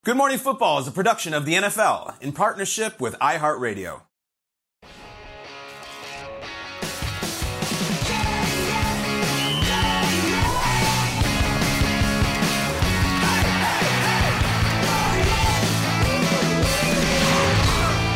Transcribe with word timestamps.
Good 0.00 0.16
Morning 0.16 0.38
Football 0.38 0.78
is 0.78 0.88
a 0.88 0.90
production 0.90 1.34
of 1.34 1.44
the 1.44 1.54
NFL 1.54 2.20
in 2.20 2.32
partnership 2.32 3.00
with 3.00 3.14
iHeartRadio. 3.18 4.00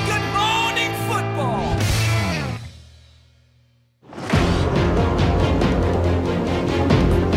Good 0.06 0.24
morning, 0.32 0.92
football. 1.06 1.76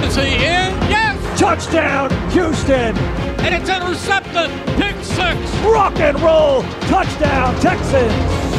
Is 0.05 0.15
he 0.15 0.35
in? 0.35 0.71
Yes! 0.89 1.39
Touchdown, 1.39 2.09
Houston! 2.31 3.28
And 3.45 3.55
it's 3.55 3.69
intercepted. 3.69 4.49
Pick 4.75 4.95
six. 5.03 5.37
Rock 5.63 5.99
and 5.99 6.19
roll! 6.19 6.63
Touchdown, 6.91 7.55
Texans! 7.61 8.13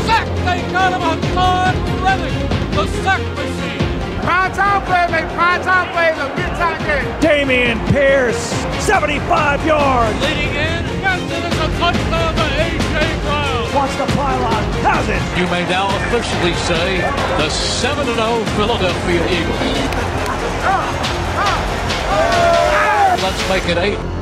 Sack. 0.06 0.26
They 0.44 0.60
got 0.72 0.92
him 0.92 1.02
on 1.02 1.20
Todd 1.34 1.76
Reddick, 2.02 2.32
the 2.72 2.86
sack 3.04 3.20
machine. 3.36 3.80
Prime 4.24 4.52
time, 4.52 4.82
baby. 4.88 5.26
Prime 5.34 5.62
time, 5.62 5.88
baby. 5.92 6.24
Big 6.36 6.52
time 6.56 6.80
game. 6.88 7.08
Dameon 7.20 7.78
Pierce, 7.90 8.40
75 8.84 9.66
yards! 9.66 10.18
Leading 10.20 10.48
in. 10.48 10.82
Yes, 11.00 11.20
it 11.28 11.44
is 11.44 11.58
a 11.60 11.68
touchdown 11.78 12.34
to 12.34 12.42
A.J. 12.42 13.20
Brown. 13.24 13.74
Watch 13.74 13.96
the 13.96 14.06
pylon, 14.16 14.64
has 14.84 15.08
it! 15.08 15.22
You 15.38 15.46
may 15.50 15.64
now 15.68 15.88
officially 16.08 16.54
say 16.68 17.00
the 17.38 17.48
7 17.50 18.04
0 18.04 18.16
Philadelphia 18.56 19.22
Eagles. 19.28 19.58
Ah, 20.64 20.88
ah, 21.36 21.58
ah. 22.10 23.20
Let's 23.22 23.48
make 23.48 23.68
it 23.68 23.78
eight. 23.78 24.19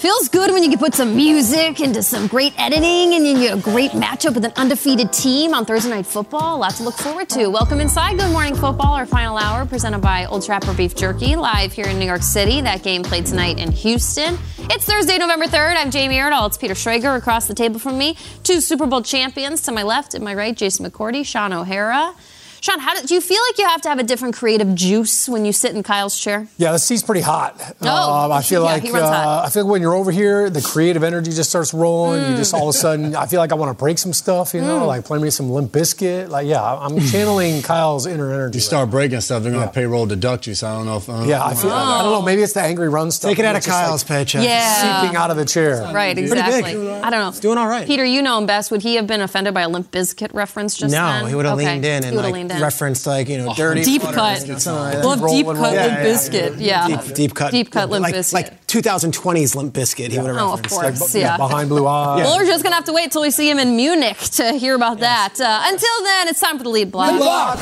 Feels 0.00 0.30
good 0.30 0.50
when 0.50 0.62
you 0.62 0.70
can 0.70 0.78
put 0.78 0.94
some 0.94 1.14
music 1.14 1.78
into 1.78 2.02
some 2.02 2.26
great 2.26 2.54
editing 2.58 3.12
and 3.12 3.26
you 3.26 3.34
get 3.34 3.58
a 3.58 3.60
great 3.60 3.90
matchup 3.90 4.32
with 4.32 4.46
an 4.46 4.52
undefeated 4.56 5.12
team 5.12 5.52
on 5.52 5.66
Thursday 5.66 5.90
Night 5.90 6.06
Football. 6.06 6.56
Lots 6.56 6.78
to 6.78 6.84
look 6.84 6.94
forward 6.94 7.28
to. 7.28 7.48
Welcome 7.48 7.80
inside 7.80 8.16
Good 8.18 8.32
Morning 8.32 8.54
Football, 8.54 8.94
our 8.94 9.04
final 9.04 9.36
hour 9.36 9.66
presented 9.66 9.98
by 9.98 10.24
Old 10.24 10.42
Trapper 10.42 10.72
Beef 10.72 10.94
Jerky, 10.96 11.36
live 11.36 11.74
here 11.74 11.84
in 11.84 11.98
New 11.98 12.06
York 12.06 12.22
City. 12.22 12.62
That 12.62 12.82
game 12.82 13.02
played 13.02 13.26
tonight 13.26 13.58
in 13.58 13.72
Houston. 13.72 14.38
It's 14.70 14.86
Thursday, 14.86 15.18
November 15.18 15.44
3rd. 15.44 15.76
I'm 15.76 15.90
Jamie 15.90 16.16
Erdahl. 16.16 16.46
It's 16.46 16.56
Peter 16.56 16.72
Schrager 16.72 17.18
across 17.18 17.46
the 17.46 17.54
table 17.54 17.78
from 17.78 17.98
me. 17.98 18.16
Two 18.42 18.62
Super 18.62 18.86
Bowl 18.86 19.02
champions 19.02 19.60
to 19.64 19.72
my 19.72 19.82
left 19.82 20.14
and 20.14 20.24
my 20.24 20.34
right, 20.34 20.56
Jason 20.56 20.90
McCourty, 20.90 21.26
Shaun 21.26 21.52
O'Hara. 21.52 22.14
Sean, 22.60 22.78
how 22.78 22.94
do, 23.00 23.06
do 23.06 23.14
you 23.14 23.20
feel 23.20 23.40
like 23.48 23.58
you 23.58 23.66
have 23.66 23.80
to 23.82 23.88
have 23.88 23.98
a 23.98 24.02
different 24.02 24.34
creative 24.36 24.74
juice 24.74 25.28
when 25.28 25.44
you 25.44 25.52
sit 25.52 25.74
in 25.74 25.82
Kyle's 25.82 26.18
chair? 26.18 26.46
Yeah, 26.58 26.72
the 26.72 26.78
seat's 26.78 27.02
pretty 27.02 27.22
hot. 27.22 27.58
Oh, 27.80 28.24
Um, 28.24 28.32
I 28.32 28.42
feel 28.50 28.62
yeah, 28.64 28.72
like 28.72 28.82
he 28.82 28.90
runs 28.90 29.04
uh, 29.04 29.12
hot. 29.12 29.46
I 29.46 29.48
feel 29.50 29.64
like 29.64 29.72
when 29.72 29.82
you're 29.82 29.94
over 29.94 30.10
here, 30.10 30.50
the 30.50 30.60
creative 30.60 31.02
energy 31.02 31.30
just 31.32 31.48
starts 31.50 31.72
rolling. 31.72 32.30
You 32.30 32.36
just 32.36 32.52
all 32.52 32.68
of 32.68 32.74
a 32.74 32.78
sudden, 32.78 33.16
I 33.16 33.26
feel 33.26 33.40
like 33.40 33.52
I 33.52 33.54
want 33.54 33.76
to 33.76 33.78
break 33.82 33.96
some 33.98 34.12
stuff. 34.12 34.52
You 34.54 34.60
know, 34.60 34.80
Mm. 34.80 34.86
like 34.86 35.04
play 35.04 35.18
me 35.18 35.30
some 35.30 35.50
Limp 35.50 35.72
Bizkit. 35.72 36.28
Like, 36.28 36.46
yeah, 36.46 36.62
I'm 36.62 37.00
channeling 37.00 37.62
Kyle's 37.70 38.06
inner 38.06 38.32
energy. 38.32 38.58
You 38.58 38.62
start 38.62 38.90
breaking 38.90 39.20
stuff, 39.22 39.42
they're 39.42 39.52
going 39.52 39.66
to 39.66 39.72
payroll 39.72 40.06
deduct 40.06 40.46
you. 40.46 40.54
So 40.54 40.68
I 40.68 40.76
don't 40.76 40.86
know 40.86 40.96
if. 40.98 41.08
Uh, 41.08 41.24
Yeah, 41.26 41.42
I 41.44 41.54
feel. 41.54 41.70
I 41.70 42.02
don't 42.02 42.12
know. 42.12 42.22
Maybe 42.22 42.42
it's 42.42 42.52
the 42.52 42.60
angry 42.62 42.88
run 42.88 43.10
stuff. 43.10 43.30
Take 43.30 43.38
it 43.38 43.44
out 43.46 43.56
of 43.56 43.64
Kyle's 43.64 44.02
like 44.02 44.08
paycheck. 44.08 44.44
Yeah. 44.44 45.00
Seeping 45.02 45.16
out 45.16 45.30
of 45.30 45.36
the 45.38 45.44
chair. 45.46 45.82
Right, 45.94 46.14
Pretty 46.14 46.28
exactly. 46.28 46.74
big. 46.74 46.86
I 47.02 47.08
don't 47.10 47.20
know. 47.20 47.28
It's 47.30 47.40
doing 47.40 47.56
all 47.58 47.68
right. 47.68 47.86
Peter, 47.86 48.04
you 48.04 48.20
know 48.22 48.36
him 48.38 48.46
best. 48.46 48.70
Would 48.70 48.82
he 48.82 48.96
have 48.96 49.06
been 49.06 49.20
offended 49.22 49.54
by 49.54 49.62
a 49.62 49.68
Limp 49.68 49.90
Bizkit 49.90 50.34
reference 50.34 50.76
just 50.76 50.92
no, 50.92 51.06
then? 51.06 51.28
he 51.28 51.34
would 51.34 51.46
have 51.46 51.56
Okay. 51.58 51.66
leaned 51.72 51.84
in 51.84 52.04
and 52.04 52.16
would've 52.16 52.30
like 52.30 52.34
leaned 52.34 52.49
in. 52.50 52.62
referenced 52.62 53.06
like 53.06 53.28
you 53.28 53.38
know 53.38 53.54
dirty 53.54 53.82
Deep 53.82 54.02
cut. 54.02 54.48
or 54.48 54.58
something 54.58 54.72
like 54.74 54.94
that. 54.94 55.04
Love 55.04 55.28
deep 55.28 55.46
cut 55.46 55.56
with 55.56 55.62
Limp 55.62 55.98
it. 55.98 56.06
Bizkit. 56.06 56.56
Yeah. 56.58 56.86
Deep, 56.88 57.14
deep 57.14 57.34
cut. 57.34 57.50
Deep 57.52 57.70
cut 57.70 57.90
Limp 57.90 58.02
like, 58.02 58.14
Bizkit. 58.14 58.32
Like 58.32 58.66
2020's 58.66 59.54
Limp 59.54 59.74
Bizkit, 59.74 60.10
he 60.10 60.18
would 60.18 60.26
have 60.28 60.36
Oh, 60.36 60.52
of 60.54 60.62
course, 60.62 61.14
yeah. 61.14 61.36
Behind 61.36 61.68
blue 61.68 61.86
eyes. 61.86 62.24
Well, 62.24 62.36
we're 62.36 62.46
just 62.46 62.62
gonna 62.62 62.76
have 62.76 62.84
to 62.86 62.92
wait 62.92 63.12
till 63.12 63.22
we 63.22 63.30
see 63.30 63.48
him 63.48 63.58
in 63.58 63.76
Munich 63.76 64.18
to 64.18 64.52
hear 64.54 64.74
about 64.74 64.98
that. 65.00 65.40
Uh, 65.40 65.62
until 65.64 66.02
then, 66.04 66.28
it's 66.28 66.40
time 66.40 66.58
for 66.58 66.64
the 66.64 66.70
lead 66.70 66.90
block. 66.90 67.58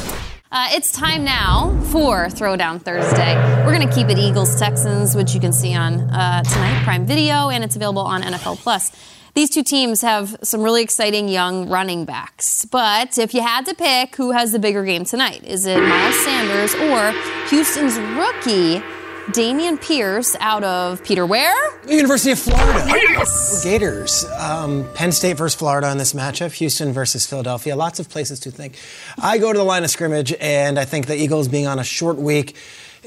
Uh, 0.50 0.69
it's 0.71 0.91
time 0.91 1.25
now 1.25 1.78
for 1.93 2.26
Throwdown 2.28 2.81
Thursday. 2.81 3.34
We're 3.66 3.75
going 3.75 3.87
to 3.87 3.94
keep 3.94 4.09
it 4.09 4.16
Eagles 4.16 4.59
Texans, 4.59 5.15
which 5.15 5.34
you 5.34 5.41
can 5.41 5.53
see 5.53 5.75
on 5.75 6.00
uh, 6.09 6.43
tonight 6.43 6.84
Prime 6.84 7.05
Video, 7.05 7.50
and 7.50 7.62
it's 7.62 7.76
available 7.76 8.00
on 8.00 8.22
NFL 8.22 8.56
Plus. 8.56 8.91
These 9.38 9.50
two 9.50 9.62
teams 9.62 10.03
have 10.03 10.37
some 10.43 10.62
really 10.62 10.82
exciting 10.82 11.28
young 11.28 11.69
running 11.69 12.04
backs. 12.04 12.65
But 12.65 13.19
if 13.19 13.34
you 13.34 13.41
had 13.41 13.66
to 13.66 13.75
pick 13.76 14.16
who 14.16 14.32
has 14.32 14.50
the 14.50 14.59
bigger 14.59 14.84
game 14.84 15.04
tonight, 15.04 15.44
is 15.44 15.65
it 15.65 15.81
Miles 15.81 16.19
Sanders 16.25 16.75
or 16.75 17.12
Houston's 17.49 17.97
rookie 18.19 18.82
Dameon 19.31 19.81
Pierce 19.81 20.34
out 20.41 20.65
of 20.65 21.04
Peter 21.04 21.25
Ware? 21.25 21.54
University 21.87 22.32
of 22.32 22.41
Florida. 22.41 22.84
Yes. 22.88 23.62
Gators. 23.62 24.25
Um, 24.41 24.84
Penn 24.94 25.12
State 25.12 25.37
versus 25.37 25.56
Florida 25.56 25.88
in 25.93 25.99
this 25.99 26.15
matchup. 26.15 26.50
Houston 26.55 26.93
versus 26.93 27.25
Philadelphia. 27.25 27.76
Lots 27.76 28.00
of 28.00 28.09
places 28.09 28.41
to 28.41 28.50
think. 28.50 28.76
I 29.22 29.38
go 29.38 29.53
to 29.53 29.59
the 29.59 29.65
line 29.65 29.84
of 29.84 29.91
scrimmage, 29.91 30.34
and 30.41 30.81
I 30.81 30.84
think 30.84 31.06
the 31.06 31.15
Eagles 31.15 31.47
being 31.47 31.69
on 31.69 31.78
a 31.78 31.84
short 31.84 32.16
week 32.16 32.56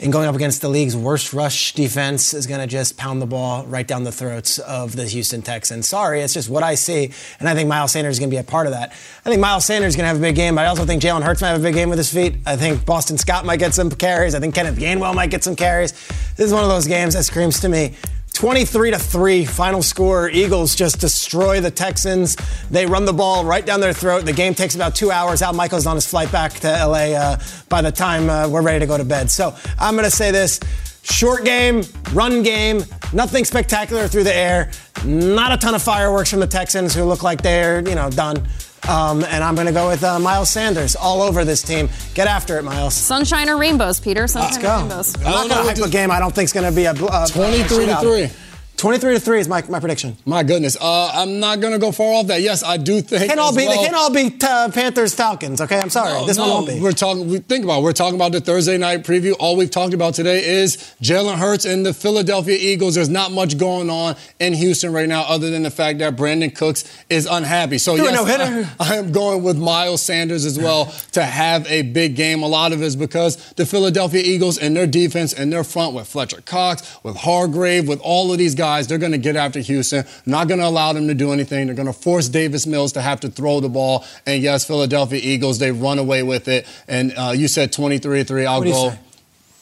and 0.01 0.11
going 0.11 0.27
up 0.27 0.35
against 0.35 0.61
the 0.61 0.67
league's 0.67 0.95
worst 0.95 1.31
rush 1.31 1.73
defense 1.73 2.33
is 2.33 2.47
going 2.47 2.59
to 2.59 2.67
just 2.67 2.97
pound 2.97 3.21
the 3.21 3.25
ball 3.27 3.65
right 3.67 3.87
down 3.87 4.03
the 4.03 4.11
throats 4.11 4.57
of 4.59 4.95
the 4.95 5.05
Houston 5.05 5.41
Texans. 5.43 5.87
Sorry, 5.87 6.21
it's 6.21 6.33
just 6.33 6.49
what 6.49 6.63
I 6.63 6.75
see, 6.75 7.11
and 7.39 7.47
I 7.47 7.53
think 7.53 7.69
Miles 7.69 7.91
Sanders 7.91 8.15
is 8.15 8.19
going 8.19 8.29
to 8.29 8.33
be 8.33 8.39
a 8.39 8.43
part 8.43 8.65
of 8.65 8.73
that. 8.73 8.91
I 8.91 9.29
think 9.29 9.39
Miles 9.39 9.63
Sanders 9.63 9.89
is 9.89 9.95
going 9.95 10.05
to 10.05 10.07
have 10.07 10.17
a 10.17 10.21
big 10.21 10.35
game, 10.35 10.55
but 10.55 10.65
I 10.65 10.67
also 10.67 10.85
think 10.85 11.03
Jalen 11.03 11.21
Hurts 11.21 11.41
might 11.41 11.49
have 11.49 11.59
a 11.59 11.63
big 11.63 11.75
game 11.75 11.89
with 11.89 11.99
his 11.99 12.11
feet. 12.11 12.35
I 12.45 12.55
think 12.55 12.85
Boston 12.85 13.17
Scott 13.17 13.45
might 13.45 13.57
get 13.57 13.73
some 13.73 13.91
carries. 13.91 14.33
I 14.33 14.39
think 14.39 14.55
Kenneth 14.55 14.77
Gainwell 14.77 15.13
might 15.13 15.29
get 15.29 15.43
some 15.43 15.55
carries. 15.55 15.91
This 16.35 16.47
is 16.47 16.53
one 16.53 16.63
of 16.63 16.69
those 16.69 16.87
games 16.87 17.13
that 17.13 17.23
screams 17.23 17.59
to 17.59 17.69
me 17.69 17.95
23 18.41 18.89
to 18.89 18.97
3 18.97 19.45
final 19.45 19.83
score 19.83 20.27
eagles 20.27 20.73
just 20.73 20.99
destroy 20.99 21.61
the 21.61 21.69
texans. 21.69 22.35
They 22.71 22.87
run 22.87 23.05
the 23.05 23.13
ball 23.13 23.45
right 23.45 23.63
down 23.63 23.81
their 23.81 23.93
throat. 23.93 24.25
The 24.25 24.33
game 24.33 24.55
takes 24.55 24.73
about 24.73 24.95
two 24.95 25.11
hours. 25.11 25.43
Al 25.43 25.53
michael's 25.53 25.85
on 25.85 25.93
his 25.93 26.07
flight 26.07 26.31
back 26.31 26.51
to 26.53 26.67
la 26.87 26.95
uh, 26.95 27.39
by 27.69 27.83
the 27.83 27.91
time 27.91 28.31
uh, 28.31 28.49
we're 28.49 28.63
ready 28.63 28.79
to 28.79 28.87
go 28.87 28.97
to 28.97 29.05
bed. 29.05 29.29
So 29.29 29.55
i'm 29.77 29.93
going 29.93 30.09
to 30.09 30.15
say 30.15 30.31
this. 30.31 30.59
Short 31.03 31.45
game 31.45 31.83
run 32.13 32.41
game 32.41 32.83
nothing 33.13 33.45
spectacular 33.45 34.07
through 34.07 34.23
the 34.23 34.35
air. 34.35 34.71
Not 35.05 35.51
a 35.51 35.57
ton 35.57 35.75
of 35.75 35.83
fireworks 35.83 36.31
from 36.31 36.39
the 36.39 36.47
texans 36.47 36.95
who 36.95 37.03
look 37.03 37.21
like 37.21 37.43
they're 37.43 37.87
you 37.87 37.93
know 37.93 38.09
done 38.09 38.47
Um, 38.89 39.23
and 39.23 39.43
I'm 39.43 39.53
going 39.55 39.67
to 39.67 39.73
go 39.73 39.89
with 39.89 40.03
uh, 40.03 40.17
Miles 40.19 40.49
Sanders 40.49 40.95
all 40.95 41.21
over 41.21 41.45
this 41.45 41.61
team. 41.61 41.89
Get 42.13 42.27
after 42.27 42.57
it, 42.57 42.63
Miles. 42.63 42.93
Sunshine 42.95 43.47
or 43.49 43.57
rainbows, 43.57 43.99
Peter? 43.99 44.27
Sunshine 44.27 44.51
Let's 44.51 44.57
or 44.57 44.61
go. 44.61 44.79
rainbows? 44.79 45.15
I'm 45.17 45.23
not 45.23 45.49
going 45.49 45.75
to 45.75 45.81
hype 45.81 45.89
a 45.89 45.91
game 45.91 46.11
I 46.11 46.19
don't 46.19 46.33
think 46.33 46.45
is 46.45 46.53
going 46.53 46.69
to 46.69 46.75
be 46.75 46.85
a, 46.85 46.93
a 46.93 47.27
23 47.27 47.85
to 47.85 47.97
3. 47.97 48.29
23 48.81 49.13
to 49.13 49.19
3 49.19 49.39
is 49.39 49.47
my, 49.47 49.63
my 49.69 49.79
prediction. 49.79 50.17
My 50.25 50.41
goodness. 50.41 50.75
Uh, 50.81 51.11
I'm 51.13 51.39
not 51.39 51.59
going 51.59 51.71
to 51.71 51.77
go 51.77 51.91
far 51.91 52.15
off 52.15 52.25
that. 52.27 52.41
Yes, 52.41 52.63
I 52.63 52.77
do 52.77 52.99
think. 52.99 53.21
They 53.21 53.27
can't 53.27 53.39
all 53.39 53.55
be, 53.55 53.67
well, 53.67 53.77
they 53.77 53.83
can't 53.83 53.95
all 53.95 54.11
be 54.11 54.35
uh, 54.41 54.71
Panthers 54.71 55.13
Falcons, 55.13 55.61
okay? 55.61 55.79
I'm 55.79 55.91
sorry. 55.91 56.13
No, 56.13 56.25
this 56.25 56.37
no, 56.37 56.47
one 56.47 56.51
won't 56.51 56.67
be. 56.67 56.79
We're 56.79 56.91
talking. 56.91 57.29
We 57.29 57.37
think 57.37 57.63
about. 57.63 57.81
It. 57.81 57.83
We're 57.83 57.93
talking 57.93 58.15
about 58.15 58.31
the 58.31 58.41
Thursday 58.41 58.79
night 58.79 59.03
preview. 59.03 59.35
All 59.39 59.55
we've 59.55 59.69
talked 59.69 59.93
about 59.93 60.15
today 60.15 60.43
is 60.43 60.77
Jalen 60.99 61.35
Hurts 61.35 61.65
and 61.65 61.85
the 61.85 61.93
Philadelphia 61.93 62.57
Eagles. 62.59 62.95
There's 62.95 63.07
not 63.07 63.31
much 63.31 63.59
going 63.59 63.91
on 63.91 64.15
in 64.39 64.53
Houston 64.53 64.91
right 64.91 65.07
now, 65.07 65.25
other 65.27 65.51
than 65.51 65.61
the 65.61 65.69
fact 65.69 65.99
that 65.99 66.15
Brandin 66.15 66.55
Cooks 66.55 66.83
is 67.07 67.27
unhappy. 67.27 67.77
So 67.77 67.95
Threw 67.95 68.05
yes. 68.05 68.75
I, 68.79 68.93
I 68.93 68.95
am 68.95 69.11
going 69.11 69.43
with 69.43 69.59
Miles 69.59 70.01
Sanders 70.01 70.43
as 70.43 70.57
well 70.57 70.85
to 71.11 71.23
have 71.23 71.67
a 71.67 71.83
big 71.83 72.15
game. 72.15 72.41
A 72.41 72.47
lot 72.47 72.73
of 72.73 72.81
it 72.81 72.85
is 72.85 72.95
because 72.95 73.53
the 73.53 73.65
Philadelphia 73.67 74.23
Eagles 74.25 74.57
and 74.57 74.75
their 74.75 74.87
defense 74.87 75.33
and 75.33 75.53
their 75.53 75.63
front 75.63 75.93
with 75.93 76.07
Fletcher 76.07 76.41
Cox, 76.41 76.97
with 77.03 77.17
Hargrave, 77.17 77.87
with 77.87 78.01
all 78.01 78.31
of 78.31 78.39
these 78.39 78.55
guys, 78.55 78.70
they're 78.79 78.97
going 78.97 79.11
to 79.11 79.17
get 79.17 79.35
after 79.35 79.59
Houston. 79.59 80.05
Not 80.25 80.47
going 80.47 80.59
to 80.59 80.67
allow 80.67 80.93
them 80.93 81.07
to 81.07 81.13
do 81.13 81.31
anything. 81.31 81.67
They're 81.67 81.75
going 81.75 81.87
to 81.87 81.93
force 81.93 82.29
Davis 82.29 82.65
Mills 82.65 82.93
to 82.93 83.01
have 83.01 83.19
to 83.21 83.29
throw 83.29 83.59
the 83.59 83.69
ball. 83.69 84.05
And 84.25 84.41
yes, 84.41 84.65
Philadelphia 84.65 85.19
Eagles, 85.21 85.59
they 85.59 85.71
run 85.71 85.99
away 85.99 86.23
with 86.23 86.47
it. 86.47 86.65
And 86.87 87.13
uh, 87.17 87.33
you 87.35 87.47
said 87.47 87.71
23 87.71 88.23
3. 88.23 88.45
I'll 88.45 88.63
go 88.63 88.91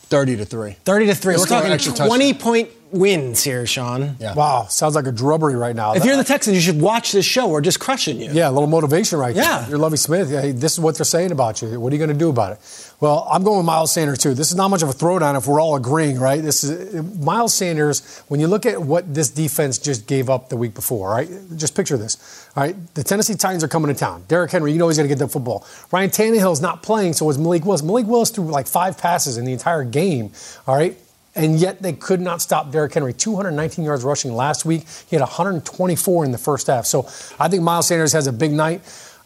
30 0.10 0.38
to 0.38 0.46
3. 0.46 0.72
30 0.84 1.06
to 1.06 1.16
3. 1.16 1.34
Let's 1.34 1.50
We're 1.50 1.56
talking 1.56 1.72
extra 1.72 1.92
touchdown. 1.94 2.08
20 2.08 2.34
point 2.34 2.70
wins 2.92 3.44
here, 3.44 3.66
Sean. 3.66 4.16
Yeah. 4.20 4.34
Wow, 4.34 4.66
sounds 4.70 4.96
like 4.96 5.06
a 5.08 5.12
drubbery 5.12 5.56
right 5.56 5.76
now. 5.76 5.94
If 5.94 6.06
you're 6.06 6.18
the 6.18 6.24
Texans, 6.24 6.56
you 6.56 6.62
should 6.62 6.82
watch 6.82 7.12
this 7.12 7.26
show. 7.26 7.48
We're 7.48 7.62
just 7.62 7.80
crushing 7.80 8.20
you. 8.20 8.32
Yeah, 8.32 8.50
a 8.50 8.52
little 8.52 8.68
motivation 8.68 9.20
right 9.20 9.36
Yeah. 9.36 9.60
there. 9.62 9.70
You're 9.70 9.78
Lovie 9.80 9.98
Smith. 9.98 10.30
Yeah, 10.32 10.42
hey, 10.42 10.52
this 10.52 10.74
is 10.74 10.80
what 10.80 10.96
they're 10.96 11.06
saying 11.06 11.32
about 11.32 11.62
you. 11.62 11.80
What 11.80 11.92
are 11.92 11.96
you 11.96 12.00
going 12.00 12.10
to 12.10 12.18
do 12.18 12.30
about 12.30 12.54
it? 12.54 12.94
Well, 13.00 13.28
I'm 13.32 13.44
going 13.44 13.58
with 13.58 13.66
Miles 13.66 13.92
Sanders 13.92 14.18
too. 14.18 14.34
This 14.34 14.50
is 14.50 14.56
not 14.56 14.70
much 14.70 14.82
of 14.84 14.90
a 14.90 14.94
throwdown 14.94 15.38
if 15.38 15.48
we're 15.48 15.62
all 15.62 15.76
agreeing, 15.76 16.20
right? 16.20 16.42
This 16.42 16.64
is 16.64 17.02
Miles 17.20 17.54
Sanders. 17.54 18.22
When 18.28 18.40
you 18.40 18.48
look 18.48 18.66
at 18.66 18.82
what 18.82 19.14
this 19.14 19.30
defense 19.30 19.78
just 19.78 20.06
gave 20.08 20.30
up 20.30 20.50
the 20.50 20.58
week 20.58 20.74
before, 20.74 21.10
right? 21.10 21.30
Just 21.56 21.76
picture 21.76 21.98
this. 21.98 22.48
All 22.58 22.64
right, 22.64 22.76
the 22.96 23.04
Tennessee 23.04 23.36
Titans 23.36 23.64
are 23.64 23.68
coming 23.70 23.94
to 23.94 23.98
town. 23.98 24.24
Derrick 24.28 24.52
Henry, 24.52 24.72
you 24.74 24.80
know 24.80 24.88
he's 24.90 24.98
going 24.98 25.08
to 25.08 25.14
get 25.16 25.20
the 25.20 25.28
football. 25.30 25.66
Ryan 25.92 26.10
Tannehill's 26.10 26.62
not 26.62 26.84
playing, 26.84 27.14
so 27.14 27.30
is 27.30 27.38
Malik 27.38 27.64
Willis. 27.64 27.84
Malik 27.84 28.08
Willis 28.08 28.32
threw 28.32 28.46
like 28.46 28.68
five 28.68 28.98
passes 28.98 29.38
in 29.38 29.46
the 29.46 29.54
entire 29.54 29.84
game. 29.84 30.32
All 30.68 30.76
right. 30.76 30.98
And 31.40 31.58
yet 31.58 31.82
they 31.82 31.94
could 31.94 32.20
not 32.20 32.42
stop 32.42 32.70
Derrick 32.70 32.94
Henry. 32.94 33.14
219 33.14 33.86
yards 33.86 34.04
rushing 34.04 34.34
last 34.34 34.66
week. 34.66 34.86
He 35.10 35.16
had 35.16 35.22
124 35.22 36.26
in 36.26 36.32
the 36.32 36.38
first 36.38 36.68
half. 36.68 36.86
So 36.86 37.08
I 37.40 37.48
think 37.48 37.64
Miles 37.64 37.88
Sanders 37.88 38.12
has 38.12 38.28
a 38.28 38.34
big 38.34 38.52
night. 38.52 38.82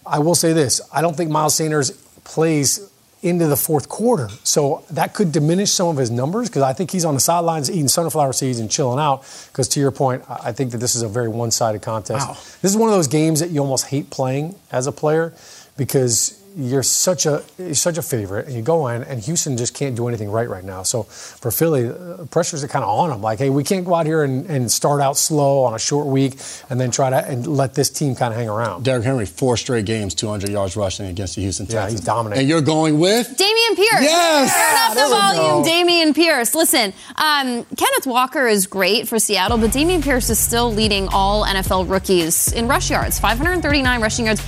I 0.06 0.20
will 0.20 0.36
say 0.36 0.54
this 0.54 0.80
I 0.94 1.02
don't 1.02 1.18
think 1.18 1.32
Miles 1.32 1.56
Sanders 1.56 1.92
plays 2.24 2.90
into 3.24 3.48
the 3.48 3.56
fourth 3.56 3.90
quarter. 3.90 4.30
So 4.44 4.84
that 4.92 5.14
could 5.14 5.32
diminish 5.32 5.72
some 5.72 5.88
of 5.88 5.98
his 5.98 6.12
numbers 6.12 6.50
because 6.50 6.62
I 6.62 6.74
think 6.74 6.92
he's 6.92 7.06
on 7.06 7.16
the 7.16 7.20
sidelines 7.20 7.72
eating 7.72 7.88
sunflower 7.88 8.34
seeds 8.34 8.60
and 8.60 8.70
chilling 8.70 9.00
out. 9.00 9.22
Because 9.48 9.68
to 9.70 9.80
your 9.80 9.92
point, 9.92 10.24
I 10.30 10.52
think 10.52 10.72
that 10.72 10.80
this 10.80 10.94
is 10.96 11.02
a 11.02 11.08
very 11.08 11.30
one 11.30 11.50
sided 11.50 11.82
contest. 11.82 12.28
Wow. 12.28 12.34
This 12.62 12.72
is 12.72 12.78
one 12.78 12.90
of 12.90 12.96
those 12.96 13.08
games 13.08 13.40
that 13.40 13.50
you 13.50 13.62
almost 13.62 13.88
hate 13.88 14.10
playing 14.10 14.56
as 14.72 14.86
a 14.86 14.92
player 14.92 15.34
because 15.78 16.43
you're 16.56 16.84
such 16.84 17.26
a 17.26 17.44
you're 17.58 17.74
such 17.74 17.98
a 17.98 18.02
favorite, 18.02 18.48
and 18.48 18.56
you 18.56 18.62
go 18.62 18.88
in, 18.88 19.04
and 19.04 19.22
Houston 19.22 19.58
just 19.58 19.74
can't 19.74 19.96
do 19.96 20.08
anything 20.08 20.30
right 20.30 20.50
right 20.50 20.64
now. 20.64 20.84
So 20.84 21.04
for 21.04 21.52
Philly, 21.52 21.90
uh, 21.90 22.26
pressures 22.26 22.64
are 22.64 22.68
kind 22.68 22.84
of 22.84 22.90
on 22.90 23.10
them. 23.10 23.22
Like, 23.22 23.40
hey, 23.40 23.50
we 23.50 23.64
can't 23.64 23.86
go 23.86 23.96
out 23.96 24.06
here 24.06 24.24
and, 24.24 24.46
and 24.48 24.72
start 24.72 25.02
out 25.02 25.18
slow 25.18 25.64
on 25.64 25.74
a 25.74 25.80
short 25.80 26.08
week, 26.08 26.36
and 26.70 26.80
then 26.80 26.92
try 26.92 27.10
to 27.10 27.28
and 27.28 27.48
let 27.48 27.74
this 27.74 27.90
team 27.90 28.16
kind 28.16 28.34
of 28.34 28.40
hang 28.40 28.50
around. 28.50 28.84
Derrick 28.84 29.04
Henry, 29.04 29.26
four 29.26 29.58
straight 29.58 29.86
games, 29.86 30.14
200 30.16 30.50
yards 30.50 30.76
rushing 30.76 31.08
against 31.08 31.36
the 31.36 31.42
Houston 31.42 31.66
Texans. 31.66 31.74
Yeah, 31.74 31.82
Texans. 31.82 32.00
he's 32.00 32.06
dominating. 32.06 32.42
And 32.42 32.50
you're 32.50 32.62
going 32.62 33.00
with? 33.00 33.28
Dameon 33.30 33.76
Pierce. 33.76 34.02
Yes! 34.02 34.54
Turn 34.54 35.02
up 35.02 35.10
the 35.10 35.16
volume. 35.16 35.66
Dameon 35.66 36.16
Pierce. 36.16 36.56
Listen, 36.56 36.94
um, 37.16 37.66
Kenneth 37.78 38.06
Walker 38.06 38.48
is 38.48 38.68
great 38.68 39.08
for 39.08 39.20
Seattle, 39.20 39.58
but 39.58 39.72
Dameon 39.72 40.04
Pierce 40.04 40.30
is 40.30 40.40
still 40.40 40.72
leading 40.72 41.08
all 41.10 41.46
NFL 41.46 41.90
rookies 41.90 42.52
in 42.54 42.68
rush 42.68 42.90
yards, 42.90 43.20
539 43.20 44.02
rushing 44.02 44.26
yards. 44.26 44.42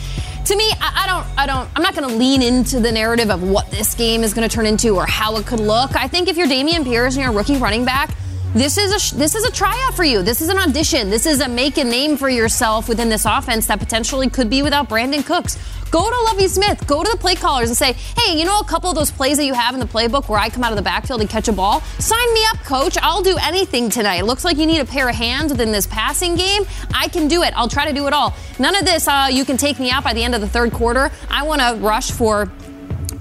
To 0.45 0.55
me, 0.55 0.69
I, 0.79 1.03
I 1.03 1.07
don't, 1.07 1.39
I 1.39 1.45
don't, 1.47 1.67
I'm 1.75 1.81
not 1.81 1.95
going 1.95 2.07
to 2.07 2.15
lean 2.15 2.43
into 2.43 2.79
the 2.79 2.91
narrative 2.91 3.31
of 3.31 3.41
what 3.41 3.71
this 3.71 3.95
game 3.95 4.23
is 4.23 4.31
going 4.31 4.47
to 4.47 4.55
turn 4.55 4.67
into 4.67 4.95
or 4.95 5.07
how 5.07 5.37
it 5.37 5.47
could 5.47 5.59
look. 5.59 5.95
I 5.95 6.07
think 6.07 6.27
if 6.27 6.37
you're 6.37 6.45
Dameon 6.45 6.83
Pierce 6.83 7.15
and 7.15 7.23
you're 7.23 7.31
a 7.31 7.35
rookie 7.35 7.57
running 7.57 7.83
back, 7.83 8.15
this 8.55 8.77
is 8.77 9.11
a 9.11 9.15
this 9.17 9.35
is 9.35 9.43
a 9.43 9.51
tryout 9.51 9.93
for 9.95 10.05
you. 10.05 10.23
This 10.23 10.39
is 10.39 10.47
an 10.47 10.57
audition. 10.57 11.09
This 11.09 11.25
is 11.25 11.41
a 11.41 11.49
make 11.49 11.77
a 11.77 11.83
name 11.83 12.15
for 12.15 12.29
yourself 12.29 12.87
within 12.87 13.09
this 13.09 13.25
offense 13.25 13.67
that 13.67 13.79
potentially 13.79 14.29
could 14.29 14.49
be 14.49 14.63
without 14.63 14.87
Brandin 14.87 15.25
Cooks. 15.25 15.57
Go 15.91 16.09
to 16.09 16.21
Lovie 16.23 16.47
Smith. 16.47 16.87
Go 16.87 17.03
to 17.03 17.11
the 17.11 17.17
play 17.17 17.35
callers 17.35 17.67
and 17.67 17.77
say, 17.77 17.93
"Hey, 18.17 18.39
you 18.39 18.45
know 18.45 18.59
a 18.59 18.63
couple 18.63 18.89
of 18.89 18.95
those 18.95 19.11
plays 19.11 19.35
that 19.37 19.43
you 19.43 19.53
have 19.53 19.73
in 19.73 19.81
the 19.81 19.85
playbook 19.85 20.29
where 20.29 20.39
I 20.39 20.47
come 20.49 20.63
out 20.63 20.71
of 20.71 20.77
the 20.77 20.81
backfield 20.81 21.19
and 21.19 21.29
catch 21.29 21.49
a 21.49 21.51
ball? 21.51 21.81
Sign 21.99 22.33
me 22.33 22.45
up, 22.45 22.63
coach. 22.63 22.97
I'll 23.01 23.21
do 23.21 23.37
anything 23.41 23.89
tonight. 23.89 24.23
Looks 24.25 24.45
like 24.45 24.55
you 24.55 24.65
need 24.65 24.79
a 24.79 24.85
pair 24.85 25.09
of 25.09 25.15
hands 25.15 25.51
within 25.51 25.73
this 25.73 25.85
passing 25.85 26.35
game. 26.35 26.63
I 26.93 27.09
can 27.09 27.27
do 27.27 27.43
it. 27.43 27.53
I'll 27.57 27.67
try 27.67 27.85
to 27.85 27.93
do 27.93 28.07
it 28.07 28.13
all. 28.13 28.33
None 28.57 28.73
of 28.75 28.85
this. 28.85 29.05
Uh, 29.05 29.27
you 29.29 29.43
can 29.43 29.57
take 29.57 29.79
me 29.79 29.91
out 29.91 30.05
by 30.05 30.13
the 30.13 30.23
end 30.23 30.33
of 30.33 30.39
the 30.39 30.47
third 30.47 30.71
quarter. 30.71 31.11
I 31.29 31.43
want 31.43 31.61
to 31.61 31.75
rush 31.75 32.11
for." 32.11 32.49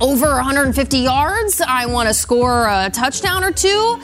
Over 0.01 0.35
150 0.35 0.99
yards. 0.99 1.61
I 1.61 1.87
want 1.87 2.09
to 2.09 2.15
score 2.15 2.67
a 2.67 2.91
touchdown 2.91 3.45
or 3.45 3.53
two. 3.53 4.01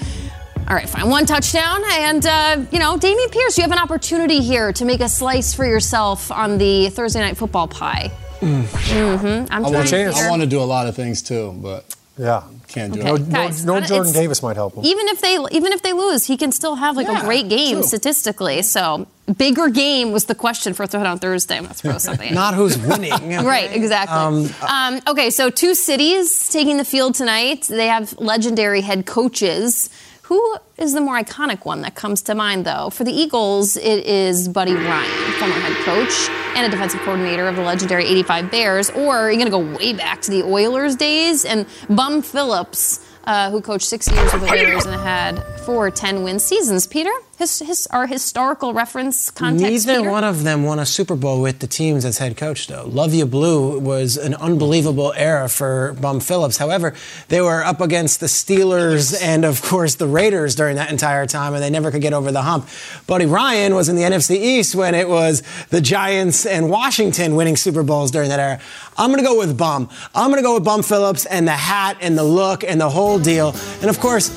All 0.70 0.76
right, 0.76 0.88
fine. 0.88 1.10
One 1.10 1.26
touchdown. 1.26 1.82
And, 1.90 2.24
uh, 2.24 2.64
you 2.70 2.78
know, 2.78 2.96
Dameon 2.96 3.32
Pierce, 3.32 3.58
you 3.58 3.62
have 3.62 3.72
an 3.72 3.78
opportunity 3.78 4.40
here 4.40 4.72
to 4.74 4.84
make 4.84 5.00
a 5.00 5.08
slice 5.08 5.52
for 5.52 5.66
yourself 5.66 6.30
on 6.30 6.58
the 6.58 6.90
Thursday 6.90 7.18
night 7.18 7.36
football 7.36 7.66
pie. 7.66 8.12
Mm-hmm. 8.40 9.52
I'm 9.52 9.66
I 9.66 9.84
trying 9.84 10.06
want. 10.06 10.16
I 10.16 10.30
want 10.30 10.42
to 10.42 10.46
do 10.48 10.60
a 10.60 10.62
lot 10.62 10.86
of 10.86 10.94
things 10.94 11.22
too, 11.22 11.52
but 11.60 11.84
Yeah. 12.16 12.44
can't 12.68 12.92
do 12.92 13.00
Okay. 13.00 13.14
It. 13.14 13.20
no, 13.26 13.32
Guys, 13.48 13.64
no 13.64 13.74
it's- 13.76 13.88
Jordan 13.90 14.12
Davis 14.12 14.42
might 14.44 14.54
help 14.54 14.76
him. 14.76 14.84
Even 14.84 15.08
if 15.08 15.20
they 15.20 15.36
even 15.50 15.72
if 15.72 15.82
they 15.82 15.92
lose, 15.92 16.26
he 16.26 16.36
can 16.36 16.52
still 16.52 16.76
have 16.76 16.96
like 16.96 17.08
a 17.08 17.20
great 17.24 17.48
game 17.48 17.78
true. 17.78 17.82
statistically. 17.88 18.62
So 18.62 19.08
bigger 19.36 19.68
game 19.70 20.12
was 20.12 20.26
the 20.26 20.34
question 20.36 20.72
for 20.72 20.86
Throwdown 20.86 21.20
Thursday. 21.20 21.56
I'm 21.56 21.64
gonna 21.64 21.74
throw 21.74 21.98
something. 22.08 22.28
in. 22.28 22.34
Not 22.34 22.54
who's 22.54 22.78
winning. 22.78 23.12
Right, 23.44 23.70
exactly. 23.74 24.48
Um, 24.66 25.00
okay, 25.08 25.30
so 25.30 25.50
two 25.50 25.74
cities 25.74 26.48
taking 26.48 26.76
the 26.76 26.84
field 26.84 27.16
tonight. 27.16 27.62
They 27.68 27.88
have 27.88 28.16
legendary 28.20 28.82
head 28.82 29.04
coaches. 29.04 29.90
Who 30.30 30.58
is 30.78 30.92
the 30.92 31.00
more 31.00 31.20
iconic 31.20 31.64
one 31.64 31.80
that 31.80 31.96
comes 31.96 32.22
to 32.22 32.36
mind, 32.36 32.64
though? 32.64 32.90
For 32.90 33.02
the 33.02 33.10
Eagles, 33.10 33.76
it 33.76 34.06
is 34.06 34.46
Buddy 34.46 34.74
Ryan, 34.74 35.32
former 35.40 35.54
head 35.54 35.76
coach 35.84 36.28
and 36.54 36.64
a 36.64 36.68
defensive 36.70 37.00
coordinator 37.00 37.48
of 37.48 37.56
the 37.56 37.62
legendary 37.62 38.04
85 38.04 38.48
Bears. 38.48 38.90
Or 38.90 39.16
are 39.16 39.32
you 39.32 39.38
going 39.44 39.50
to 39.50 39.74
go 39.74 39.76
way 39.76 39.92
back 39.92 40.22
to 40.22 40.30
the 40.30 40.44
Oilers 40.44 40.94
days? 40.94 41.44
And 41.44 41.66
Bum 41.88 42.22
Phillips, 42.22 43.04
uh, 43.24 43.50
who 43.50 43.60
coached 43.60 43.88
six 43.88 44.08
years 44.08 44.32
with 44.32 44.42
the 44.42 44.52
Oilers 44.52 44.86
and 44.86 45.00
had 45.00 45.42
four 45.70 45.88
10 45.88 46.24
win 46.24 46.40
seasons. 46.40 46.88
Peter, 46.88 47.12
his, 47.38 47.60
his, 47.60 47.86
our 47.92 48.08
historical 48.08 48.74
reference 48.74 49.30
context. 49.30 49.86
Neither 49.86 50.00
Peter? 50.00 50.10
one 50.10 50.24
of 50.24 50.42
them 50.42 50.64
won 50.64 50.80
a 50.80 50.84
Super 50.84 51.14
Bowl 51.14 51.40
with 51.40 51.60
the 51.60 51.68
teams 51.68 52.04
as 52.04 52.18
head 52.18 52.36
coach, 52.36 52.66
though. 52.66 52.86
Luv 52.86 53.14
Ya 53.14 53.24
Blue 53.24 53.78
was 53.78 54.16
an 54.16 54.34
unbelievable 54.34 55.12
era 55.16 55.48
for 55.48 55.96
Bum 56.00 56.18
Phillips. 56.18 56.56
However, 56.56 56.92
they 57.28 57.40
were 57.40 57.62
up 57.64 57.80
against 57.80 58.18
the 58.18 58.26
Steelers 58.26 59.16
and, 59.22 59.44
of 59.44 59.62
course, 59.62 59.94
the 59.94 60.08
Raiders 60.08 60.56
during 60.56 60.74
that 60.74 60.90
entire 60.90 61.24
time, 61.24 61.54
and 61.54 61.62
they 61.62 61.70
never 61.70 61.92
could 61.92 62.02
get 62.02 62.12
over 62.12 62.32
the 62.32 62.42
hump. 62.42 62.68
Buddy 63.06 63.26
Ryan 63.26 63.76
was 63.76 63.88
in 63.88 63.94
the 63.94 64.02
NFC 64.02 64.36
East 64.36 64.74
when 64.74 64.96
it 64.96 65.08
was 65.08 65.44
the 65.68 65.80
Giants 65.80 66.46
and 66.46 66.68
Washington 66.68 67.36
winning 67.36 67.56
Super 67.56 67.84
Bowls 67.84 68.10
during 68.10 68.30
that 68.30 68.40
era. 68.40 68.60
I'm 68.98 69.10
going 69.10 69.22
to 69.22 69.28
go 69.28 69.38
with 69.38 69.56
Bum. 69.56 69.88
I'm 70.16 70.30
going 70.30 70.42
to 70.42 70.46
go 70.46 70.54
with 70.54 70.64
Bum 70.64 70.82
Phillips 70.82 71.26
and 71.26 71.46
the 71.46 71.52
hat 71.52 71.96
and 72.00 72.18
the 72.18 72.24
look 72.24 72.64
and 72.64 72.80
the 72.80 72.90
whole 72.90 73.20
deal. 73.20 73.54
And, 73.80 73.88
of 73.88 74.00
course, 74.00 74.30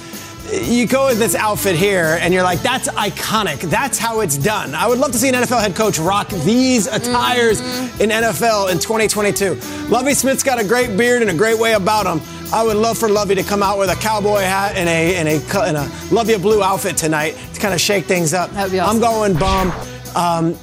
you 0.62 0.88
go 0.88 1.08
with 1.08 1.20
this 1.20 1.36
outfit 1.36 1.76
here 1.76 2.18
and 2.22 2.34
you're 2.34 2.44
like, 2.44 2.62
that's 2.62 2.88
iconic. 2.90 3.62
That's 3.62 3.98
how 3.98 4.20
it's 4.20 4.38
done. 4.38 4.76
I 4.76 4.88
would 4.88 5.00
love 5.00 5.12
to 5.14 5.18
see 5.18 5.30
an 5.30 5.36
NFL 5.36 5.62
head 5.62 5.76
coach 5.76 6.00
rock 6.00 6.30
these 6.30 6.88
attires 6.88 7.60
in 8.00 8.10
NFL 8.10 8.72
in 8.72 8.80
2022. 8.80 9.56
Lovie 9.90 10.14
Smith's 10.14 10.44
got 10.44 10.60
a 10.60 10.68
great 10.68 10.96
beard 10.98 11.22
and 11.22 11.32
a 11.32 11.34
great 11.34 11.58
way 11.58 11.74
about 11.74 12.06
him. 12.06 12.22
I 12.54 12.64
would 12.64 12.78
love 12.78 12.98
for 12.98 13.10
Lovie 13.10 13.36
to 13.36 13.44
come 13.44 13.64
out 13.64 13.80
with 13.80 13.90
a 13.90 13.96
cowboy 13.96 14.42
hat 14.42 14.76
and 14.76 14.88
a 14.88 15.16
and 15.16 15.28
a 15.28 15.62
and 15.64 15.78
a 15.78 15.92
Luv 16.14 16.30
Ya 16.30 16.38
Blue 16.38 16.62
outfit 16.62 16.98
tonight 16.98 17.36
to 17.54 17.60
kind 17.60 17.74
of 17.74 17.82
shake 17.82 18.06
things 18.06 18.34
up. 18.34 18.54
Awesome. 18.54 18.80
I'm 18.80 19.00
going 19.00 19.34
bum. 19.34 19.74
Um, 20.16 20.58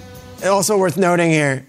also 0.44 0.78
worth 0.78 0.96
noting 0.96 1.30
here, 1.30 1.66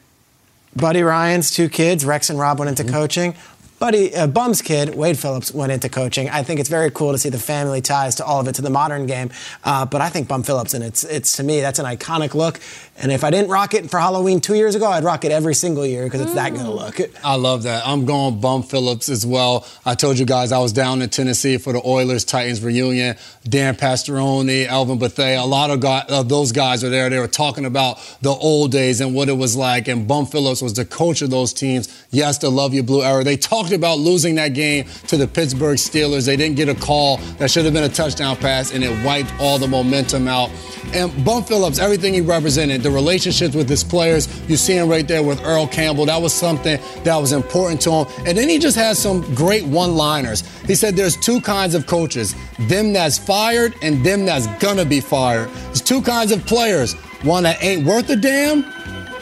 Buddy 0.76 1.02
Ryan's 1.02 1.52
two 1.52 1.70
kids, 1.70 2.06
Rex 2.06 2.30
and 2.30 2.38
Rob, 2.38 2.60
went 2.60 2.70
into 2.70 2.92
coaching. 2.92 3.36
Buddy 3.82 4.16
uh, 4.16 4.28
Bum's 4.28 4.62
kid, 4.62 4.94
Wade 4.94 5.18
Phillips, 5.18 5.52
went 5.56 5.72
into 5.72 5.90
coaching. 5.90 6.30
I 6.30 6.44
think 6.44 6.60
it's 6.60 6.70
very 6.70 6.92
cool 6.92 7.14
to 7.14 7.18
see 7.18 7.30
the 7.30 7.40
family 7.40 7.82
ties 7.82 8.14
to 8.18 8.24
all 8.24 8.40
of 8.40 8.48
it 8.48 8.54
to 8.54 8.62
the 8.62 8.70
modern 8.70 9.08
game. 9.08 9.32
Uh, 9.64 9.88
but 9.88 10.02
I 10.02 10.10
think 10.10 10.28
Bum 10.28 10.44
Phillips, 10.44 10.76
and 10.76 10.84
it's 10.84 11.04
it's 11.04 11.36
to 11.38 11.44
me 11.44 11.62
that's 11.62 11.80
an 11.80 11.88
iconic 11.88 12.36
look. 12.36 12.60
And 13.02 13.12
if 13.12 13.24
I 13.24 13.32
didn't 13.32 13.50
rock 13.50 13.74
it 13.74 13.90
for 13.90 14.00
Halloween 14.00 14.40
two 14.40 14.54
years 14.54 14.76
ago, 14.76 14.86
I'd 14.86 15.04
rock 15.04 15.26
it 15.26 15.32
every 15.32 15.56
single 15.56 15.88
year 15.88 16.04
because 16.04 16.22
it's 16.22 16.36
that 16.36 16.52
good 16.52 16.62
a 16.62 16.66
mm. 16.66 16.76
look. 16.76 17.00
I 17.24 17.34
love 17.36 17.64
that. 17.64 17.86
I'm 17.86 18.06
going 18.06 18.40
Bum 18.40 18.62
Phillips 18.62 19.10
as 19.10 19.26
well. 19.26 19.66
I 19.84 19.96
told 19.96 20.20
you 20.20 20.26
guys 20.26 20.52
I 20.52 20.60
was 20.60 20.72
down 20.72 21.02
in 21.02 21.10
Tennessee 21.10 21.58
for 21.58 21.74
the 21.74 21.82
Oilers 21.84 22.24
Titans 22.24 22.62
reunion. 22.62 23.16
Dan 23.50 23.76
Pastorini, 23.76 24.68
Elvin 24.68 25.00
Bethea, 25.00 25.42
a 25.42 25.44
lot 25.44 25.72
of, 25.72 25.80
guys, 25.80 26.06
of 26.10 26.30
those 26.30 26.52
guys 26.52 26.84
were 26.84 26.90
there. 26.90 27.10
They 27.10 27.18
were 27.18 27.28
talking 27.28 27.66
about 27.66 27.98
the 28.22 28.30
old 28.30 28.72
days 28.72 29.02
and 29.02 29.16
what 29.16 29.30
it 29.30 29.38
was 29.38 29.56
like. 29.56 29.88
And 29.88 30.08
Bum 30.08 30.28
Phillips 30.28 30.62
was 30.62 30.76
the 30.76 30.86
coach 30.86 31.24
of 31.24 31.32
those 31.32 31.54
teams. 31.54 32.06
Yes, 32.12 32.38
the 32.38 32.52
Luv 32.52 32.76
Ya 32.76 32.84
Blue 32.84 33.04
era. 33.04 33.24
They 33.24 33.38
talked 33.38 33.72
about 33.72 33.98
losing 33.98 34.36
that 34.36 34.50
game 34.50 34.86
to 35.08 35.18
the 35.18 35.28
Pittsburgh 35.28 35.78
Steelers. 35.78 36.28
They 36.28 36.38
didn't 36.38 36.56
get 36.56 36.70
a 36.70 36.76
call 36.76 37.18
that 37.40 37.50
should 37.50 37.66
have 37.66 37.74
been 37.74 37.84
a 37.84 37.90
touchdown 37.90 38.36
pass, 38.36 38.72
and 38.72 38.84
it 38.84 39.04
wiped 39.04 39.34
all 39.40 39.58
the 39.58 39.68
momentum 39.68 40.28
out. 40.28 40.52
And 40.94 41.26
Bum 41.26 41.44
Phillips, 41.44 41.80
everything 41.80 42.14
he 42.14 42.22
represented, 42.22 42.84
the 42.92 42.96
relationships 42.96 43.56
with 43.56 43.70
his 43.70 43.84
players, 43.84 44.28
you 44.50 44.58
see 44.58 44.74
him 44.74 44.90
right 44.90 45.08
there 45.08 45.24
with 45.24 45.42
Earl 45.44 45.68
Campbell. 45.68 46.06
That 46.06 46.22
was 46.22 46.34
something 46.34 46.80
that 47.04 47.16
was 47.16 47.32
important 47.32 47.82
to 47.82 47.92
him. 47.92 48.26
And 48.28 48.38
then 48.38 48.50
he 48.50 48.60
just 48.60 48.78
has 48.78 49.00
some 49.00 49.22
great 49.34 49.66
one 49.66 49.96
liners. 49.96 50.42
He 50.66 50.76
said 50.76 50.96
there's 50.96 51.18
two 51.18 51.42
kinds 51.42 51.76
of 51.76 51.88
coaches 51.88 52.36
them 52.60 52.94
that's 52.94 53.18
fired 53.18 53.74
and 53.82 54.06
them 54.06 54.26
that's 54.26 54.48
gonna 54.64 54.86
be 54.86 55.00
fired. 55.00 55.50
There's 55.50 55.82
two 55.82 56.02
kinds 56.02 56.32
of 56.32 56.46
players 56.46 56.94
one 57.24 57.44
that 57.44 57.64
ain't 57.64 57.86
worth 57.86 58.10
a 58.10 58.16
damn 58.16 58.64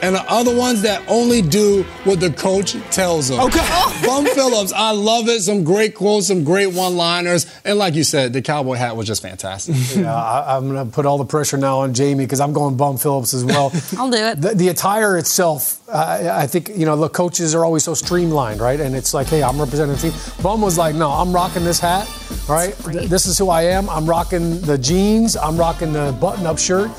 and 0.01 0.15
the 0.15 0.23
other 0.31 0.55
ones 0.55 0.81
that 0.83 1.03
only 1.07 1.41
do 1.41 1.83
what 2.03 2.19
the 2.19 2.31
coach 2.31 2.73
tells 2.91 3.29
them. 3.29 3.39
Okay. 3.39 3.59
Bum 4.05 4.25
Phillips, 4.25 4.71
I 4.73 4.91
love 4.91 5.27
it. 5.27 5.41
Some 5.41 5.63
great 5.63 5.95
quotes, 5.95 6.27
some 6.27 6.43
great 6.43 6.73
one-liners, 6.73 7.45
and 7.65 7.77
like 7.77 7.95
you 7.95 8.03
said, 8.03 8.33
the 8.33 8.41
cowboy 8.41 8.75
hat 8.75 8.95
was 8.95 9.07
just 9.07 9.21
fantastic. 9.21 9.75
yeah, 9.95 10.13
I, 10.13 10.57
am 10.57 10.69
going 10.69 10.85
to 10.85 10.91
put 10.91 11.05
all 11.05 11.17
the 11.17 11.25
pressure 11.25 11.57
now 11.57 11.79
on 11.79 11.93
Jamie 11.93 12.25
because 12.25 12.39
I'm 12.39 12.53
going 12.53 12.77
Bum 12.77 12.97
Phillips 12.97 13.33
as 13.33 13.43
well. 13.43 13.71
I'll 13.97 14.09
do 14.09 14.17
it. 14.17 14.41
The, 14.41 14.55
the 14.55 14.67
attire 14.69 15.17
itself, 15.17 15.87
uh, 15.89 16.31
I 16.33 16.47
think 16.47 16.69
you 16.69 16.85
know 16.85 16.95
the 16.95 17.09
coaches 17.09 17.53
are 17.55 17.65
always 17.65 17.83
so 17.83 17.93
streamlined, 17.93 18.61
right? 18.61 18.79
And 18.79 18.95
it's 18.95 19.13
like, 19.13 19.27
hey, 19.27 19.43
I'm 19.43 19.59
representing 19.59 19.95
the 19.95 20.01
team. 20.01 20.13
Bum 20.41 20.61
was 20.61 20.77
like, 20.77 20.95
no, 20.95 21.09
I'm 21.09 21.33
rocking 21.33 21.63
this 21.63 21.79
hat, 21.79 22.07
right? 22.47 22.75
This 23.09 23.25
is 23.25 23.37
who 23.37 23.49
I 23.49 23.63
am. 23.63 23.89
I'm 23.89 24.05
rocking 24.05 24.61
the 24.61 24.77
jeans. 24.77 25.35
I'm 25.35 25.57
rocking 25.57 25.93
the 25.93 26.15
button-up 26.19 26.57
shirt. 26.57 26.91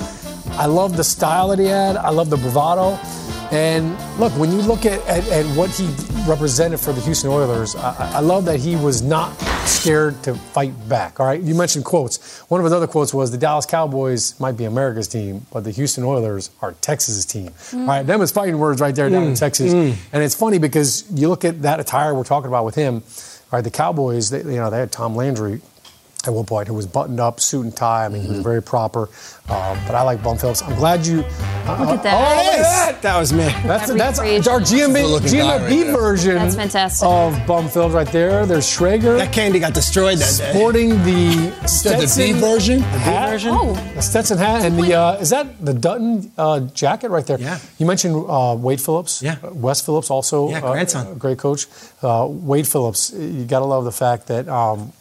I 0.59 0.67
love 0.67 0.97
the 0.97 1.05
style 1.05 1.49
that 1.49 1.59
he 1.59 1.67
had. 1.67 1.97
I 1.97 2.11
love 2.11 2.31
the 2.31 2.37
bravado. 2.37 2.99
And 3.51 3.99
look, 4.21 4.33
when 4.39 4.53
you 4.53 4.63
look 4.63 4.87
at, 4.87 5.05
at, 5.09 5.27
at 5.29 5.45
what 5.57 5.71
he 5.71 5.89
represented 6.29 6.79
for 6.79 6.93
the 6.93 7.01
Houston 7.01 7.31
Oilers, 7.31 7.75
I, 7.75 8.13
I, 8.15 8.21
love 8.21 8.45
that 8.45 8.61
he 8.61 8.77
was 8.77 9.03
not 9.03 9.37
scared 9.67 10.23
to 10.23 10.35
fight 10.35 10.73
back. 10.89 11.19
All 11.19 11.27
right, 11.27 11.41
you 11.41 11.57
mentioned 11.57 11.85
quotes. 11.85 12.39
One 12.43 12.61
of 12.61 12.65
his 12.65 12.73
other 12.73 12.87
quotes 12.87 13.13
was, 13.13 13.33
"The 13.33 13.39
Dallas 13.39 13.67
Cowboys 13.67 14.39
might 14.39 14.57
be 14.57 14.67
America's 14.67 15.09
team, 15.09 15.47
but 15.53 15.65
the 15.65 15.73
Houston 15.73 16.05
Oilers 16.05 16.51
are 16.63 16.75
Texas's 16.75 17.27
team." 17.27 17.49
Mm. 17.49 17.81
All 17.81 17.87
right, 17.87 18.07
them 18.07 18.21
is 18.21 18.31
fighting 18.31 18.57
words 18.57 18.81
right 18.81 18.95
there 18.95 19.11
down 19.11 19.25
mm. 19.25 19.29
in 19.31 19.35
Texas. 19.35 19.75
Mm. 19.75 19.97
And 20.13 20.23
it's 20.23 20.37
funny 20.37 20.59
because 20.59 21.05
you 21.13 21.29
look 21.29 21.45
at 21.45 21.63
that 21.63 21.81
attire 21.81 22.15
we're 22.15 22.23
talking 22.23 22.49
about 22.49 22.65
with 22.65 22.77
him. 22.77 22.97
All 22.97 23.57
right, 23.57 23.65
the 23.65 23.71
Cowboys, 23.71 24.31
they, 24.31 24.39
you 24.39 24.61
know, 24.61 24.71
they 24.71 24.79
had 24.79 24.93
Tom 24.93 25.17
Landry 25.17 25.61
at 26.27 26.35
one 26.35 26.47
point 26.47 26.69
who 26.69 26.75
was 26.75 26.87
buttoned 26.87 27.21
up, 27.21 27.41
suit 27.41 27.65
and 27.65 27.77
tie. 27.77 28.05
I 28.05 28.09
mean, 28.09 28.19
mm-hmm. 28.19 28.23
he 28.23 28.29
was 28.29 28.39
mm-hmm. 28.39 28.49
very 28.49 28.63
proper. 28.63 29.09
Um, 29.51 29.77
but 29.85 29.97
I 29.97 30.03
like 30.03 30.23
Bum 30.23 30.39
Phillips. 30.39 30.63
I'm 30.63 30.77
glad 30.77 31.05
you. 31.05 31.25
Uh, 31.67 31.77
Look 31.81 31.99
at 31.99 32.03
that. 32.05 32.15
Oh, 32.15 32.43
yes. 32.43 33.01
that 33.03 33.19
was 33.19 33.33
me. 33.33 33.39
That's 33.39 33.93
that's, 33.93 34.19
that's 34.21 34.49
our 34.49 34.61
GMB, 34.61 35.21
GMB 35.21 35.85
right 35.85 35.99
version. 35.99 36.37
That's 36.37 36.55
fantastic. 36.55 37.09
Of 37.09 37.47
Bum 37.49 37.69
Phillips 37.69 37.95
right 37.95 38.07
there. 38.09 38.47
There's 38.47 38.65
Schrager. 38.65 39.19
That 39.19 39.33
candy 39.33 39.59
got 39.59 39.75
destroyed 39.75 40.19
that 40.19 40.39
day. 40.39 40.53
Sporting 40.53 40.91
the 41.03 41.51
Stetson 41.67 42.27
the 42.27 42.33
B 42.35 42.41
version. 42.41 42.79
The 42.79 42.85
hat. 42.85 43.31
version. 43.31 43.51
Oh. 43.53 43.75
The 43.95 44.03
Stetson 44.03 44.39
hat 44.39 44.65
and 44.65 44.79
the 44.79 44.95
uh, 44.95 45.17
is 45.17 45.31
that 45.31 45.65
the 45.65 45.75
Dutton 45.75 46.31
uh, 46.39 46.61
jacket 46.61 47.11
right 47.11 47.27
there? 47.27 47.41
Yeah. 47.41 47.59
You 47.79 47.87
mentioned 47.87 48.25
uh, 48.29 48.57
Wade 48.57 48.81
Phillips. 48.81 49.21
Yeah. 49.21 49.39
Wes 49.43 49.81
Phillips 49.81 50.11
also. 50.11 50.51
Yeah, 50.51 50.59
uh, 50.59 50.73
grandson. 50.73 51.19
great 51.19 51.39
coach. 51.39 51.67
Uh, 52.03 52.29
Wade 52.31 52.69
Phillips. 52.69 53.13
You 53.13 53.45
got 53.47 53.61
to 53.61 53.65
love 53.65 53.85
the 53.85 53.93
fact 53.93 54.29
that. 54.29 54.49
Um, 54.49 54.93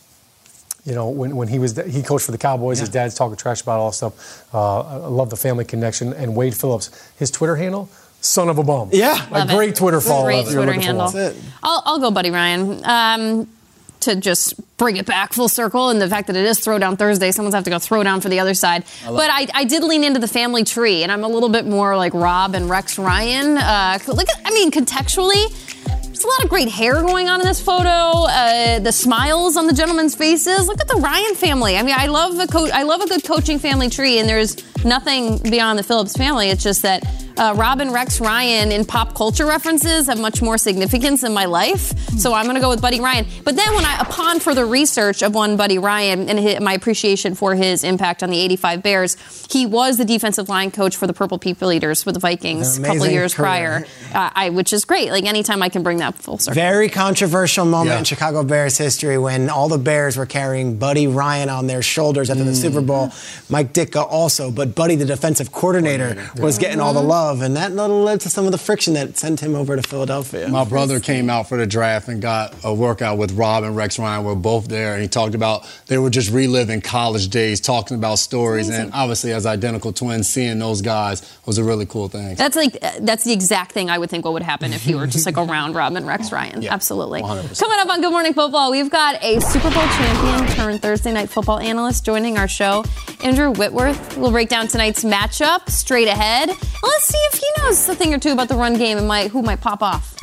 you 0.86 0.95
know, 0.95 1.09
when, 1.09 1.36
when 1.36 1.48
he 1.48 1.59
was 1.59 1.77
he 1.88 2.01
coached 2.01 2.25
for 2.25 2.31
the 2.31 2.38
Cowboys, 2.38 2.77
yeah. 2.77 2.81
his 2.81 2.89
dad's 2.89 3.15
talking 3.15 3.36
trash 3.36 3.62
about 3.62 3.79
all 3.79 3.91
stuff. 3.91 4.53
Uh, 4.53 4.81
I 4.81 4.95
love 5.07 5.29
the 5.29 5.38
family 5.38 5.65
connection. 5.65 6.13
And 6.13 6.36
Wade 6.36 6.55
Phillips, 6.55 6.89
his 7.17 7.31
Twitter 7.31 7.55
handle, 7.55 7.89
son 8.21 8.50
of 8.50 8.57
a 8.57 8.63
bum. 8.63 8.89
Yeah, 8.91 9.25
a 9.31 9.48
great 9.48 9.75
Twitter 9.75 10.01
follow. 10.01 10.25
Great 10.25 10.48
Twitter 10.48 10.74
handle. 10.74 11.12
I'll, 11.63 11.83
I'll 11.86 12.00
go, 12.00 12.12
Buddy 12.12 12.31
Ryan. 12.31 12.83
Um, 12.86 13.48
to 14.01 14.15
just 14.15 14.53
bring 14.77 14.98
it 14.98 15.05
back 15.05 15.33
full 15.33 15.50
circle 15.50 15.89
and 15.89 16.01
the 16.01 16.07
fact 16.07 16.27
that 16.27 16.36
it 16.36 16.45
is 16.45 16.59
Throwdown 16.59 16.98
Thursday, 16.98 17.31
someone's 17.31 17.55
have 17.55 17.65
to 17.65 17.69
go 17.69 17.79
throw 17.79 18.03
down 18.03 18.21
for 18.21 18.29
the 18.29 18.39
other 18.39 18.53
side. 18.53 18.86
I 19.05 19.12
but 19.12 19.29
I, 19.29 19.48
I, 19.53 19.63
did 19.65 19.83
lean 19.83 20.03
into 20.03 20.19
the 20.19 20.27
family 20.27 20.63
tree, 20.63 21.03
and 21.03 21.12
I'm 21.12 21.24
a 21.24 21.27
little 21.27 21.50
bit 21.50 21.65
more 21.65 21.98
like 21.98 22.13
Rob 22.13 22.55
and 22.55 22.69
Rex 22.69 22.98
Ryan. 22.98 23.57
Uh, 23.57 24.00
look, 24.07 24.29
at, 24.29 24.41
I 24.45 24.51
mean, 24.51 24.71
contextually, 24.71 25.78
there's 26.19 26.25
a 26.25 26.35
lot 26.35 26.43
of 26.43 26.49
great 26.49 26.67
hair 26.67 27.01
going 27.01 27.29
on 27.29 27.39
in 27.39 27.47
this 27.47 27.61
photo. 27.61 27.88
Uh, 27.88 28.79
the 28.79 28.91
smiles 28.91 29.55
on 29.55 29.67
the 29.67 29.73
gentlemen's 29.73 30.15
faces. 30.15 30.67
Look 30.67 30.81
at 30.81 30.88
the 30.89 30.95
Ryan 30.95 31.33
family. 31.35 31.77
I 31.77 31.81
mean, 31.83 31.95
I 31.97 32.07
love 32.07 32.38
a 32.38 32.73
I 32.73 32.83
love 32.83 32.99
a 32.99 33.07
good 33.07 33.23
coaching 33.23 33.57
family 33.57 33.89
tree, 33.89 34.19
and 34.19 34.27
there's 34.27 34.57
nothing 34.86 35.38
beyond 35.38 35.79
the 35.79 35.83
Phillips 35.83 36.15
family. 36.15 36.50
It's 36.50 36.63
just 36.63 36.81
that 36.83 37.03
uh, 37.39 37.53
Robin 37.55 37.91
Rex 37.91 38.19
Ryan 38.19 38.71
in 38.71 38.86
pop 38.86 39.15
culture 39.15 39.45
references 39.45 40.07
have 40.07 40.19
much 40.19 40.41
more 40.41 40.57
significance 40.57 41.24
in 41.24 41.33
my 41.33 41.45
life. 41.45 41.98
So 42.19 42.33
I'm 42.33 42.43
going 42.43 42.55
to 42.55 42.62
go 42.62 42.69
with 42.69 42.81
Buddy 42.81 43.00
Ryan. 43.00 43.25
But 43.45 43.55
then 43.55 43.74
when 43.74 43.86
I, 43.86 44.00
upon 44.01 44.41
further 44.41 44.65
research 44.65 45.21
of 45.21 45.33
one 45.33 45.55
Buddy 45.55 45.77
Ryan 45.77 46.29
and 46.29 46.38
his, 46.38 46.59
my 46.59 46.74
appreciation 46.74 47.36
for 47.36 47.55
his 47.55 47.83
impact 47.83 48.24
on 48.24 48.29
the 48.29 48.38
85 48.39 48.83
Bears, 48.83 49.45
he 49.50 49.65
was 49.65 49.98
the 49.98 50.05
defensive 50.05 50.50
line 50.50 50.69
coach 50.69 50.98
for 50.98 51.07
the 51.07 51.13
Purple 51.13 51.39
People 51.39 51.71
Eaters 51.71 52.03
for 52.03 52.12
the 52.12 52.19
Vikings 52.19 52.77
a 52.77 52.83
couple 52.83 53.07
years 53.07 53.33
career. 53.33 53.45
prior, 53.45 53.86
uh, 54.13 54.29
I, 54.36 54.50
which 54.50 54.74
is 54.74 54.83
great. 54.83 55.09
Like 55.12 55.24
anytime 55.24 55.62
I 55.63 55.69
can 55.69 55.81
bring 55.81 56.00
that 56.00 56.15
full 56.15 56.38
circle. 56.38 56.55
Very 56.55 56.89
controversial 56.89 57.63
moment 57.63 57.91
yeah. 57.91 58.00
in 58.00 58.03
Chicago 58.03 58.43
Bears 58.43 58.77
history 58.77 59.17
when 59.17 59.50
all 59.50 59.69
the 59.69 59.77
Bears 59.77 60.17
were 60.17 60.25
carrying 60.25 60.77
Buddy 60.77 61.07
Ryan 61.07 61.48
on 61.48 61.67
their 61.67 61.81
shoulders 61.81 62.29
after 62.29 62.43
mm. 62.43 62.48
the 62.48 62.55
Super 62.55 62.81
Bowl. 62.81 63.12
Mike 63.50 63.71
Ditka 63.71 64.05
also, 64.05 64.51
but 64.51 64.68
Buddy, 64.75 64.95
the 64.95 65.05
defensive 65.05 65.51
coordinator, 65.51 66.15
coordinator. 66.15 66.43
was 66.43 66.57
getting 66.57 66.79
all 66.79 66.93
the 66.93 67.01
love 67.01 67.19
love, 67.29 67.41
and 67.41 67.57
that 67.57 67.73
led 67.73 68.21
to 68.21 68.29
some 68.29 68.45
of 68.45 68.51
the 68.51 68.57
friction 68.57 68.93
that 68.93 69.17
sent 69.17 69.39
him 69.39 69.55
over 69.55 69.75
to 69.75 69.81
Philadelphia. 69.81 70.47
My 70.47 70.63
brother 70.63 70.99
came 70.99 71.29
out 71.29 71.47
for 71.47 71.57
the 71.57 71.67
draft 71.67 72.07
and 72.07 72.21
got 72.21 72.55
a 72.63 72.73
workout 72.73 73.17
with 73.17 73.31
Rob 73.33 73.63
and 73.63 73.75
Rex 73.75 73.99
Ryan. 73.99 74.23
We're 74.23 74.35
both 74.35 74.67
there, 74.67 74.93
and 74.93 75.01
he 75.01 75.07
talked 75.07 75.35
about 75.35 75.67
they 75.88 75.97
were 75.97 76.09
just 76.09 76.31
reliving 76.31 76.81
college 76.81 77.29
days, 77.29 77.59
talking 77.61 77.97
about 77.97 78.19
stories, 78.19 78.69
and 78.69 78.91
obviously 78.93 79.31
as 79.33 79.45
identical 79.45 79.93
twins, 79.93 80.27
seeing 80.27 80.59
those 80.59 80.81
guys 80.81 81.21
was 81.45 81.57
a 81.57 81.63
really 81.63 81.85
cool 81.85 82.07
thing. 82.07 82.35
That's 82.35 82.55
like 82.55 82.79
that's 83.01 83.23
the 83.23 83.33
exact 83.33 83.71
thing 83.71 83.89
I 83.89 83.97
would 83.97 84.09
think 84.09 84.25
what 84.25 84.33
would 84.33 84.43
happen 84.43 84.73
if 84.73 84.85
you 84.88 84.97
were 84.97 85.07
just 85.07 85.25
like 85.25 85.38
around 85.45 85.73
Rob 85.73 85.95
and 85.95 86.05
Rex 86.05 86.31
Ryan. 86.31 86.61
Yeah, 86.61 86.73
Absolutely. 86.73 87.21
100%. 87.21 87.59
Coming 87.59 87.79
up 87.79 87.89
on 87.89 88.01
Good 88.01 88.11
Morning 88.11 88.33
Football, 88.33 88.71
we've 88.71 88.89
got 88.89 89.21
a 89.23 89.39
Super 89.39 89.71
Bowl 89.71 89.88
champion 89.97 90.47
turned 90.55 90.81
Thursday 90.81 91.11
Night 91.11 91.29
Football 91.29 91.59
analyst 91.59 92.05
joining 92.05 92.38
our 92.38 92.47
show, 92.47 92.83
Andrew 93.23 93.51
Whitworth. 93.51 94.17
We'll 94.17 94.31
break 94.31 94.49
down 94.49 94.58
tonight's 94.67 95.03
matchup 95.03 95.69
straight 95.69 96.07
ahead. 96.07 96.49
Let's 96.49 97.07
see 97.07 97.17
if 97.17 97.33
he 97.33 97.45
knows 97.57 97.87
a 97.87 97.95
thing 97.95 98.13
or 98.13 98.19
two 98.19 98.31
about 98.31 98.49
the 98.49 98.55
run 98.55 98.77
game 98.77 98.97
and 98.97 99.07
might 99.07 99.31
who 99.31 99.41
might 99.41 99.61
pop 99.61 99.81
off. 99.81 100.15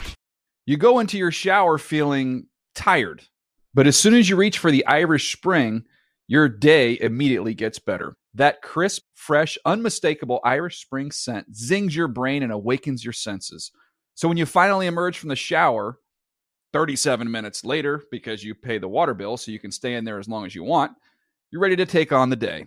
You 0.66 0.76
go 0.76 0.98
into 0.98 1.16
your 1.16 1.30
shower 1.30 1.78
feeling 1.78 2.46
tired, 2.74 3.22
but 3.72 3.86
as 3.86 3.96
soon 3.96 4.14
as 4.14 4.28
you 4.28 4.36
reach 4.36 4.58
for 4.58 4.70
the 4.70 4.86
Irish 4.86 5.32
Spring, 5.32 5.84
your 6.28 6.48
day 6.48 6.98
immediately 7.00 7.54
gets 7.54 7.78
better. 7.78 8.16
That 8.34 8.62
crisp, 8.62 9.02
fresh, 9.14 9.56
unmistakable 9.64 10.40
Irish 10.44 10.80
Spring 10.80 11.10
scent 11.10 11.56
zings 11.56 11.94
your 11.94 12.08
brain 12.08 12.42
and 12.42 12.52
awakens 12.52 13.04
your 13.04 13.12
senses. 13.12 13.70
So 14.14 14.28
when 14.28 14.36
you 14.36 14.46
finally 14.46 14.86
emerge 14.86 15.18
from 15.18 15.28
the 15.28 15.36
shower, 15.36 15.98
37 16.72 17.30
minutes 17.30 17.64
later, 17.64 18.02
because 18.10 18.44
you 18.44 18.54
pay 18.54 18.78
the 18.78 18.88
water 18.88 19.14
bill 19.14 19.36
so 19.36 19.52
you 19.52 19.58
can 19.58 19.70
stay 19.70 19.94
in 19.94 20.04
there 20.04 20.18
as 20.18 20.28
long 20.28 20.44
as 20.44 20.54
you 20.54 20.64
want, 20.64 20.92
you're 21.50 21.62
ready 21.62 21.76
to 21.76 21.86
take 21.86 22.12
on 22.12 22.28
the 22.28 22.36
day 22.36 22.66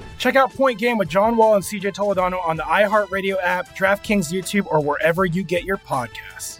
Check 0.21 0.35
out 0.35 0.53
Point 0.53 0.77
Game 0.77 0.99
with 0.99 1.09
John 1.09 1.35
Wall 1.35 1.55
and 1.55 1.63
CJ 1.63 1.95
Toledano 1.95 2.45
on 2.45 2.55
the 2.55 2.61
iHeartRadio 2.61 3.37
app, 3.41 3.75
DraftKings 3.75 4.31
YouTube, 4.31 4.67
or 4.67 4.79
wherever 4.79 5.25
you 5.25 5.41
get 5.41 5.63
your 5.63 5.77
podcasts. 5.77 6.59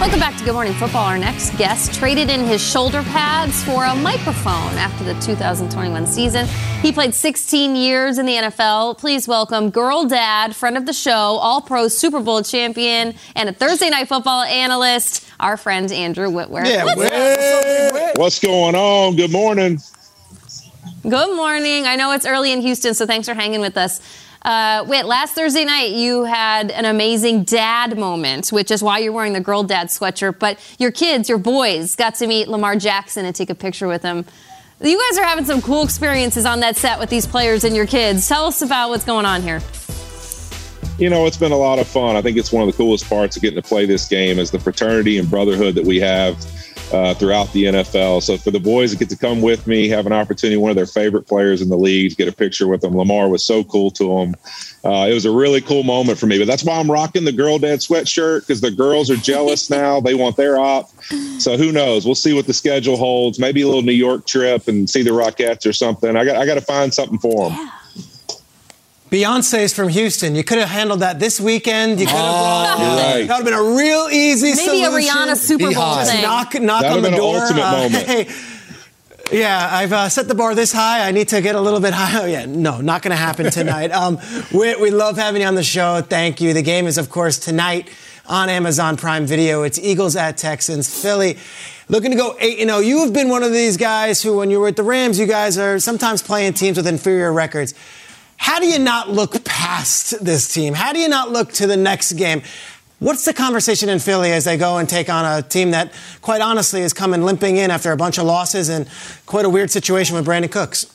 Welcome 0.00 0.18
back 0.18 0.36
to 0.38 0.44
Good 0.44 0.54
Morning 0.54 0.72
Football. 0.72 1.04
Our 1.04 1.16
next 1.16 1.56
guest 1.58 1.94
traded 1.94 2.28
in 2.28 2.44
his 2.44 2.60
shoulder 2.60 3.04
pads 3.04 3.62
for 3.62 3.84
a 3.84 3.94
microphone 3.94 4.72
after 4.78 5.04
the 5.04 5.14
2021 5.20 6.04
season. 6.08 6.48
He 6.82 6.90
played 6.90 7.14
16 7.14 7.76
years 7.76 8.18
in 8.18 8.26
the 8.26 8.34
NFL. 8.34 8.98
Please 8.98 9.28
welcome 9.28 9.70
girl 9.70 10.06
dad, 10.06 10.56
friend 10.56 10.76
of 10.76 10.86
the 10.86 10.92
show, 10.92 11.12
all 11.12 11.60
pro 11.60 11.86
Super 11.86 12.18
Bowl 12.18 12.42
champion, 12.42 13.14
and 13.36 13.48
a 13.48 13.52
Thursday 13.52 13.90
night 13.90 14.08
football 14.08 14.42
analyst, 14.42 15.24
our 15.38 15.56
friend 15.56 15.92
Andrew 15.92 16.30
Whitworth. 16.30 16.66
Yeah, 16.66 16.96
What's, 16.96 18.18
What's 18.18 18.40
going 18.40 18.74
on? 18.74 19.14
Good 19.14 19.30
morning. 19.30 19.78
Good 21.02 21.34
morning. 21.34 21.86
I 21.86 21.96
know 21.96 22.12
it's 22.12 22.26
early 22.26 22.52
in 22.52 22.60
Houston, 22.60 22.92
so 22.92 23.06
thanks 23.06 23.26
for 23.26 23.32
hanging 23.32 23.62
with 23.62 23.78
us. 23.78 24.02
Uh, 24.42 24.84
wait, 24.86 25.06
last 25.06 25.34
Thursday 25.34 25.64
night 25.64 25.92
you 25.92 26.24
had 26.24 26.70
an 26.70 26.84
amazing 26.84 27.44
dad 27.44 27.96
moment, 27.96 28.50
which 28.50 28.70
is 28.70 28.82
why 28.82 28.98
you're 28.98 29.12
wearing 29.12 29.32
the 29.32 29.40
girl 29.40 29.62
dad 29.62 29.88
sweatshirt. 29.88 30.38
But 30.38 30.58
your 30.78 30.90
kids, 30.90 31.26
your 31.26 31.38
boys, 31.38 31.96
got 31.96 32.16
to 32.16 32.26
meet 32.26 32.48
Lamar 32.48 32.76
Jackson 32.76 33.24
and 33.24 33.34
take 33.34 33.48
a 33.48 33.54
picture 33.54 33.88
with 33.88 34.02
him. 34.02 34.26
You 34.82 35.02
guys 35.08 35.18
are 35.18 35.24
having 35.24 35.46
some 35.46 35.62
cool 35.62 35.82
experiences 35.84 36.44
on 36.44 36.60
that 36.60 36.76
set 36.76 36.98
with 36.98 37.08
these 37.08 37.26
players 37.26 37.64
and 37.64 37.74
your 37.74 37.86
kids. 37.86 38.28
Tell 38.28 38.44
us 38.44 38.60
about 38.60 38.90
what's 38.90 39.04
going 39.04 39.24
on 39.24 39.40
here. 39.40 39.62
You 40.98 41.08
know, 41.08 41.24
it's 41.24 41.38
been 41.38 41.52
a 41.52 41.56
lot 41.56 41.78
of 41.78 41.88
fun. 41.88 42.14
I 42.14 42.20
think 42.20 42.36
it's 42.36 42.52
one 42.52 42.62
of 42.62 42.70
the 42.70 42.76
coolest 42.76 43.08
parts 43.08 43.36
of 43.36 43.42
getting 43.42 43.60
to 43.60 43.66
play 43.66 43.86
this 43.86 44.06
game 44.06 44.38
is 44.38 44.50
the 44.50 44.58
fraternity 44.58 45.16
and 45.16 45.30
brotherhood 45.30 45.76
that 45.76 45.84
we 45.84 45.98
have 46.00 46.36
uh, 46.92 47.14
throughout 47.14 47.52
the 47.52 47.64
NFL. 47.64 48.22
So 48.22 48.36
for 48.36 48.50
the 48.50 48.60
boys 48.60 48.90
that 48.90 48.98
get 48.98 49.08
to 49.10 49.16
come 49.16 49.40
with 49.40 49.66
me, 49.66 49.88
have 49.88 50.06
an 50.06 50.12
opportunity, 50.12 50.56
one 50.56 50.70
of 50.70 50.76
their 50.76 50.86
favorite 50.86 51.26
players 51.26 51.62
in 51.62 51.68
the 51.68 51.76
league, 51.76 52.16
get 52.16 52.28
a 52.28 52.32
picture 52.32 52.66
with 52.66 52.80
them. 52.80 52.96
Lamar 52.96 53.28
was 53.28 53.44
so 53.44 53.64
cool 53.64 53.90
to 53.92 54.08
them. 54.08 54.34
Uh, 54.84 55.06
it 55.08 55.14
was 55.14 55.24
a 55.24 55.30
really 55.30 55.60
cool 55.60 55.82
moment 55.82 56.18
for 56.18 56.26
me. 56.26 56.38
But 56.38 56.46
that's 56.46 56.64
why 56.64 56.78
I'm 56.78 56.90
rocking 56.90 57.24
the 57.24 57.32
girl 57.32 57.58
dad 57.58 57.80
sweatshirt 57.80 58.40
because 58.40 58.60
the 58.60 58.70
girls 58.70 59.10
are 59.10 59.16
jealous 59.16 59.70
now. 59.70 60.00
They 60.00 60.14
want 60.14 60.36
their 60.36 60.58
op. 60.58 60.90
So 61.38 61.56
who 61.56 61.72
knows? 61.72 62.06
We'll 62.06 62.14
see 62.14 62.32
what 62.32 62.46
the 62.46 62.54
schedule 62.54 62.96
holds. 62.96 63.38
Maybe 63.38 63.62
a 63.62 63.66
little 63.66 63.82
New 63.82 63.92
York 63.92 64.26
trip 64.26 64.68
and 64.68 64.88
see 64.88 65.02
the 65.02 65.10
Rockettes 65.10 65.66
or 65.66 65.72
something. 65.72 66.16
I 66.16 66.24
got 66.24 66.36
I 66.36 66.46
got 66.46 66.54
to 66.54 66.60
find 66.60 66.92
something 66.92 67.18
for 67.18 67.48
them. 67.48 67.58
Yeah. 67.58 67.79
Beyonce's 69.10 69.74
from 69.74 69.88
Houston. 69.88 70.36
You 70.36 70.44
could 70.44 70.58
have 70.58 70.68
handled 70.68 71.00
that 71.00 71.18
this 71.18 71.40
weekend. 71.40 71.98
You 71.98 72.06
could 72.06 72.14
have 72.14 72.22
brought. 72.22 72.76
Oh, 72.78 72.96
right. 72.96 73.26
That 73.26 73.42
would 73.42 73.52
have 73.52 73.60
been 73.64 73.74
a 73.74 73.76
real 73.76 74.08
easy 74.10 74.50
Maybe 74.50 74.56
solution. 74.56 74.92
Maybe 74.92 75.06
a 75.06 75.10
Rihanna 75.10 75.36
Super 75.36 75.74
Bowl 75.74 75.96
thing. 76.04 76.22
Knock, 76.22 76.54
knock 76.60 76.82
That'd 76.82 76.96
on 76.96 77.02
the 77.02 77.08
been 77.10 77.18
door. 77.18 77.36
An 77.36 77.42
ultimate 77.42 77.62
uh, 77.62 77.72
moment. 77.78 78.06
Hey, 78.06 78.28
yeah, 79.32 79.68
I've 79.70 79.92
uh, 79.92 80.08
set 80.08 80.28
the 80.28 80.34
bar 80.34 80.54
this 80.54 80.72
high. 80.72 81.06
I 81.06 81.10
need 81.10 81.28
to 81.28 81.40
get 81.40 81.54
a 81.56 81.60
little 81.60 81.80
bit 81.80 81.92
higher. 81.92 82.22
Oh, 82.22 82.26
yeah, 82.26 82.44
no, 82.46 82.80
not 82.80 83.02
going 83.02 83.10
to 83.12 83.16
happen 83.16 83.50
tonight. 83.50 83.90
um, 83.92 84.18
we, 84.52 84.76
we 84.76 84.90
love 84.90 85.16
having 85.16 85.40
you 85.40 85.46
on 85.48 85.54
the 85.54 85.62
show. 85.62 86.02
Thank 86.02 86.40
you. 86.40 86.52
The 86.52 86.62
game 86.62 86.86
is, 86.86 86.98
of 86.98 87.08
course, 87.08 87.38
tonight 87.38 87.88
on 88.26 88.48
Amazon 88.48 88.96
Prime 88.96 89.26
Video. 89.26 89.62
It's 89.62 89.78
Eagles 89.78 90.16
at 90.16 90.36
Texans. 90.36 91.02
Philly 91.02 91.38
looking 91.88 92.10
to 92.10 92.16
go 92.16 92.36
8 92.38 92.58
0. 92.58 92.78
You 92.78 93.00
have 93.00 93.12
been 93.12 93.28
one 93.28 93.42
of 93.42 93.52
these 93.52 93.76
guys 93.76 94.22
who, 94.22 94.36
when 94.36 94.50
you 94.50 94.60
were 94.60 94.68
at 94.68 94.76
the 94.76 94.82
Rams, 94.82 95.18
you 95.18 95.26
guys 95.26 95.58
are 95.58 95.78
sometimes 95.78 96.22
playing 96.22 96.52
teams 96.54 96.76
with 96.76 96.86
inferior 96.86 97.32
records. 97.32 97.74
How 98.40 98.58
do 98.58 98.66
you 98.66 98.78
not 98.78 99.10
look 99.10 99.44
past 99.44 100.24
this 100.24 100.50
team? 100.52 100.72
How 100.72 100.94
do 100.94 100.98
you 100.98 101.10
not 101.10 101.30
look 101.30 101.52
to 101.52 101.66
the 101.66 101.76
next 101.76 102.14
game? 102.14 102.40
What's 102.98 103.26
the 103.26 103.34
conversation 103.34 103.90
in 103.90 103.98
Philly 103.98 104.32
as 104.32 104.46
they 104.46 104.56
go 104.56 104.78
and 104.78 104.88
take 104.88 105.10
on 105.10 105.26
a 105.26 105.42
team 105.42 105.72
that, 105.72 105.92
quite 106.22 106.40
honestly, 106.40 106.80
is 106.80 106.94
coming 106.94 107.22
limping 107.22 107.58
in 107.58 107.70
after 107.70 107.92
a 107.92 107.98
bunch 107.98 108.16
of 108.16 108.24
losses 108.24 108.70
and 108.70 108.88
quite 109.26 109.44
a 109.44 109.50
weird 109.50 109.70
situation 109.70 110.16
with 110.16 110.26
Brandin 110.26 110.50
Cooks? 110.50 110.86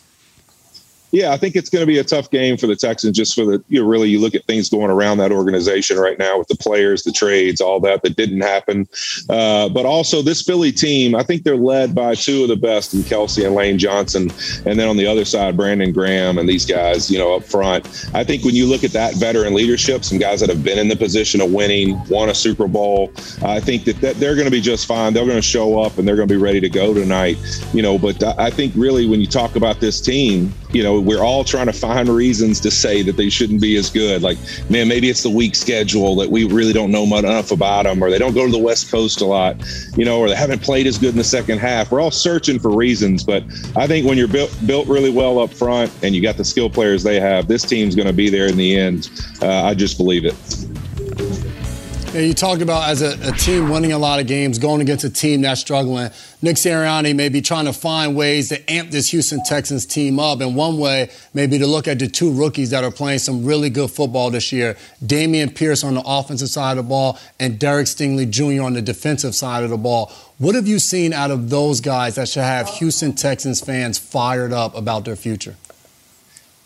Yeah, 1.16 1.32
I 1.32 1.38
think 1.38 1.56
it's 1.56 1.70
going 1.70 1.82
to 1.82 1.88
be 1.88 1.98
a 1.98 2.04
tough 2.04 2.30
game 2.30 2.58
for 2.58 2.68
the 2.68 2.76
Texans. 2.76 3.16
Just 3.16 3.36
for 3.36 3.46
the 3.46 3.64
you 3.70 3.82
know, 3.82 3.88
really, 3.88 4.10
you 4.10 4.20
look 4.20 4.36
at 4.36 4.44
things 4.48 4.70
going 4.70 4.92
around 4.92 5.20
that 5.20 5.32
organization 5.32 5.98
right 5.98 6.20
now 6.20 6.38
with 6.38 6.50
the 6.50 6.58
players, 6.58 7.04
the 7.04 7.14
trades, 7.14 7.62
all 7.62 7.80
that 7.80 8.04
that 8.04 8.18
didn't 8.18 8.42
happen. 8.42 8.86
Uh, 9.30 9.70
but 9.70 9.86
also 9.86 10.22
this 10.22 10.42
Philly 10.42 10.74
team, 10.74 11.16
I 11.16 11.24
think 11.24 11.44
they're 11.44 11.56
led 11.56 11.96
by 11.96 12.16
two 12.16 12.44
of 12.44 12.50
the 12.50 12.58
best 12.58 12.94
in 12.94 13.00
Kelce 13.00 13.46
and 13.46 13.56
Lane 13.56 13.80
Johnson, 13.80 14.30
and 14.66 14.78
then 14.78 14.90
on 14.90 14.98
the 14.98 15.08
other 15.08 15.24
side, 15.24 15.56
Brandon 15.56 15.94
Graham 15.94 16.38
and 16.38 16.50
these 16.50 16.66
guys, 16.66 17.10
you 17.10 17.18
know, 17.18 17.38
up 17.38 17.46
front. 17.46 18.10
I 18.14 18.26
think 18.26 18.44
when 18.44 18.54
you 18.54 18.68
look 18.68 18.84
at 18.84 18.92
that 18.92 19.16
veteran 19.16 19.54
leadership, 19.54 20.04
some 20.04 20.18
guys 20.18 20.42
that 20.42 20.50
have 20.50 20.66
been 20.66 20.78
in 20.78 20.90
the 20.90 20.98
position 20.98 21.40
of 21.40 21.50
winning, 21.54 21.98
won 22.10 22.28
a 22.28 22.36
Super 22.36 22.68
Bowl, 22.68 23.14
I 23.42 23.62
think 23.62 23.86
that, 23.86 24.02
that 24.02 24.18
they're 24.18 24.36
going 24.36 24.48
to 24.48 24.52
be 24.52 24.60
just 24.60 24.86
fine. 24.86 25.14
They're 25.14 25.24
going 25.24 25.38
to 25.38 25.42
show 25.42 25.80
up 25.80 25.98
and 25.98 26.06
they're 26.06 26.18
going 26.18 26.28
to 26.28 26.34
be 26.34 26.42
ready 26.42 26.60
to 26.60 26.70
go 26.70 26.94
tonight. 26.94 27.38
You 27.74 27.84
know, 27.84 27.98
but 27.98 28.22
I 28.38 28.50
think 28.50 28.74
really 28.76 29.08
when 29.08 29.22
you 29.22 29.28
talk 29.28 29.56
about 29.56 29.80
this 29.80 30.02
team, 30.02 30.54
you 30.74 30.84
know, 30.84 31.05
we're 31.06 31.24
all 31.24 31.44
trying 31.44 31.68
to 31.68 31.74
find 31.74 32.10
reasons 32.10 32.60
to 32.62 32.72
say 32.72 33.02
that 33.04 33.16
they 33.16 33.30
shouldn't 33.30 33.62
be 33.62 33.76
as 33.78 33.90
good. 33.90 34.22
Like, 34.22 34.38
man, 34.70 34.88
maybe 34.88 35.10
it's 35.10 35.24
the 35.24 35.30
weak 35.30 35.56
schedule 35.56 36.16
that 36.18 36.30
we 36.30 36.46
really 36.46 36.74
don't 36.74 36.92
know 36.92 37.04
enough 37.04 37.52
about 37.52 37.84
them, 37.84 38.04
or 38.04 38.10
they 38.10 38.18
don't 38.18 38.34
go 38.34 38.46
to 38.46 38.52
the 38.52 38.58
West 38.58 38.92
Coast 38.92 39.22
a 39.22 39.26
lot, 39.26 39.56
you 39.96 40.04
know, 40.04 40.20
or 40.20 40.30
they 40.30 40.36
haven't 40.36 40.62
played 40.62 40.88
as 40.88 40.98
good 40.98 41.12
in 41.12 41.18
the 41.18 41.24
second 41.24 41.60
half. 41.60 41.92
We're 41.92 42.02
all 42.02 42.12
searching 42.12 42.60
for 42.60 42.76
reasons, 42.76 43.24
but 43.24 43.44
I 43.76 43.88
think 43.88 44.08
when 44.08 44.18
you're 44.18 44.28
built 44.28 44.56
built 44.66 44.88
really 44.88 45.12
well 45.12 45.40
up 45.40 45.52
front 45.52 45.92
and 46.04 46.16
you 46.16 46.22
got 46.22 46.38
the 46.38 46.46
skill 46.46 46.70
players 46.70 47.04
they 47.04 47.20
have, 47.20 47.48
this 47.48 47.64
team's 47.64 47.96
going 47.96 48.08
to 48.08 48.14
be 48.14 48.30
there 48.30 48.48
in 48.48 48.58
the 48.58 48.76
end. 48.76 49.10
Uh, 49.42 49.64
I 49.64 49.74
just 49.74 49.98
believe 49.98 50.26
it. 50.26 50.36
Yeah, 52.16 52.22
you 52.22 52.34
talked 52.34 52.62
about 52.62 52.88
as 52.88 53.02
a, 53.02 53.28
a, 53.28 53.34
team 53.34 53.68
winning 53.70 53.92
a 53.92 53.98
lot 53.98 54.22
of 54.22 54.26
games, 54.26 54.58
going 54.58 54.80
against 54.80 55.04
a 55.04 55.10
team 55.10 55.42
that's 55.42 55.60
struggling. 55.60 56.10
Nick 56.42 56.56
Sirianni 56.56 57.14
may 57.14 57.28
be 57.28 57.42
trying 57.42 57.66
to 57.66 57.74
find 57.74 58.16
ways 58.16 58.48
to 58.48 58.72
amp 58.72 58.90
this 58.90 59.10
Houston 59.10 59.44
Texans 59.44 59.86
team 59.86 60.18
up. 60.18 60.40
And 60.40 60.56
one 60.56 60.78
way 60.78 61.10
may 61.34 61.46
be 61.46 61.58
to 61.58 61.68
look 61.68 61.90
at 61.90 62.00
the 62.00 62.08
two 62.08 62.32
rookies 62.32 62.70
that 62.70 62.86
are 62.86 62.92
playing 62.92 63.20
some 63.20 63.44
really 63.44 63.70
good 63.70 63.92
football 63.92 64.32
this 64.32 64.54
year 64.54 64.78
Dameon 65.04 65.54
Pierce 65.54 65.84
on 65.84 65.94
the 65.94 66.04
offensive 66.06 66.48
side 66.48 66.78
of 66.78 66.86
the 66.86 66.90
ball 66.90 67.20
and 67.38 67.60
Derek 67.60 67.88
Stingley 67.88 68.30
Jr. 68.30 68.64
on 68.64 68.72
the 68.72 68.82
defensive 68.82 69.36
side 69.36 69.66
of 69.66 69.70
the 69.70 69.78
ball. 69.78 70.10
What 70.38 70.56
have 70.56 70.68
you 70.68 70.80
seen 70.80 71.12
out 71.12 71.32
of 71.32 71.50
those 71.50 71.82
guys 71.82 72.16
that 72.16 72.30
should 72.30 72.44
have 72.44 72.70
Houston 72.76 73.12
Texans 73.12 73.60
fans 73.60 74.00
fired 74.00 74.54
up 74.54 74.74
about 74.74 75.04
their 75.04 75.18
future? 75.18 75.58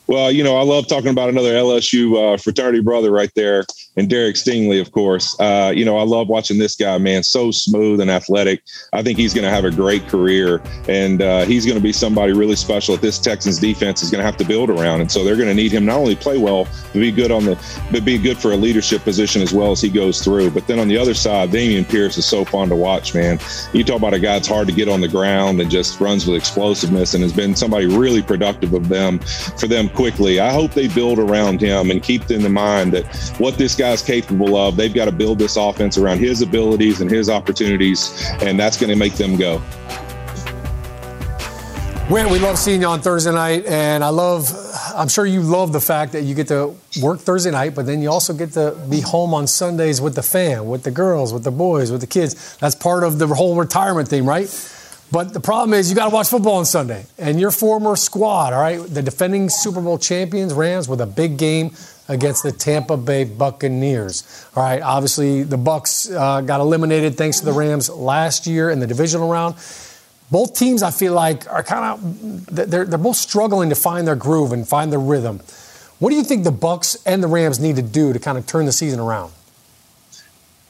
Well, 0.10 0.32
you 0.32 0.43
know, 0.43 0.58
I 0.58 0.63
love 0.63 0.88
talking 0.88 1.12
about 1.12 1.30
another 1.30 1.54
LSU 1.54 2.34
uh, 2.34 2.38
fraternity 2.38 2.82
brother 2.82 3.12
right 3.12 3.30
there, 3.36 3.63
and 3.95 4.10
Derek 4.10 4.38
Stingley, 4.38 4.82
of 4.82 4.91
course. 4.91 5.39
Uh, 5.39 5.72
you 5.76 5.86
know, 5.86 6.00
I 6.00 6.02
love 6.02 6.30
watching 6.30 6.58
this 6.58 6.76
guy, 6.76 6.98
man. 6.98 7.22
So 7.22 7.52
smooth 7.52 8.02
and 8.02 8.10
athletic. 8.10 8.63
I 8.91 9.04
think 9.04 9.19
he's 9.19 9.36
going 9.36 9.43
to 9.43 9.52
have 9.52 9.65
a 9.65 9.69
great 9.72 10.08
career, 10.08 10.63
and 10.88 11.22
uh, 11.22 11.45
he's 11.45 11.63
going 11.63 11.78
to 11.78 11.84
be 11.84 11.93
somebody 11.93 12.34
really 12.34 12.56
special 12.56 12.95
that 12.95 13.04
this 13.04 13.19
Texans 13.19 13.60
defense 13.60 14.02
is 14.02 14.10
going 14.10 14.17
to 14.17 14.26
have 14.26 14.36
to 14.38 14.45
build 14.45 14.72
around. 14.72 15.02
And 15.02 15.12
so 15.12 15.24
they're 15.24 15.36
going 15.36 15.48
to 15.48 15.54
need 15.54 15.72
him 15.72 15.86
not 15.86 15.98
only 15.98 16.15
play 16.15 16.39
well, 16.39 16.67
but 16.86 16.93
be 16.93 17.12
good 17.12 17.30
on 17.30 17.45
the, 17.45 17.63
but 17.91 18.04
be 18.04 18.17
good 18.17 18.39
for 18.39 18.54
a 18.54 18.58
leadership 18.58 19.04
position 19.04 19.43
as 19.43 19.54
well 19.54 19.72
as 19.72 19.80
he 19.80 19.89
goes 19.89 20.24
through. 20.24 20.50
But 20.50 20.65
then 20.65 20.80
on 20.80 20.88
the 20.88 20.98
other 20.98 21.13
side, 21.13 21.52
Dameon 21.52 21.88
Pierce 21.88 22.17
is 22.17 22.26
so 22.26 22.43
fun 22.43 22.69
to 22.69 22.76
watch, 22.76 23.13
man. 23.13 23.38
You 23.74 23.84
talk 23.84 23.98
about 23.98 24.15
a 24.15 24.19
guy 24.19 24.34
that's 24.34 24.48
hard 24.48 24.67
to 24.69 24.74
get 24.74 24.89
on 24.89 25.02
the 25.02 25.08
ground 25.08 25.62
and 25.62 25.69
just 25.69 26.02
runs 26.02 26.26
with 26.26 26.36
explosiveness, 26.36 27.13
and 27.13 27.22
has 27.22 27.32
been 27.32 27.56
somebody 27.56 27.86
really 27.86 28.24
productive 28.24 28.74
of 28.74 28.89
them 28.89 29.19
for 29.60 29.67
them 29.67 29.88
quickly. 30.00 30.40
I 30.40 30.54
hope 30.54 30.72
they 30.72 30.88
build 30.88 31.20
around 31.20 31.60
him 31.60 31.92
and 31.92 32.02
keep 32.02 32.32
in 32.32 32.50
mind 32.54 32.94
that 32.94 33.06
what 33.38 33.58
this 33.58 33.76
guy's 33.76 34.02
capable 34.02 34.56
of, 34.56 34.78
they've 34.78 34.94
got 34.94 35.06
to 35.06 35.12
build 35.12 35.40
this 35.40 35.58
offense 35.58 35.98
around 35.98 36.20
his 36.20 36.42
abilities 36.42 37.02
and 37.02 37.12
his 37.12 37.30
opportunities, 37.30 38.10
and 38.42 38.58
that's 38.58 38.78
going 38.78 38.92
to 38.92 38.96
make 38.96 39.16
them 39.16 39.36
go. 39.36 39.62
Win, 42.10 42.30
we 42.32 42.40
love 42.40 42.58
seeing 42.58 42.80
you 42.80 42.88
on 42.88 43.02
Thursday 43.02 43.34
night, 43.34 43.66
and 43.66 44.02
I 44.02 44.08
love 44.08 44.50
I'm 44.96 45.10
sure 45.10 45.26
you 45.26 45.42
love 45.42 45.74
the 45.74 45.82
fact 45.82 46.14
that 46.14 46.22
you 46.24 46.34
get 46.34 46.48
to 46.48 46.74
work 47.02 47.20
Thursday 47.20 47.52
night, 47.52 47.76
but 47.76 47.86
then 47.86 48.02
you 48.02 48.10
also 48.10 48.34
get 48.34 48.54
to 48.54 48.78
be 48.90 49.02
home 49.02 49.34
on 49.34 49.48
Sundays 49.48 50.00
with 50.00 50.16
the 50.16 50.24
fam, 50.24 50.68
with 50.68 50.84
the 50.84 50.92
girls, 50.92 51.34
with 51.34 51.44
the 51.44 51.52
boys, 51.52 51.92
with 51.92 52.00
the 52.00 52.08
kids. 52.08 52.56
That's 52.60 52.74
part 52.74 53.04
of 53.04 53.20
the 53.20 53.28
whole 53.28 53.58
retirement 53.58 54.08
thing, 54.08 54.26
right? 54.26 54.48
But 55.12 55.34
the 55.34 55.39
problem 55.39 55.74
is 55.74 55.89
you 55.89 55.95
got 55.95 56.10
to 56.10 56.13
watch 56.13 56.28
football 56.28 56.58
on 56.58 56.65
Sunday. 56.65 57.06
And 57.17 57.39
your 57.39 57.52
former 57.52 57.95
squad, 57.95 58.54
all 58.54 58.62
right, 58.62 58.78
the 58.78 59.02
defending 59.02 59.50
Super 59.50 59.82
Bowl 59.82 59.98
champions, 59.98 60.54
Rams, 60.54 60.88
with 60.88 61.02
a 61.02 61.08
big 61.08 61.38
game 61.38 61.72
against 62.08 62.43
the 62.43 62.52
Tampa 62.52 62.95
Bay 62.98 63.24
Buccaneers. 63.24 64.48
All 64.56 64.63
right, 64.63 64.82
obviously 64.82 65.43
the 65.43 65.58
Bucks 65.58 66.10
uh, 66.12 66.41
got 66.41 66.60
eliminated 66.60 67.15
thanks 67.15 67.39
to 67.39 67.45
the 67.45 67.54
Rams 67.54 67.89
last 67.89 68.45
year 68.45 68.69
in 68.69 68.80
the 68.80 68.88
divisional 68.88 69.30
round. 69.30 69.56
Both 70.32 70.54
teams, 70.54 70.84
I 70.84 70.91
feel 70.91 71.13
like, 71.13 71.52
are 71.52 71.63
kind 71.63 71.86
of 71.86 72.45
they're, 72.56 72.86
they're 72.86 73.00
both 73.00 73.15
struggling 73.15 73.69
to 73.69 73.76
find 73.76 74.08
their 74.08 74.15
groove 74.15 74.52
and 74.52 74.67
find 74.67 74.91
their 74.91 75.00
rhythm. 75.00 75.39
What 75.98 76.12
do 76.12 76.15
you 76.15 76.24
think 76.24 76.43
the 76.43 76.52
Bucks 76.52 76.95
and 77.06 77.24
the 77.24 77.28
Rams 77.28 77.60
need 77.60 77.76
to 77.78 77.82
do 77.82 78.13
to 78.13 78.19
kind 78.19 78.38
of 78.38 78.45
turn 78.45 78.65
the 78.65 78.72
season 78.72 79.00
around? 79.00 79.34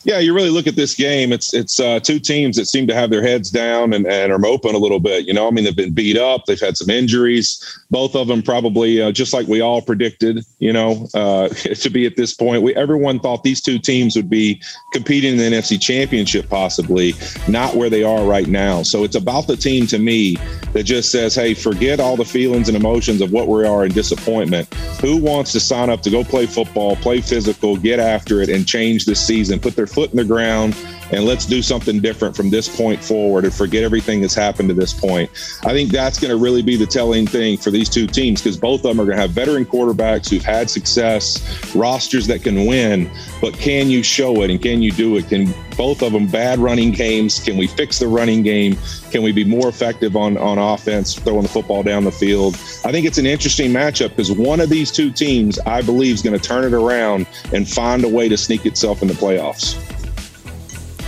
Yeah, 0.04 0.20
you 0.20 0.34
really 0.34 0.50
look 0.50 0.66
at 0.66 0.76
this 0.76 0.96
game. 0.96 1.34
It's 1.34 1.54
it's 1.54 1.80
uh, 1.80 2.00
two 2.00 2.20
teams 2.20 2.56
that 2.56 2.68
seem 2.68 2.88
to 2.88 2.96
have 2.96 3.10
their 3.10 3.22
heads 3.22 3.52
down 3.52 3.94
and, 3.94 4.08
and 4.08 4.32
are 4.32 4.40
moping 4.40 4.74
a 4.74 4.78
little 4.78 5.00
bit. 5.00 5.28
You 5.28 5.34
know, 5.34 5.48
I 5.48 5.52
mean, 5.52 5.66
they've 5.66 5.76
been 5.76 5.94
beat 5.94 6.18
up. 6.18 6.46
They've 6.46 6.60
had 6.60 6.78
some 6.78 6.90
injuries. 6.90 7.80
Both 7.92 8.16
of 8.16 8.28
them 8.28 8.42
probably 8.42 9.02
uh, 9.02 9.12
just 9.12 9.34
like 9.34 9.48
we 9.48 9.60
all 9.60 9.82
predicted. 9.82 10.46
You 10.60 10.72
know, 10.72 11.08
uh, 11.14 11.50
to 11.50 11.90
be 11.90 12.06
at 12.06 12.16
this 12.16 12.34
point, 12.34 12.64
we 12.64 12.74
everyone 12.76 13.20
thought 13.20 13.44
these 13.44 13.62
two 13.62 13.78
teams 13.78 14.16
would 14.16 14.30
be 14.30 14.62
competing 14.94 15.34
in 15.34 15.38
the 15.38 15.58
NFC 15.58 15.80
Championship, 15.82 16.48
possibly 16.50 17.14
not 17.50 17.76
where 17.76 17.90
they 17.90 18.04
are 18.04 18.24
right 18.24 18.48
now. 18.48 18.84
So 18.84 19.04
it's 19.04 19.16
about 19.16 19.48
the 19.48 19.58
team 19.58 19.86
to 19.88 20.00
me 20.00 20.38
that 20.72 20.84
just 20.84 21.12
says, 21.12 21.36
"Hey, 21.36 21.54
forget 21.54 22.00
all 22.00 22.16
the 22.16 22.26
feelings 22.26 22.70
and 22.70 22.78
emotions 22.78 23.22
of 23.22 23.34
what 23.34 23.50
we 23.50 23.66
are 23.66 23.86
in 23.86 23.92
disappointment. 23.92 24.74
Who 25.02 25.18
wants 25.18 25.52
to 25.52 25.60
sign 25.60 25.90
up 25.90 26.02
to 26.04 26.10
go 26.10 26.24
play 26.24 26.46
football, 26.46 26.96
play 26.96 27.20
physical, 27.20 27.76
get 27.76 28.00
after 28.00 28.42
it, 28.42 28.48
and 28.48 28.66
change 28.66 29.06
this 29.06 29.26
season? 29.26 29.60
Put 29.60 29.76
their 29.76 29.89
foot 29.90 30.12
in 30.12 30.18
the 30.18 30.26
ground 30.26 30.76
and 31.12 31.26
let's 31.26 31.46
do 31.46 31.62
something 31.62 32.00
different 32.00 32.36
from 32.36 32.50
this 32.50 32.74
point 32.74 33.04
forward 33.04 33.44
and 33.44 33.54
forget 33.54 33.84
everything 33.84 34.22
that's 34.22 34.36
happened 34.36 34.70
to 34.70 34.76
this 34.76 34.94
point. 34.94 35.30
I 35.64 35.74
think 35.74 35.92
that's 35.92 36.20
going 36.20 36.30
to 36.32 36.38
really 36.38 36.62
be 36.62 36.76
the 36.76 36.86
telling 36.86 37.26
thing 37.26 37.58
for 37.58 37.72
these 37.72 37.90
two 37.90 38.08
teams 38.08 38.42
because 38.42 38.58
both 38.58 38.82
of 38.82 38.84
them 38.84 39.02
are 39.02 39.06
going 39.06 39.18
to 39.18 39.22
have 39.22 39.32
veteran 39.32 39.66
quarterbacks 39.66 40.30
who've 40.30 40.44
had 40.44 40.70
success, 40.70 41.74
rosters 41.76 42.28
that 42.28 42.44
can 42.44 42.66
win, 42.66 43.10
but 43.42 43.54
can 43.56 43.90
you 43.90 44.04
show 44.04 44.44
it 44.44 44.52
and 44.52 44.62
can 44.62 44.82
you 44.82 44.92
do 44.92 45.18
it? 45.18 45.28
Can 45.28 45.54
both 45.80 46.02
of 46.02 46.12
them 46.12 46.28
bad 46.28 46.60
running 46.60 46.92
games? 46.92 47.40
Can 47.40 47.56
we 47.56 47.66
fix 47.66 48.00
the 48.00 48.08
running 48.10 48.44
game? 48.44 48.78
Can 49.12 49.24
we 49.24 49.32
be 49.32 49.46
more 49.46 49.70
effective 49.70 50.18
on, 50.18 50.38
on 50.38 50.58
offense, 50.58 51.16
throwing 51.16 51.44
the 51.44 51.48
football 51.48 51.84
down 51.84 52.04
the 52.04 52.12
field? 52.12 52.56
I 52.84 52.92
think 52.92 53.06
it's 53.06 53.18
an 53.18 53.26
interesting 53.26 53.72
matchup 53.72 54.10
because 54.10 54.30
one 54.30 54.60
of 54.60 54.70
these 54.70 54.92
two 54.92 55.10
teams, 55.10 55.58
I 55.60 55.82
believe, 55.82 56.16
is 56.16 56.22
going 56.22 56.38
to 56.38 56.46
turn 56.46 56.66
it 56.66 56.74
around 56.74 57.28
and 57.54 57.66
find 57.68 58.04
a 58.04 58.10
way 58.10 58.28
to 58.28 58.36
sneak 58.36 58.66
itself 58.66 59.02
in 59.02 59.08
the 59.08 59.14
playoffs. 59.14 59.78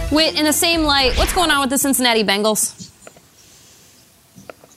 Whit, 0.10 0.40
in 0.40 0.46
the 0.46 0.54
same 0.54 0.84
light, 0.84 1.18
what's 1.18 1.34
going 1.34 1.52
on 1.52 1.60
with 1.60 1.70
the 1.70 1.78
Cincinnati 1.78 2.24
Bengals? 2.24 2.91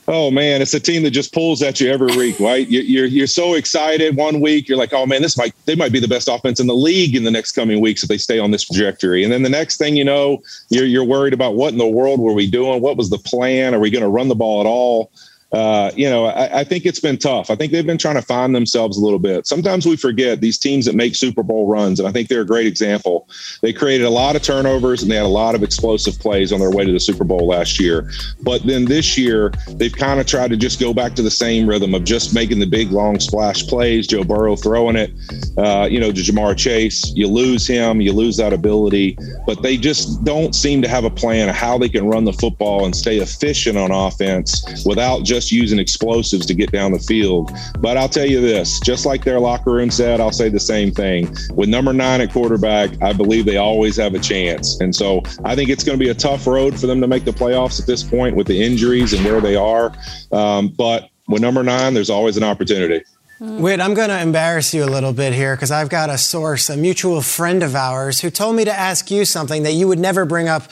Oh 0.06 0.30
man, 0.30 0.60
it's 0.60 0.74
a 0.74 0.80
team 0.80 1.02
that 1.04 1.12
just 1.12 1.32
pulls 1.32 1.62
at 1.62 1.80
you 1.80 1.90
every 1.90 2.14
week, 2.16 2.38
right? 2.38 2.68
You're 2.68 3.06
you're 3.06 3.26
so 3.26 3.54
excited 3.54 4.16
one 4.16 4.40
week, 4.40 4.68
you're 4.68 4.76
like, 4.76 4.92
oh 4.92 5.06
man, 5.06 5.22
this 5.22 5.38
might 5.38 5.54
they 5.64 5.74
might 5.74 5.92
be 5.92 6.00
the 6.00 6.08
best 6.08 6.28
offense 6.28 6.60
in 6.60 6.66
the 6.66 6.74
league 6.74 7.16
in 7.16 7.24
the 7.24 7.30
next 7.30 7.52
coming 7.52 7.80
weeks 7.80 8.02
if 8.02 8.10
they 8.10 8.18
stay 8.18 8.38
on 8.38 8.50
this 8.50 8.64
trajectory. 8.64 9.24
And 9.24 9.32
then 9.32 9.42
the 9.42 9.48
next 9.48 9.78
thing 9.78 9.96
you 9.96 10.04
know, 10.04 10.42
you're 10.68 10.84
you're 10.84 11.04
worried 11.04 11.32
about 11.32 11.54
what 11.54 11.72
in 11.72 11.78
the 11.78 11.86
world 11.86 12.20
were 12.20 12.34
we 12.34 12.50
doing? 12.50 12.82
What 12.82 12.98
was 12.98 13.08
the 13.08 13.18
plan? 13.18 13.74
Are 13.74 13.80
we 13.80 13.90
going 13.90 14.02
to 14.02 14.08
run 14.08 14.28
the 14.28 14.34
ball 14.34 14.60
at 14.60 14.66
all? 14.66 15.10
Uh, 15.54 15.92
you 15.94 16.10
know, 16.10 16.26
I, 16.26 16.60
I, 16.60 16.64
think 16.64 16.84
it's 16.84 16.98
been 16.98 17.16
tough. 17.16 17.48
I 17.48 17.54
think 17.54 17.70
they've 17.70 17.86
been 17.86 17.98
trying 17.98 18.16
to 18.16 18.22
find 18.22 18.52
themselves 18.56 18.98
a 18.98 19.00
little 19.00 19.20
bit. 19.20 19.46
Sometimes 19.46 19.86
we 19.86 19.96
forget 19.96 20.40
these 20.40 20.58
teams 20.58 20.84
that 20.84 20.96
make 20.96 21.14
Super 21.14 21.44
Bowl 21.44 21.68
runs, 21.68 22.00
and 22.00 22.08
I 22.08 22.12
think 22.12 22.28
they're 22.28 22.40
a 22.40 22.46
great 22.46 22.66
example. 22.66 23.28
They 23.62 23.72
created 23.72 24.04
a 24.04 24.10
lot 24.10 24.34
of 24.34 24.42
turnovers 24.42 25.02
and 25.02 25.10
they 25.12 25.14
had 25.14 25.24
a 25.24 25.28
lot 25.28 25.54
of 25.54 25.62
explosive 25.62 26.18
plays 26.18 26.52
on 26.52 26.58
their 26.58 26.72
way 26.72 26.84
to 26.84 26.90
the 26.90 26.98
Super 26.98 27.22
Bowl 27.22 27.46
last 27.46 27.78
year. 27.78 28.10
But 28.42 28.66
then 28.66 28.86
this 28.86 29.16
year, 29.16 29.52
they've 29.68 29.94
kind 29.94 30.18
of 30.18 30.26
tried 30.26 30.50
to 30.50 30.56
just 30.56 30.80
go 30.80 30.92
back 30.92 31.14
to 31.14 31.22
the 31.22 31.30
same 31.30 31.68
rhythm 31.68 31.94
of 31.94 32.02
just 32.02 32.34
making 32.34 32.58
the 32.58 32.66
big, 32.66 32.90
long 32.90 33.20
splash 33.20 33.64
plays. 33.64 34.08
Joe 34.08 34.24
Burrow 34.24 34.56
throwing 34.56 34.96
it, 34.96 35.12
uh, 35.56 35.86
you 35.88 36.00
know, 36.00 36.10
to 36.10 36.20
Ja'Marr 36.20 36.56
Chase. 36.56 37.12
You 37.14 37.28
lose 37.28 37.64
him, 37.64 38.00
you 38.00 38.12
lose 38.12 38.36
that 38.38 38.52
ability, 38.52 39.16
but 39.46 39.62
they 39.62 39.76
just 39.76 40.24
don't 40.24 40.52
seem 40.52 40.82
to 40.82 40.88
have 40.88 41.04
a 41.04 41.10
plan 41.10 41.48
of 41.48 41.54
how 41.54 41.78
they 41.78 41.88
can 41.88 42.08
run 42.08 42.24
the 42.24 42.32
football 42.32 42.84
and 42.84 42.96
stay 42.96 43.18
efficient 43.18 43.78
on 43.78 43.92
offense 43.92 44.84
without 44.84 45.22
just 45.22 45.43
using 45.52 45.78
explosives 45.78 46.46
to 46.46 46.54
get 46.54 46.72
down 46.72 46.92
the 46.92 46.98
field. 46.98 47.50
But 47.78 47.96
I'll 47.96 48.08
tell 48.08 48.26
you 48.26 48.40
this 48.40 48.80
just 48.80 49.06
like 49.06 49.24
their 49.24 49.40
locker 49.40 49.72
room 49.72 49.90
said, 49.90 50.20
I'll 50.20 50.32
say 50.32 50.48
the 50.48 50.60
same 50.60 50.90
thing. 50.90 51.34
With 51.52 51.68
number 51.68 51.92
nine 51.92 52.20
at 52.20 52.32
quarterback, 52.32 52.90
I 53.02 53.12
believe 53.12 53.44
they 53.44 53.56
always 53.56 53.96
have 53.96 54.14
a 54.14 54.18
chance. 54.18 54.80
And 54.80 54.94
so 54.94 55.22
I 55.44 55.54
think 55.54 55.70
it's 55.70 55.84
going 55.84 55.98
to 55.98 56.04
be 56.04 56.10
a 56.10 56.14
tough 56.14 56.46
road 56.46 56.78
for 56.78 56.86
them 56.86 57.00
to 57.00 57.06
make 57.06 57.24
the 57.24 57.32
playoffs 57.32 57.80
at 57.80 57.86
this 57.86 58.02
point 58.02 58.36
with 58.36 58.46
the 58.46 58.62
injuries 58.62 59.12
and 59.12 59.24
where 59.24 59.40
they 59.40 59.56
are. 59.56 59.92
Um, 60.32 60.68
but 60.68 61.10
with 61.28 61.42
number 61.42 61.62
nine, 61.62 61.94
there's 61.94 62.10
always 62.10 62.36
an 62.36 62.44
opportunity. 62.44 63.02
Wait, 63.44 63.78
I'm 63.78 63.92
going 63.92 64.08
to 64.08 64.20
embarrass 64.20 64.72
you 64.72 64.84
a 64.84 64.86
little 64.86 65.12
bit 65.12 65.34
here 65.34 65.54
because 65.54 65.70
I've 65.70 65.90
got 65.90 66.08
a 66.08 66.16
source, 66.16 66.70
a 66.70 66.78
mutual 66.78 67.20
friend 67.20 67.62
of 67.62 67.74
ours, 67.74 68.20
who 68.20 68.30
told 68.30 68.56
me 68.56 68.64
to 68.64 68.72
ask 68.72 69.10
you 69.10 69.26
something 69.26 69.64
that 69.64 69.72
you 69.72 69.86
would 69.86 69.98
never 69.98 70.24
bring 70.24 70.48
up 70.48 70.62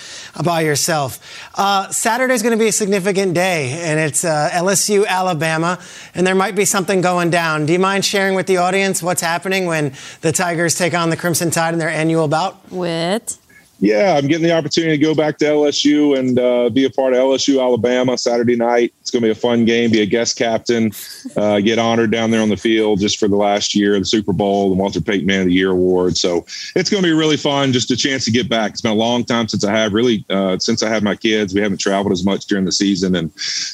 by 0.43 0.63
yourself. 0.63 1.21
Uh, 1.55 1.91
Saturday 1.91 2.33
is 2.33 2.43
going 2.43 2.57
to 2.57 2.59
be 2.59 2.69
a 2.69 2.73
significant 2.73 3.35
day, 3.35 3.73
and 3.83 4.01
it's 4.01 4.25
uh, 4.25 4.49
LSU, 4.53 5.07
Alabama, 5.07 5.79
and 6.15 6.27
there 6.27 6.35
might 6.35 6.55
be 6.55 6.65
something 6.65 7.03
going 7.03 7.29
down. 7.29 7.67
Do 7.67 7.75
you 7.75 7.79
mind 7.79 8.07
sharing 8.07 8.35
with 8.35 8.47
the 8.47 8.57
audience 8.57 9.03
what's 9.03 9.23
happening 9.23 9.67
when 9.67 9.93
the 10.23 10.33
Tigers 10.33 10.75
take 10.75 10.95
on 10.95 11.11
the 11.11 11.17
Crimson 11.17 11.51
Tide 11.51 11.75
in 11.75 11.79
their 11.79 11.91
annual 11.91 12.27
bout? 12.27 12.71
With 12.71 13.39
yeah, 13.83 14.15
I'm 14.17 14.29
getting 14.29 14.45
the 14.45 14.53
opportunity 14.53 14.97
to 14.97 15.03
go 15.03 15.13
back 15.13 15.39
to 15.39 15.45
LSU 15.45 16.17
and 16.17 16.39
uh, 16.39 16.71
be 16.71 16.85
a 16.85 16.91
part 16.91 17.15
of 17.15 17.19
LSU 17.19 17.61
Alabama 17.61 18.17
Saturday 18.17 18.55
night. 18.55 18.95
It's 19.01 19.11
going 19.11 19.23
to 19.23 19.27
be 19.27 19.33
a 19.33 19.35
fun 19.35 19.65
game. 19.65 19.91
Be 19.91 20.03
a 20.03 20.07
guest 20.07 20.39
captain, 20.39 20.93
uh, 21.37 21.59
get 21.59 21.81
honored 21.81 22.13
down 22.13 22.31
there 22.31 22.41
on 22.41 22.49
the 22.49 22.57
field 22.57 23.01
just 23.01 23.19
for 23.19 23.27
the 23.27 23.35
last 23.35 23.75
year, 23.75 23.99
the 23.99 24.05
Super 24.05 24.33
Bowl, 24.33 24.69
the 24.71 24.77
Walter 24.77 25.01
Payton 25.01 25.27
Man 25.27 25.41
of 25.41 25.47
the 25.47 25.53
Year 25.53 25.73
award. 25.73 26.17
So 26.17 26.47
it's 26.77 26.91
going 26.91 27.03
to 27.03 27.09
be 27.09 27.13
really 27.13 27.37
fun. 27.37 27.73
Just 27.73 27.91
a 27.91 27.97
chance 27.97 28.25
to 28.27 28.31
get 28.31 28.49
back. 28.49 28.71
It's 28.71 28.83
been 28.83 28.93
a 28.93 28.95
long 28.95 29.25
time 29.25 29.49
since 29.49 29.65
I 29.65 29.73
have 29.77 29.93
really 29.93 30.25
uh, 30.31 30.61
since 30.61 30.85
I 30.85 30.89
had 30.89 31.03
my 31.03 31.17
kids. 31.17 31.53
We 31.53 31.61
haven't 31.61 31.79
traveled 31.79 32.13
as 32.13 32.25
much 32.25 32.47
during 32.47 32.65
the 32.65 32.71
season, 32.71 33.17
and 33.17 33.33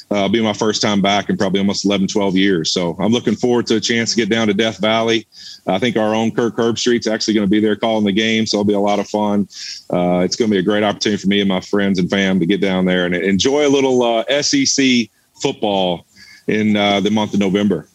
uh, 0.09 0.27
be 0.27 0.41
my 0.41 0.53
first 0.53 0.81
time 0.81 1.03
back 1.03 1.29
in 1.29 1.37
probably 1.37 1.59
almost 1.59 1.85
11, 1.85 2.07
12 2.07 2.35
years. 2.35 2.71
So 2.71 2.95
I'm 2.99 3.11
looking 3.11 3.35
forward 3.35 3.67
to 3.67 3.75
a 3.75 3.79
chance 3.79 4.09
to 4.09 4.15
get 4.15 4.29
down 4.29 4.47
to 4.47 4.55
Death 4.55 4.79
Valley. 4.79 5.27
I 5.67 5.77
think 5.77 5.97
our 5.97 6.15
own 6.15 6.31
Kirk 6.31 6.55
Herbstreit's 6.55 7.05
actually 7.05 7.35
going 7.35 7.45
to 7.45 7.51
be 7.51 7.59
there 7.59 7.75
calling 7.75 8.05
the 8.05 8.11
game, 8.11 8.47
so 8.47 8.57
it'll 8.57 8.63
be 8.63 8.73
a 8.73 8.79
lot 8.79 8.97
of 8.97 9.07
fun. 9.07 9.47
Uh, 9.91 9.98
it's 10.23 10.35
going 10.35 10.49
to 10.49 10.55
be 10.55 10.59
a 10.59 10.63
great 10.63 10.83
opportunity 10.83 11.21
for 11.21 11.27
me 11.27 11.39
and 11.39 11.49
my 11.49 11.61
friends 11.61 11.99
and 11.99 12.09
fam 12.09 12.39
to 12.39 12.45
get 12.45 12.61
down 12.61 12.85
there 12.85 13.05
and 13.05 13.15
enjoy 13.15 13.67
a 13.67 13.69
little 13.69 14.01
uh, 14.03 14.41
SEC 14.41 15.09
football 15.41 16.05
in 16.47 16.75
uh, 16.75 16.99
the 16.99 17.11
month 17.11 17.33
of 17.33 17.39
November. 17.39 17.87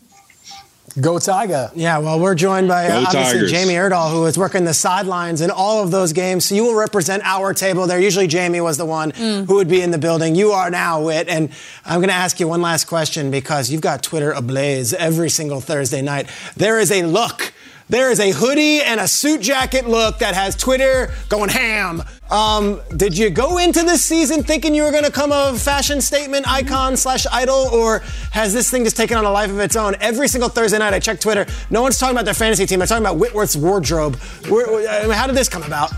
Go 1.00 1.18
Tiger. 1.18 1.72
Yeah, 1.74 1.98
well, 1.98 2.20
we're 2.20 2.36
joined 2.36 2.68
by 2.68 2.86
uh, 2.86 3.00
obviously 3.00 3.32
Tigers. 3.32 3.50
Jamie 3.50 3.74
Erdahl, 3.74 4.12
who 4.12 4.26
is 4.26 4.38
working 4.38 4.64
the 4.64 4.74
sidelines 4.74 5.40
in 5.40 5.50
all 5.50 5.82
of 5.82 5.90
those 5.90 6.12
games. 6.12 6.44
So 6.44 6.54
you 6.54 6.62
will 6.62 6.76
represent 6.76 7.24
our 7.24 7.52
table 7.52 7.88
there. 7.88 7.98
Usually 7.98 8.28
Jamie 8.28 8.60
was 8.60 8.78
the 8.78 8.86
one 8.86 9.10
mm. 9.10 9.44
who 9.46 9.56
would 9.56 9.66
be 9.66 9.82
in 9.82 9.90
the 9.90 9.98
building. 9.98 10.36
You 10.36 10.52
are 10.52 10.70
now, 10.70 11.02
Whit. 11.02 11.28
And 11.28 11.50
I'm 11.84 11.98
going 11.98 12.10
to 12.10 12.14
ask 12.14 12.38
you 12.38 12.46
one 12.46 12.62
last 12.62 12.84
question 12.84 13.32
because 13.32 13.70
you've 13.70 13.80
got 13.80 14.04
Twitter 14.04 14.30
ablaze 14.30 14.94
every 14.94 15.30
single 15.30 15.60
Thursday 15.60 16.00
night. 16.00 16.30
There 16.56 16.78
is 16.78 16.92
a 16.92 17.02
look 17.02 17.52
there 17.88 18.10
is 18.10 18.20
a 18.20 18.30
hoodie 18.30 18.80
and 18.82 18.98
a 18.98 19.06
suit 19.06 19.40
jacket 19.40 19.86
look 19.86 20.18
that 20.18 20.34
has 20.34 20.56
Twitter 20.56 21.12
going 21.28 21.50
ham. 21.50 22.02
Um, 22.30 22.80
did 22.96 23.16
you 23.16 23.30
go 23.30 23.58
into 23.58 23.82
this 23.82 24.04
season 24.04 24.42
thinking 24.42 24.74
you 24.74 24.82
were 24.82 24.90
going 24.90 25.04
to 25.04 25.12
come 25.12 25.32
a 25.32 25.56
fashion 25.58 26.00
statement 26.00 26.48
icon 26.48 26.96
slash 26.96 27.26
idol, 27.30 27.68
or 27.72 27.98
has 28.32 28.54
this 28.54 28.70
thing 28.70 28.84
just 28.84 28.96
taken 28.96 29.16
on 29.16 29.24
a 29.24 29.30
life 29.30 29.50
of 29.50 29.60
its 29.60 29.76
own? 29.76 29.94
Every 30.00 30.28
single 30.28 30.48
Thursday 30.48 30.78
night, 30.78 30.94
I 30.94 30.98
check 30.98 31.20
Twitter. 31.20 31.46
No 31.70 31.82
one's 31.82 31.98
talking 31.98 32.14
about 32.16 32.24
their 32.24 32.34
fantasy 32.34 32.66
team. 32.66 32.78
They're 32.78 32.88
talking 32.88 33.04
about 33.04 33.18
Whitworth's 33.18 33.56
wardrobe. 33.56 34.16
how 34.16 35.26
did 35.26 35.36
this 35.36 35.48
come 35.48 35.62
about? 35.62 35.92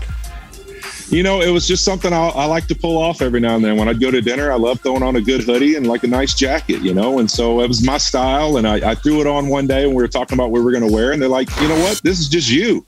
You 1.09 1.23
know, 1.23 1.41
it 1.41 1.49
was 1.49 1.67
just 1.67 1.85
something 1.85 2.11
I, 2.11 2.27
I, 2.29 2.45
like 2.45 2.67
to 2.67 2.75
pull 2.75 2.97
off 2.97 3.21
every 3.21 3.39
now 3.39 3.55
and 3.55 3.63
then. 3.63 3.77
When 3.77 3.87
I'd 3.87 4.01
go 4.01 4.11
to 4.11 4.21
dinner, 4.21 4.51
I 4.51 4.55
love 4.55 4.81
throwing 4.81 5.03
on 5.03 5.15
a 5.15 5.21
good 5.21 5.41
hoodie 5.41 5.75
and 5.75 5.87
like 5.87 6.03
a 6.03 6.07
nice 6.07 6.33
jacket, 6.33 6.81
you 6.81 6.93
know. 6.93 7.19
And 7.19 7.31
so 7.31 7.61
it 7.61 7.67
was 7.67 7.83
my 7.83 7.97
style, 7.97 8.57
and 8.57 8.67
I, 8.67 8.91
I 8.91 8.95
threw 8.95 9.21
it 9.21 9.27
on 9.27 9.47
one 9.47 9.67
day 9.67 9.85
when 9.85 9.95
we 9.95 10.03
were 10.03 10.09
talking 10.09 10.37
about 10.37 10.51
what 10.51 10.59
we 10.59 10.65
were 10.65 10.71
going 10.71 10.87
to 10.87 10.93
wear, 10.93 11.13
and 11.13 11.21
they're 11.21 11.29
like, 11.29 11.49
you 11.61 11.67
know 11.69 11.79
what, 11.79 12.01
this 12.03 12.19
is 12.19 12.27
just 12.27 12.49
you. 12.49 12.85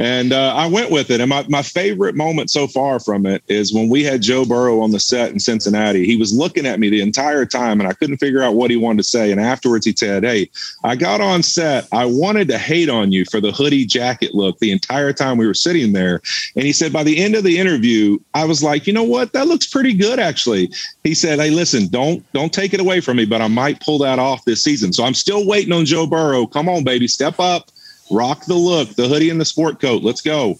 And 0.00 0.32
uh, 0.32 0.54
I 0.54 0.66
went 0.66 0.90
with 0.90 1.10
it. 1.10 1.20
And 1.20 1.28
my, 1.28 1.44
my 1.48 1.60
favorite 1.60 2.14
moment 2.14 2.48
so 2.50 2.66
far 2.66 3.00
from 3.00 3.26
it 3.26 3.42
is 3.48 3.74
when 3.74 3.90
we 3.90 4.02
had 4.02 4.22
Joe 4.22 4.46
Burrow 4.46 4.80
on 4.80 4.92
the 4.92 5.00
set 5.00 5.30
in 5.30 5.38
Cincinnati. 5.38 6.06
He 6.06 6.16
was 6.16 6.32
looking 6.32 6.64
at 6.64 6.80
me 6.80 6.88
the 6.88 7.02
entire 7.02 7.44
time, 7.44 7.80
and 7.80 7.88
I 7.88 7.92
couldn't 7.92 8.16
figure 8.16 8.42
out 8.42 8.54
what 8.54 8.70
he 8.70 8.78
wanted 8.78 8.98
to 8.98 9.08
say. 9.08 9.30
And 9.30 9.38
afterwards, 9.38 9.84
he 9.84 9.94
said, 9.94 10.24
Hey, 10.24 10.48
I 10.84 10.96
got 10.96 11.20
on 11.20 11.42
set. 11.42 11.86
I 11.92 12.06
wanted 12.06 12.48
to 12.48 12.56
hate 12.56 12.88
on 12.88 13.12
you 13.12 13.26
for 13.26 13.42
the 13.42 13.52
hoodie 13.52 13.84
jacket 13.84 14.34
look 14.34 14.58
the 14.58 14.72
entire 14.72 15.12
time 15.12 15.36
we 15.36 15.46
were 15.46 15.52
sitting 15.52 15.92
there. 15.92 16.22
And 16.56 16.64
he 16.64 16.72
said, 16.72 16.94
By 16.94 17.02
the 17.02 17.18
end 17.18 17.34
of 17.34 17.44
the 17.44 17.49
the 17.50 17.58
interview, 17.58 18.18
I 18.34 18.44
was 18.44 18.62
like, 18.62 18.86
you 18.86 18.92
know 18.92 19.02
what? 19.02 19.32
That 19.32 19.48
looks 19.48 19.66
pretty 19.66 19.92
good, 19.92 20.18
actually. 20.20 20.70
He 21.02 21.14
said, 21.14 21.38
Hey, 21.40 21.50
listen, 21.50 21.88
don't 21.88 22.24
don't 22.32 22.52
take 22.52 22.72
it 22.74 22.80
away 22.80 23.00
from 23.00 23.16
me, 23.16 23.24
but 23.24 23.40
I 23.42 23.48
might 23.48 23.80
pull 23.80 23.98
that 23.98 24.18
off 24.18 24.44
this 24.44 24.62
season. 24.62 24.92
So 24.92 25.04
I'm 25.04 25.14
still 25.14 25.46
waiting 25.46 25.72
on 25.72 25.84
Joe 25.84 26.06
Burrow. 26.06 26.46
Come 26.46 26.68
on, 26.68 26.84
baby, 26.84 27.08
step 27.08 27.40
up, 27.40 27.70
rock 28.10 28.44
the 28.46 28.54
look, 28.54 28.94
the 28.94 29.08
hoodie 29.08 29.30
and 29.30 29.40
the 29.40 29.44
sport 29.44 29.80
coat. 29.80 30.02
Let's 30.02 30.20
go. 30.20 30.58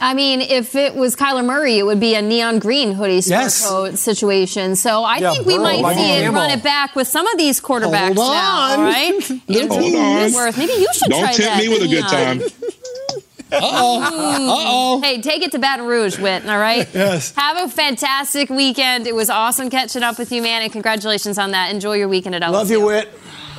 I 0.00 0.12
mean, 0.12 0.40
if 0.40 0.74
it 0.74 0.94
was 0.94 1.16
Kyler 1.16 1.44
Murray, 1.44 1.78
it 1.78 1.84
would 1.84 2.00
be 2.00 2.14
a 2.14 2.20
neon 2.22 2.58
green 2.58 2.92
hoodie 2.92 3.20
sport 3.20 3.40
Yes. 3.42 3.64
coat 3.66 3.98
situation. 3.98 4.76
So 4.76 5.02
I 5.04 5.18
Yeah, 5.18 5.32
think 5.32 5.46
we 5.46 5.54
Burrow, 5.54 5.62
might 5.64 5.80
like 5.80 5.96
see 5.96 6.10
it 6.10 6.30
run 6.30 6.50
it 6.50 6.62
back 6.62 6.94
with 6.94 7.08
some 7.08 7.26
of 7.26 7.38
these 7.38 7.60
quarterbacks 7.60 8.16
Hold 8.16 8.18
on. 8.18 8.34
now, 8.34 8.82
right? 8.84 9.14
Hold 9.70 9.94
on. 9.94 10.32
Worth. 10.32 10.56
Maybe 10.58 10.72
you 10.72 10.86
should 10.92 11.10
Don't 11.10 11.20
try 11.20 11.32
tempt 11.32 11.42
that. 11.56 11.58
me 11.62 11.68
with 11.68 11.82
a 11.82 11.88
good 11.88 12.06
time. 12.08 12.42
Uh-oh. 13.62 14.00
Hmm. 14.00 14.48
Uh-oh. 14.48 15.00
Hey, 15.02 15.20
take 15.20 15.42
it 15.42 15.52
to 15.52 15.58
Baton 15.58 15.86
Rouge, 15.86 16.18
Whit, 16.18 16.46
all 16.46 16.58
right? 16.58 16.88
Yes. 16.94 17.34
Have 17.34 17.56
a 17.58 17.68
fantastic 17.68 18.50
weekend. 18.50 19.06
It 19.06 19.14
was 19.14 19.30
awesome 19.30 19.70
catching 19.70 20.02
up 20.02 20.18
with 20.18 20.32
you, 20.32 20.42
man, 20.42 20.62
and 20.62 20.72
congratulations 20.72 21.38
on 21.38 21.52
that. 21.52 21.72
Enjoy 21.72 21.94
your 21.94 22.08
weekend 22.08 22.34
at 22.34 22.42
LSU. 22.42 22.52
Love 22.52 22.70
you, 22.70 22.80
Whit. 22.84 23.08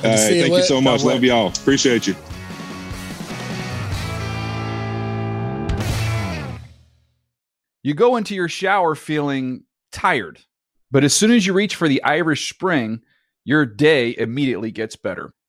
All 0.04 0.10
right, 0.10 0.18
see 0.18 0.36
you, 0.36 0.42
thank 0.42 0.54
you 0.54 0.62
so 0.62 0.80
much. 0.80 1.02
Whit. 1.02 1.14
Love 1.14 1.24
y'all. 1.24 1.48
Appreciate 1.48 2.06
you. 2.06 2.14
You 7.82 7.94
go 7.94 8.16
into 8.16 8.34
your 8.34 8.48
shower 8.48 8.94
feeling 8.96 9.62
tired, 9.92 10.40
but 10.90 11.04
as 11.04 11.14
soon 11.14 11.30
as 11.30 11.46
you 11.46 11.52
reach 11.52 11.76
for 11.76 11.86
the 11.88 12.02
Irish 12.02 12.52
Spring, 12.52 13.00
your 13.44 13.64
day 13.64 14.14
immediately 14.18 14.72
gets 14.72 14.96
better. 14.96 15.32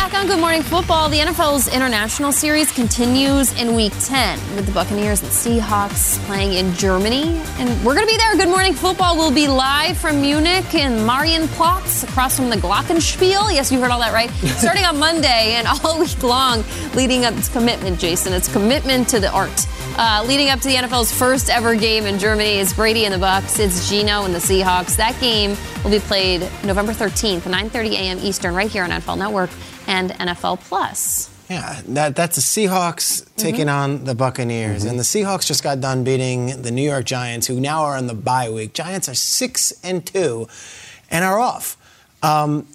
Back 0.00 0.14
on 0.14 0.26
Good 0.26 0.40
Morning 0.40 0.62
Football, 0.62 1.10
the 1.10 1.18
NFL's 1.18 1.68
international 1.68 2.32
series 2.32 2.72
continues 2.72 3.52
in 3.60 3.74
week 3.74 3.92
10 4.00 4.38
with 4.56 4.64
the 4.64 4.72
Buccaneers 4.72 5.20
and 5.20 5.30
Seahawks 5.30 6.18
playing 6.24 6.54
in 6.54 6.72
Germany. 6.72 7.38
And 7.58 7.68
we're 7.84 7.94
going 7.94 8.06
to 8.06 8.10
be 8.10 8.16
there. 8.16 8.34
Good 8.34 8.48
Morning 8.48 8.72
Football 8.72 9.18
will 9.18 9.30
be 9.30 9.46
live 9.46 9.98
from 9.98 10.22
Munich 10.22 10.74
and 10.74 11.06
Marienplatz 11.06 12.02
across 12.08 12.36
from 12.36 12.48
the 12.48 12.56
Glockenspiel. 12.56 13.52
Yes, 13.52 13.70
you 13.70 13.78
heard 13.78 13.90
all 13.90 14.00
that 14.00 14.14
right. 14.14 14.30
Starting 14.56 14.86
on 14.86 14.98
Monday 14.98 15.56
and 15.56 15.68
all 15.68 16.00
week 16.00 16.22
long, 16.22 16.64
leading 16.94 17.26
up. 17.26 17.36
It's 17.36 17.50
commitment, 17.50 18.00
Jason. 18.00 18.32
It's 18.32 18.50
commitment 18.50 19.06
to 19.10 19.20
the 19.20 19.30
art. 19.30 19.66
Uh, 19.98 20.24
leading 20.26 20.48
up 20.48 20.60
to 20.60 20.68
the 20.68 20.76
NFL's 20.76 21.12
first 21.12 21.50
ever 21.50 21.76
game 21.76 22.06
in 22.06 22.18
Germany 22.18 22.58
is 22.58 22.72
Brady 22.72 23.04
and 23.04 23.12
the 23.12 23.18
Bucks. 23.18 23.58
It's 23.58 23.90
Gino 23.90 24.24
and 24.24 24.34
the 24.34 24.38
Seahawks. 24.38 24.96
That 24.96 25.20
game 25.20 25.58
will 25.84 25.90
be 25.90 25.98
played 25.98 26.40
November 26.64 26.92
13th, 26.92 27.42
9:30 27.42 27.90
a.m. 27.92 28.18
Eastern, 28.22 28.54
right 28.54 28.70
here 28.70 28.82
on 28.82 28.90
NFL 28.90 29.18
Network 29.18 29.50
and 29.90 30.10
NFL 30.12 30.60
Plus. 30.60 31.28
Yeah, 31.50 31.82
that, 31.88 32.14
that's 32.14 32.36
the 32.36 32.42
Seahawks 32.42 33.28
taking 33.34 33.66
mm-hmm. 33.66 33.98
on 33.98 34.04
the 34.04 34.14
Buccaneers. 34.14 34.84
And 34.84 34.96
the 34.96 35.02
mm-hmm. 35.02 35.26
Seahawks 35.26 35.46
just 35.46 35.64
got 35.64 35.80
done 35.80 36.04
beating 36.04 36.62
the 36.62 36.70
New 36.70 36.88
York 36.88 37.04
Giants, 37.04 37.48
who 37.48 37.58
now 37.58 37.82
are 37.82 37.96
on 37.96 38.06
the 38.06 38.14
bye 38.14 38.48
week. 38.48 38.72
Giants 38.72 39.08
are 39.08 39.14
6 39.14 39.72
and 39.82 40.06
2 40.06 40.46
and 41.10 41.24
are 41.24 41.40
off. 41.40 41.76
Um, 42.22 42.68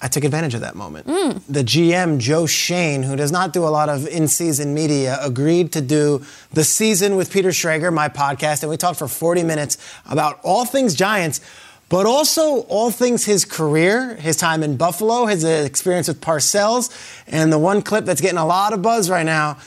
I 0.00 0.08
took 0.08 0.24
advantage 0.24 0.54
of 0.54 0.62
that 0.62 0.74
moment. 0.74 1.06
Mm. 1.06 1.42
The 1.48 1.62
GM, 1.62 2.18
Joe 2.18 2.46
Schoen, 2.46 3.02
who 3.02 3.14
does 3.14 3.32
not 3.32 3.52
do 3.52 3.64
a 3.64 3.68
lot 3.68 3.90
of 3.90 4.06
in 4.06 4.26
season 4.28 4.72
media, 4.72 5.18
agreed 5.20 5.72
to 5.72 5.82
do 5.82 6.24
the 6.52 6.64
season 6.64 7.16
with 7.16 7.30
Peter 7.30 7.50
Schrager, 7.50 7.92
my 7.92 8.08
podcast, 8.08 8.62
and 8.62 8.70
we 8.70 8.78
talked 8.78 8.98
for 8.98 9.08
40 9.08 9.42
minutes 9.42 9.76
about 10.08 10.40
all 10.42 10.64
things 10.64 10.94
Giants, 10.94 11.40
but 11.88 12.06
also 12.06 12.60
all 12.62 12.90
things 12.90 13.24
his 13.24 13.44
career, 13.44 14.16
his 14.16 14.36
time 14.36 14.62
in 14.62 14.76
Buffalo, 14.76 15.26
his 15.26 15.44
experience 15.44 16.08
with 16.08 16.20
Parcells, 16.20 16.90
and 17.26 17.52
the 17.52 17.58
one 17.58 17.82
clip 17.82 18.04
that's 18.04 18.20
getting 18.20 18.38
a 18.38 18.46
lot 18.46 18.72
of 18.72 18.82
buzz 18.82 19.08
right 19.08 19.26
now 19.26 19.58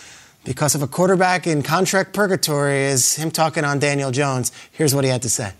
because 0.43 0.75
of 0.75 0.81
a 0.81 0.87
quarterback 0.87 1.47
in 1.47 1.63
contract 1.63 2.13
purgatory 2.13 2.83
is 2.83 3.15
him 3.15 3.31
talking 3.31 3.63
on 3.63 3.79
Daniel 3.79 4.11
Jones. 4.11 4.51
Here's 4.71 4.93
what 4.93 5.03
he 5.03 5.09
had 5.09 5.21
to 5.23 5.29
say. 5.29 5.53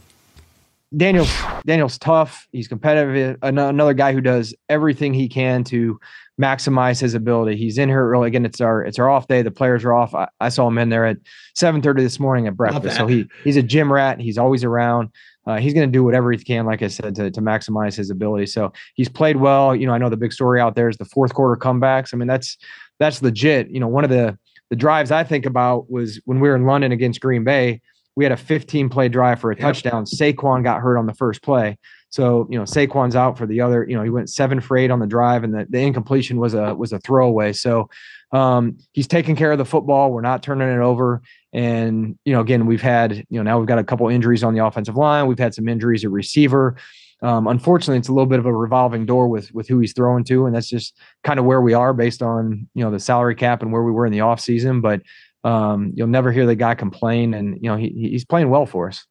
Daniel's 0.95 1.31
Daniel's 1.65 1.97
tough. 1.97 2.47
He's 2.51 2.67
competitive. 2.67 3.37
Another 3.41 3.93
guy 3.93 4.11
who 4.11 4.19
does 4.19 4.53
everything 4.67 5.13
he 5.13 5.29
can 5.29 5.63
to 5.65 5.99
maximize 6.39 6.99
his 6.99 7.13
ability. 7.13 7.55
He's 7.55 7.77
in 7.77 7.87
here 7.87 8.09
early. 8.09 8.27
Again, 8.27 8.45
it's 8.45 8.59
our 8.59 8.83
it's 8.83 8.99
our 8.99 9.09
off 9.09 9.27
day. 9.27 9.41
The 9.41 9.51
players 9.51 9.85
are 9.85 9.93
off. 9.93 10.13
I, 10.13 10.27
I 10.41 10.49
saw 10.49 10.67
him 10.67 10.77
in 10.77 10.89
there 10.89 11.05
at 11.05 11.17
seven 11.55 11.81
thirty 11.81 12.03
this 12.03 12.19
morning 12.19 12.47
at 12.47 12.57
breakfast. 12.57 12.97
So 12.97 13.07
he 13.07 13.29
he's 13.45 13.55
a 13.55 13.63
gym 13.63 13.91
rat. 13.91 14.19
He's 14.19 14.37
always 14.37 14.65
around. 14.65 15.11
Uh, 15.47 15.57
he's 15.57 15.73
going 15.73 15.87
to 15.87 15.91
do 15.91 16.03
whatever 16.03 16.31
he 16.31 16.37
can, 16.37 16.65
like 16.65 16.81
I 16.81 16.87
said, 16.87 17.15
to, 17.15 17.31
to 17.31 17.41
maximize 17.41 17.95
his 17.95 18.09
ability. 18.09 18.45
So 18.45 18.71
he's 18.93 19.09
played 19.09 19.37
well. 19.37 19.75
You 19.75 19.87
know, 19.87 19.93
I 19.93 19.97
know 19.97 20.09
the 20.09 20.17
big 20.17 20.33
story 20.33 20.61
out 20.61 20.75
there 20.75 20.89
is 20.89 20.97
the 20.97 21.05
fourth 21.05 21.33
quarter 21.33 21.59
comebacks. 21.59 22.13
I 22.13 22.17
mean, 22.17 22.27
that's 22.27 22.57
that's 22.99 23.21
legit. 23.21 23.69
You 23.69 23.79
know, 23.79 23.87
one 23.87 24.03
of 24.03 24.09
the 24.09 24.37
the 24.69 24.75
drives 24.75 25.11
I 25.11 25.23
think 25.23 25.45
about 25.45 25.91
was 25.91 26.21
when 26.25 26.39
we 26.39 26.47
were 26.47 26.55
in 26.55 26.65
London 26.65 26.91
against 26.91 27.19
Green 27.19 27.43
Bay. 27.43 27.81
We 28.15 28.25
had 28.25 28.33
a 28.33 28.37
15 28.37 28.89
play 28.89 29.07
drive 29.07 29.39
for 29.39 29.51
a 29.51 29.55
touchdown. 29.55 30.03
Saquon 30.03 30.63
got 30.63 30.81
hurt 30.81 30.97
on 30.97 31.05
the 31.05 31.13
first 31.13 31.41
play. 31.41 31.77
So, 32.09 32.45
you 32.49 32.57
know, 32.57 32.65
Saquon's 32.65 33.15
out 33.15 33.37
for 33.37 33.45
the 33.45 33.61
other, 33.61 33.85
you 33.87 33.95
know, 33.95 34.03
he 34.03 34.09
went 34.09 34.29
seven 34.29 34.59
for 34.59 34.77
eight 34.77 34.91
on 34.91 34.99
the 34.99 35.07
drive 35.07 35.45
and 35.45 35.53
the, 35.53 35.65
the 35.69 35.79
incompletion 35.79 36.39
was 36.39 36.53
a 36.53 36.75
was 36.75 36.91
a 36.91 36.99
throwaway. 36.99 37.53
So 37.53 37.89
um, 38.33 38.77
he's 38.91 39.07
taking 39.07 39.35
care 39.35 39.53
of 39.53 39.57
the 39.57 39.65
football. 39.65 40.11
We're 40.11 40.21
not 40.21 40.43
turning 40.43 40.69
it 40.69 40.79
over. 40.79 41.21
And, 41.53 42.17
you 42.23 42.33
know, 42.33 42.41
again, 42.41 42.65
we've 42.65 42.81
had, 42.81 43.25
you 43.29 43.37
know, 43.39 43.43
now 43.43 43.59
we've 43.59 43.67
got 43.67 43.77
a 43.77 43.83
couple 43.83 44.07
injuries 44.07 44.43
on 44.43 44.53
the 44.53 44.65
offensive 44.65 44.95
line. 44.95 45.27
We've 45.27 45.39
had 45.39 45.53
some 45.53 45.67
injuries 45.67 46.05
at 46.05 46.11
receiver. 46.11 46.77
Um, 47.21 47.47
unfortunately, 47.47 47.99
it's 47.99 48.07
a 48.07 48.13
little 48.13 48.25
bit 48.25 48.39
of 48.39 48.45
a 48.45 48.53
revolving 48.53 49.05
door 49.05 49.27
with 49.27 49.53
with 49.53 49.67
who 49.67 49.79
he's 49.79 49.93
throwing 49.93 50.23
to, 50.25 50.47
and 50.47 50.55
that's 50.55 50.67
just 50.67 50.97
kind 51.23 51.39
of 51.39 51.45
where 51.45 51.61
we 51.61 51.73
are 51.73 51.93
based 51.93 52.23
on 52.23 52.67
you 52.73 52.83
know 52.83 52.89
the 52.89 52.99
salary 52.99 53.35
cap 53.35 53.61
and 53.61 53.71
where 53.71 53.83
we 53.83 53.91
were 53.91 54.07
in 54.07 54.11
the 54.11 54.19
offseason. 54.19 54.81
But 54.81 55.01
um, 55.43 55.91
you'll 55.95 56.07
never 56.07 56.31
hear 56.31 56.47
the 56.47 56.55
guy 56.55 56.73
complain, 56.73 57.35
and 57.35 57.55
you 57.61 57.69
know 57.69 57.75
he, 57.75 57.89
he's 57.89 58.25
playing 58.25 58.49
well 58.49 58.65
for 58.65 58.87
us. 58.87 59.05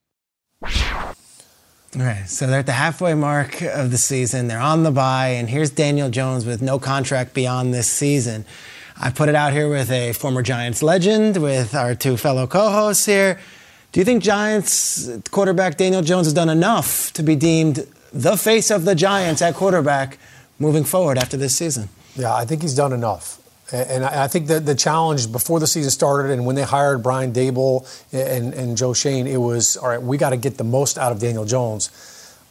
All 1.96 2.02
right, 2.02 2.28
so 2.28 2.46
they're 2.46 2.60
at 2.60 2.66
the 2.66 2.72
halfway 2.72 3.14
mark 3.14 3.62
of 3.62 3.90
the 3.90 3.98
season. 3.98 4.46
They're 4.46 4.60
on 4.60 4.84
the 4.84 4.92
bye, 4.92 5.28
and 5.28 5.48
here's 5.48 5.70
Daniel 5.70 6.08
Jones 6.08 6.46
with 6.46 6.62
no 6.62 6.78
contract 6.78 7.34
beyond 7.34 7.74
this 7.74 7.88
season. 7.88 8.44
I 9.02 9.08
put 9.08 9.30
it 9.30 9.34
out 9.34 9.54
here 9.54 9.66
with 9.66 9.90
a 9.90 10.12
former 10.12 10.42
Giants 10.42 10.82
legend, 10.82 11.38
with 11.38 11.74
our 11.74 11.94
two 11.94 12.18
fellow 12.18 12.46
co-hosts 12.46 13.06
here. 13.06 13.40
Do 13.92 14.00
you 14.00 14.04
think 14.04 14.22
Giants 14.22 15.08
quarterback 15.30 15.78
Daniel 15.78 16.02
Jones 16.02 16.26
has 16.26 16.34
done 16.34 16.50
enough 16.50 17.10
to 17.14 17.22
be 17.22 17.34
deemed 17.34 17.86
the 18.12 18.36
face 18.36 18.70
of 18.70 18.84
the 18.84 18.94
Giants 18.94 19.40
at 19.40 19.54
quarterback 19.54 20.18
moving 20.58 20.84
forward 20.84 21.16
after 21.16 21.38
this 21.38 21.56
season? 21.56 21.88
Yeah, 22.14 22.34
I 22.34 22.44
think 22.44 22.60
he's 22.60 22.74
done 22.74 22.92
enough. 22.92 23.38
And 23.72 24.04
I 24.04 24.28
think 24.28 24.48
that 24.48 24.66
the 24.66 24.74
challenge 24.74 25.32
before 25.32 25.60
the 25.60 25.66
season 25.66 25.90
started 25.90 26.30
and 26.30 26.44
when 26.44 26.56
they 26.56 26.62
hired 26.62 27.02
Brian 27.02 27.32
Daboll 27.32 27.86
and, 28.12 28.52
and 28.52 28.76
Joe 28.76 28.92
Schoen, 28.92 29.26
it 29.26 29.38
was, 29.38 29.78
all 29.78 29.88
right, 29.88 30.02
we 30.02 30.18
got 30.18 30.30
to 30.30 30.36
get 30.36 30.58
the 30.58 30.64
most 30.64 30.98
out 30.98 31.10
of 31.10 31.20
Daniel 31.20 31.46
Jones. 31.46 31.88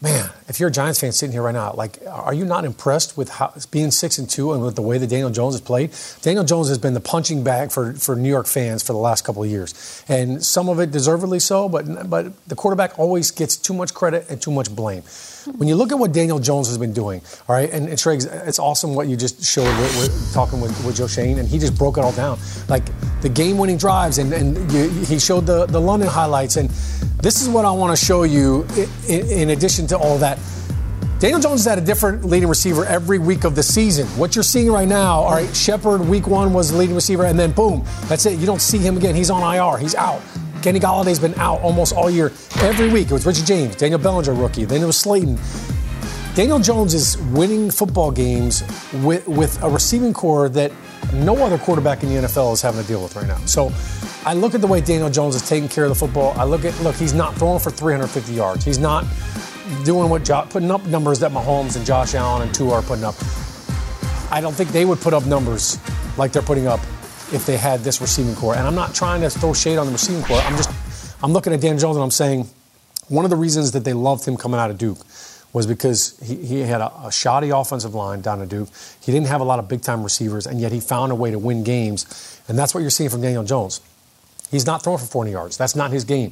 Man, 0.01 0.29
if 0.47 0.61
you're 0.61 0.69
a 0.69 0.71
Giants 0.71 1.01
fan 1.01 1.11
sitting 1.11 1.33
here 1.33 1.41
right 1.41 1.53
now, 1.53 1.73
like, 1.73 1.99
are 2.09 2.33
you 2.33 2.45
not 2.45 2.63
impressed 2.63 3.17
with 3.17 3.27
how 3.27 3.53
being 3.69 3.91
six 3.91 4.17
and 4.17 4.29
two 4.29 4.53
and 4.53 4.63
with 4.63 4.77
the 4.77 4.81
way 4.81 4.97
that 4.97 5.07
Daniel 5.07 5.29
Jones 5.29 5.55
has 5.55 5.61
played? 5.61 5.91
Daniel 6.21 6.45
Jones 6.45 6.69
has 6.69 6.77
been 6.77 6.93
the 6.93 7.01
punching 7.01 7.43
bag 7.43 7.69
for, 7.69 7.91
for 7.95 8.15
New 8.15 8.29
York 8.29 8.47
fans 8.47 8.81
for 8.81 8.93
the 8.93 8.99
last 8.99 9.25
couple 9.25 9.43
of 9.43 9.49
years, 9.49 10.05
and 10.07 10.41
some 10.41 10.69
of 10.69 10.79
it 10.79 10.91
deservedly 10.91 11.39
so. 11.39 11.67
But 11.67 12.09
but 12.09 12.31
the 12.47 12.55
quarterback 12.55 12.97
always 12.97 13.29
gets 13.31 13.57
too 13.57 13.73
much 13.73 13.93
credit 13.93 14.25
and 14.29 14.41
too 14.41 14.51
much 14.51 14.73
blame. 14.73 15.03
When 15.57 15.67
you 15.67 15.75
look 15.75 15.91
at 15.91 15.99
what 15.99 16.11
Daniel 16.11 16.39
Jones 16.39 16.67
has 16.67 16.77
been 16.77 16.93
doing, 16.93 17.21
all 17.47 17.55
right, 17.55 17.69
and, 17.69 17.87
and 17.87 17.93
it's 17.93 18.59
awesome 18.59 18.95
what 18.95 19.07
you 19.07 19.15
just 19.15 19.43
showed 19.43 19.65
with, 19.79 19.97
with 19.99 20.33
talking 20.33 20.61
with, 20.61 20.85
with 20.85 20.95
Joe 20.95 21.07
Schoen, 21.07 21.39
and 21.39 21.47
he 21.47 21.57
just 21.57 21.77
broke 21.77 21.97
it 21.97 22.01
all 22.01 22.11
down. 22.11 22.39
Like 22.67 22.83
the 23.21 23.29
game 23.29 23.57
winning 23.57 23.77
drives, 23.77 24.17
and, 24.17 24.31
and 24.33 24.71
you, 24.71 24.89
he 24.89 25.19
showed 25.19 25.45
the, 25.45 25.65
the 25.65 25.79
London 25.79 26.07
highlights. 26.07 26.57
And 26.57 26.69
this 27.21 27.41
is 27.41 27.49
what 27.49 27.65
I 27.65 27.71
want 27.71 27.97
to 27.97 28.05
show 28.05 28.23
you 28.23 28.65
in, 29.07 29.27
in 29.27 29.49
addition 29.49 29.87
to 29.87 29.97
all 29.97 30.17
that. 30.19 30.39
Daniel 31.19 31.41
Jones 31.41 31.65
has 31.65 31.75
had 31.75 31.77
a 31.77 31.85
different 31.85 32.23
leading 32.23 32.47
receiver 32.47 32.85
every 32.85 33.19
week 33.19 33.43
of 33.43 33.53
the 33.53 33.63
season. 33.63 34.07
What 34.17 34.35
you're 34.35 34.43
seeing 34.43 34.71
right 34.71 34.87
now, 34.87 35.15
all 35.19 35.33
right, 35.33 35.53
Shepard 35.53 35.99
week 35.99 36.27
one 36.27 36.53
was 36.53 36.71
the 36.71 36.77
leading 36.77 36.95
receiver, 36.95 37.25
and 37.25 37.37
then 37.37 37.51
boom, 37.51 37.83
that's 38.07 38.25
it. 38.25 38.39
You 38.39 38.45
don't 38.45 38.61
see 38.61 38.77
him 38.77 38.95
again. 38.95 39.15
He's 39.15 39.29
on 39.29 39.43
IR. 39.43 39.77
He's 39.77 39.95
out. 39.95 40.21
Kenny 40.61 40.79
Golladay's 40.79 41.19
been 41.19 41.35
out 41.35 41.61
almost 41.61 41.93
all 41.95 42.09
year. 42.09 42.31
Every 42.57 42.89
week 42.89 43.07
it 43.07 43.13
was 43.13 43.25
Richard 43.25 43.45
James, 43.45 43.75
Daniel 43.75 43.99
Bellinger 43.99 44.33
rookie, 44.33 44.65
then 44.65 44.81
it 44.81 44.85
was 44.85 44.97
Slayton. 44.97 45.39
Daniel 46.35 46.59
Jones 46.59 46.93
is 46.93 47.17
winning 47.33 47.71
football 47.71 48.11
games 48.11 48.63
with, 49.03 49.27
with 49.27 49.61
a 49.63 49.69
receiving 49.69 50.13
corps 50.13 50.47
that 50.49 50.71
no 51.13 51.35
other 51.37 51.57
quarterback 51.57 52.03
in 52.03 52.09
the 52.09 52.15
NFL 52.27 52.53
is 52.53 52.61
having 52.61 52.81
to 52.81 52.87
deal 52.87 53.01
with 53.01 53.15
right 53.15 53.27
now. 53.27 53.37
So 53.45 53.71
I 54.25 54.33
look 54.33 54.53
at 54.53 54.61
the 54.61 54.67
way 54.67 54.79
Daniel 54.79 55.09
Jones 55.09 55.35
is 55.35 55.47
taking 55.47 55.67
care 55.67 55.85
of 55.85 55.89
the 55.89 55.95
football. 55.95 56.33
I 56.37 56.43
look 56.43 56.65
at 56.65 56.79
look, 56.81 56.95
he's 56.95 57.13
not 57.13 57.35
throwing 57.35 57.59
for 57.59 57.71
350 57.71 58.33
yards. 58.33 58.63
He's 58.63 58.77
not 58.77 59.05
doing 59.83 60.09
what 60.09 60.23
jo- 60.23 60.45
putting 60.49 60.71
up 60.71 60.85
numbers 60.85 61.19
that 61.19 61.31
Mahomes 61.31 61.75
and 61.75 61.85
Josh 61.85 62.15
Allen 62.15 62.43
and 62.43 62.53
Tua 62.53 62.75
are 62.75 62.81
putting 62.81 63.03
up. 63.03 63.15
I 64.31 64.39
don't 64.41 64.53
think 64.53 64.69
they 64.71 64.85
would 64.85 64.99
put 64.99 65.13
up 65.13 65.25
numbers 65.25 65.79
like 66.17 66.31
they're 66.31 66.41
putting 66.41 66.67
up 66.67 66.79
if 67.33 67.45
they 67.45 67.57
had 67.57 67.81
this 67.81 68.01
receiving 68.01 68.35
corps. 68.35 68.55
And 68.55 68.67
I'm 68.67 68.75
not 68.75 68.93
trying 68.95 69.21
to 69.21 69.29
throw 69.29 69.53
shade 69.53 69.77
on 69.77 69.87
the 69.87 69.93
receiving 69.93 70.23
corps. 70.23 70.41
I'm 70.41 70.55
just 70.55 70.69
I'm 71.23 71.33
looking 71.33 71.53
at 71.53 71.61
Dan 71.61 71.77
Jones 71.77 71.95
and 71.95 72.03
I'm 72.03 72.11
saying 72.11 72.47
one 73.07 73.25
of 73.25 73.31
the 73.31 73.37
reasons 73.37 73.71
that 73.71 73.83
they 73.83 73.93
loved 73.93 74.25
him 74.25 74.37
coming 74.37 74.59
out 74.59 74.69
of 74.69 74.77
Duke 74.77 74.99
was 75.51 75.65
because 75.65 76.17
he, 76.19 76.35
he 76.35 76.59
had 76.61 76.81
a, 76.81 76.91
a 77.07 77.11
shoddy 77.11 77.49
offensive 77.49 77.95
line 77.95 78.21
down 78.21 78.41
at 78.41 78.49
Duke. 78.49 78.69
He 79.01 79.11
didn't 79.11 79.27
have 79.27 79.41
a 79.41 79.43
lot 79.43 79.59
of 79.59 79.67
big 79.67 79.81
time 79.81 80.03
receivers, 80.03 80.45
and 80.45 80.61
yet 80.61 80.71
he 80.71 80.79
found 80.79 81.11
a 81.11 81.15
way 81.15 81.31
to 81.31 81.39
win 81.39 81.63
games. 81.63 82.41
And 82.47 82.57
that's 82.57 82.73
what 82.73 82.81
you're 82.81 82.89
seeing 82.89 83.09
from 83.09 83.21
Daniel 83.21 83.43
Jones. 83.43 83.81
He's 84.51 84.65
not 84.65 84.83
throwing 84.83 84.99
for 84.99 85.05
40 85.05 85.31
yards. 85.31 85.57
That's 85.57 85.75
not 85.75 85.91
his 85.91 86.03
game. 86.03 86.31